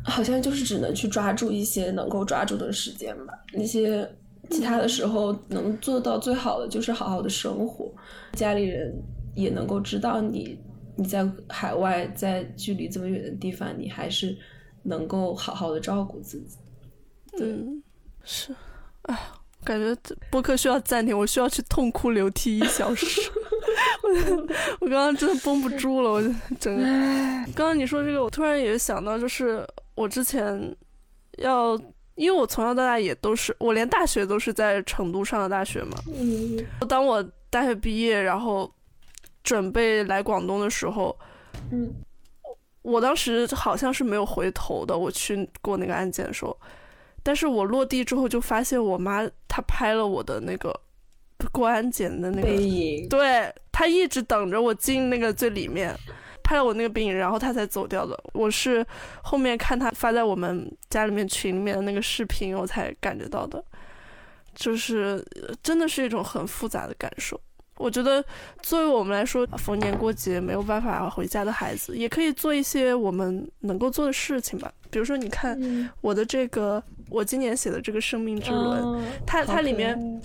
[0.05, 3.33] 好像就是只能去抓住一些能够抓住的时间吧。
[3.53, 4.09] 那些
[4.49, 7.93] 其他的时候能做到最好的就是好好的生活，
[8.33, 8.93] 家里人
[9.35, 10.57] 也能够知道你
[10.95, 14.37] 你在海外，在距离这么远的地方，你还是
[14.83, 16.57] 能够好好的照顾自己。
[17.41, 17.83] 嗯。
[18.23, 18.55] 是，
[19.01, 19.19] 哎，
[19.63, 19.95] 感觉
[20.29, 23.21] 播客需要暂停，我需要去痛哭流涕一小时。
[24.03, 24.09] 我
[24.81, 26.21] 我刚刚真的绷不住了，我
[26.59, 26.83] 整个。
[27.55, 29.65] 刚刚你说这个，我突然也想到，就是
[29.95, 30.75] 我之前
[31.37, 31.79] 要，
[32.15, 35.97] 因为我从小到大也都是，我连大学都是在成都上的大学嘛。
[36.07, 36.65] 嗯。
[36.89, 38.71] 当我大学毕业，然后
[39.43, 41.17] 准备来广东的时候，
[41.71, 41.93] 嗯，
[42.81, 44.97] 我当时好像是没有回头的。
[44.97, 46.57] 我去过那个案件的时候，
[47.23, 50.77] 但是我落地之后就发现我妈她拍了我的那个。
[51.51, 55.91] 过安检的那个背影，对她一直等着我进那个最里面，
[56.43, 58.15] 拍了我那个背影，然后她才走掉的。
[58.33, 58.85] 我是
[59.23, 63.61] 后面看她发在我们家里面群里面的那个视频，我才感觉到的，
[64.53, 65.25] 就是
[65.63, 67.41] 真的是一种很复杂的感受。
[67.77, 68.23] 我觉得
[68.61, 74.71] 作为我们来说，逢年过节没有办法回家的孩子，也可以做一些我们能够做的事情吧。
[74.91, 75.59] 比如说，你看
[76.01, 80.21] 我的这个，我今年写的这个生命之轮，它它里面。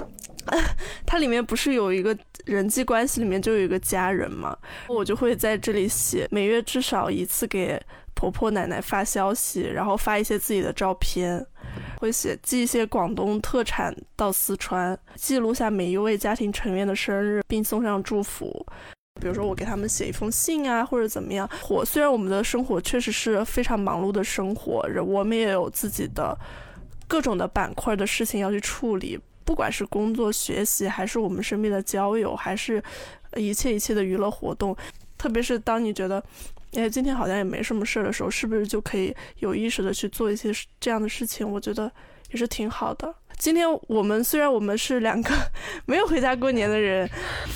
[1.04, 4.56] 它里面不是有一个人际关系里面就有一个家人嘛？
[4.86, 7.82] 我就会在这里写，每月至少一次给
[8.14, 11.44] 婆婆奶奶发消息，然后发一些自己的照片，
[11.98, 18.64] 会写寄一些广东特产到四川，记录下每一位家庭成员的生日，并送上祝福。
[19.20, 21.50] 比如说我给他们写一封信啊，或者怎么样。
[21.68, 26.38] 我虽然我们的生活确实是非常忙碌的生活，我们也有自己的
[27.06, 29.18] 各种的板块的事情要去处理。
[29.44, 32.82] 不管是工作、学习，还是我们身边的交友，还是
[33.36, 34.76] 一切一切的娱乐活动，
[35.16, 36.20] 特别是当你觉得，
[36.72, 40.50] 哎，今天好像也没什么事的时候，是不是就可以有意识的去做一些
[40.80, 41.48] 这样的事情？
[41.48, 41.88] 我觉得
[42.30, 43.14] 也是挺好的。
[43.38, 45.30] 今天我们虽然我们是两个
[45.84, 47.06] 没有回家过年的人，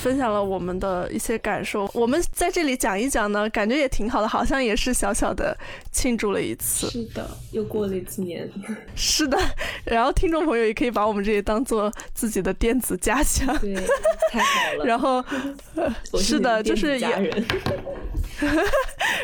[0.02, 1.90] 分享了我们的一些感受。
[1.94, 5.56] 我们在这里讲一讲呢，感觉也挺好的，好像也是小小的
[5.90, 6.86] 庆祝了一次。
[6.90, 8.46] 是的，又过了一次年。
[8.94, 9.38] 是的，
[9.84, 13.56] 然后听众朋友也可以把我们这里当做自己的电子家乡。
[13.58, 13.74] 对，
[14.30, 14.84] 太好了。
[14.84, 15.24] 然后，
[16.18, 17.44] 是的，就是也，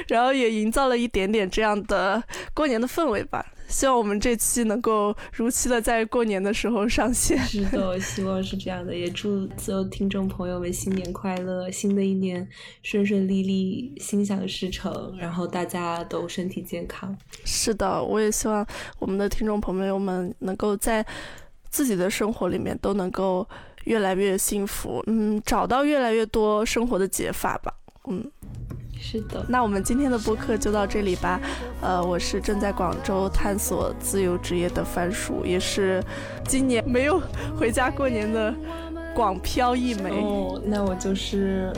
[0.08, 2.22] 然后也营造了一点点这样的
[2.54, 3.44] 过年的氛围吧。
[3.68, 7.38] 希望我们这期能够如期的在过年的时候上线。
[7.38, 8.94] 是的，希望是这样的。
[8.94, 12.46] 也祝所有听众朋友们新年快乐，新的一年
[12.82, 17.16] 顺顺利利，心想事成，然后大家都身体健康。
[17.44, 18.66] 是的，我也希望
[18.98, 21.04] 我们的听众朋友们能够在
[21.68, 23.46] 自己的生活里面都能够
[23.84, 27.74] 越来越幸福，嗯，找到越来越多生活的解法吧，
[28.08, 28.30] 嗯。
[29.08, 31.40] 是的，那我们今天的播客就到这里吧。
[31.80, 36.02] 呃，我是正在广州探索自由职业的番薯，也是
[36.48, 37.22] 今年没有
[37.56, 38.52] 回家过年的
[39.14, 40.10] 广漂一枚。
[40.10, 41.72] 哦，那我就是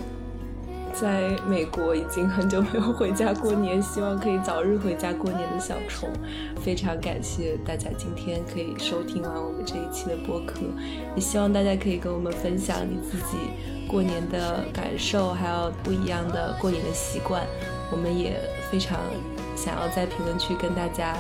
[0.94, 6.08] 在美国已经很久没有回家过年，希望可以早日回家过年的小虫。
[6.62, 10.60] 非常感谢大家今天可以收听完我们这一期的播客，
[11.14, 13.36] 也希望大家可以跟我们分享你自己。
[13.88, 17.42] 过年的感受，还有不一样的过年的习惯，
[17.90, 18.38] 我们也
[18.70, 19.00] 非常
[19.56, 21.16] 想要在评论区跟大家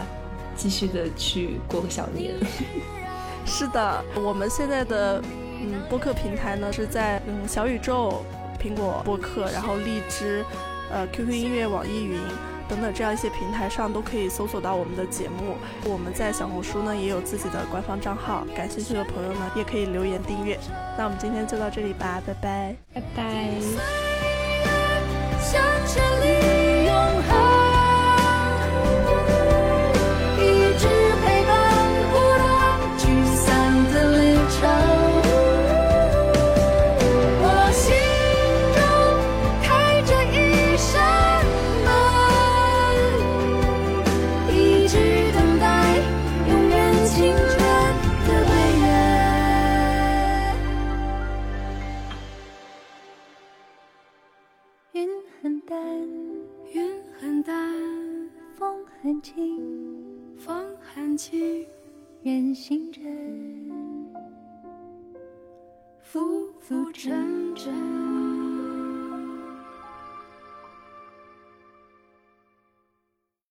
[0.54, 2.34] 继续的去过个小年。
[3.46, 5.22] 是的，我们现在的
[5.60, 8.22] 嗯播客平台呢是在嗯小宇宙、
[8.62, 10.44] 苹果播客，然后荔枝、
[10.92, 12.20] 呃 QQ 音乐、网易云。
[12.68, 15.56] 等等，这样一些平台上都可以搜索到我们的节目。
[15.84, 20.58] 我们在小红书呢也有自己的官方账号，感兴趣的朋友呢也可以留言订阅。
[20.96, 23.54] 那我们今天就到这里吧，拜拜，拜拜。
[59.22, 59.58] 轻
[60.36, 61.66] 风寒起
[62.22, 64.12] 远行人，
[66.02, 66.20] 浮
[66.60, 68.67] 浮沉沉。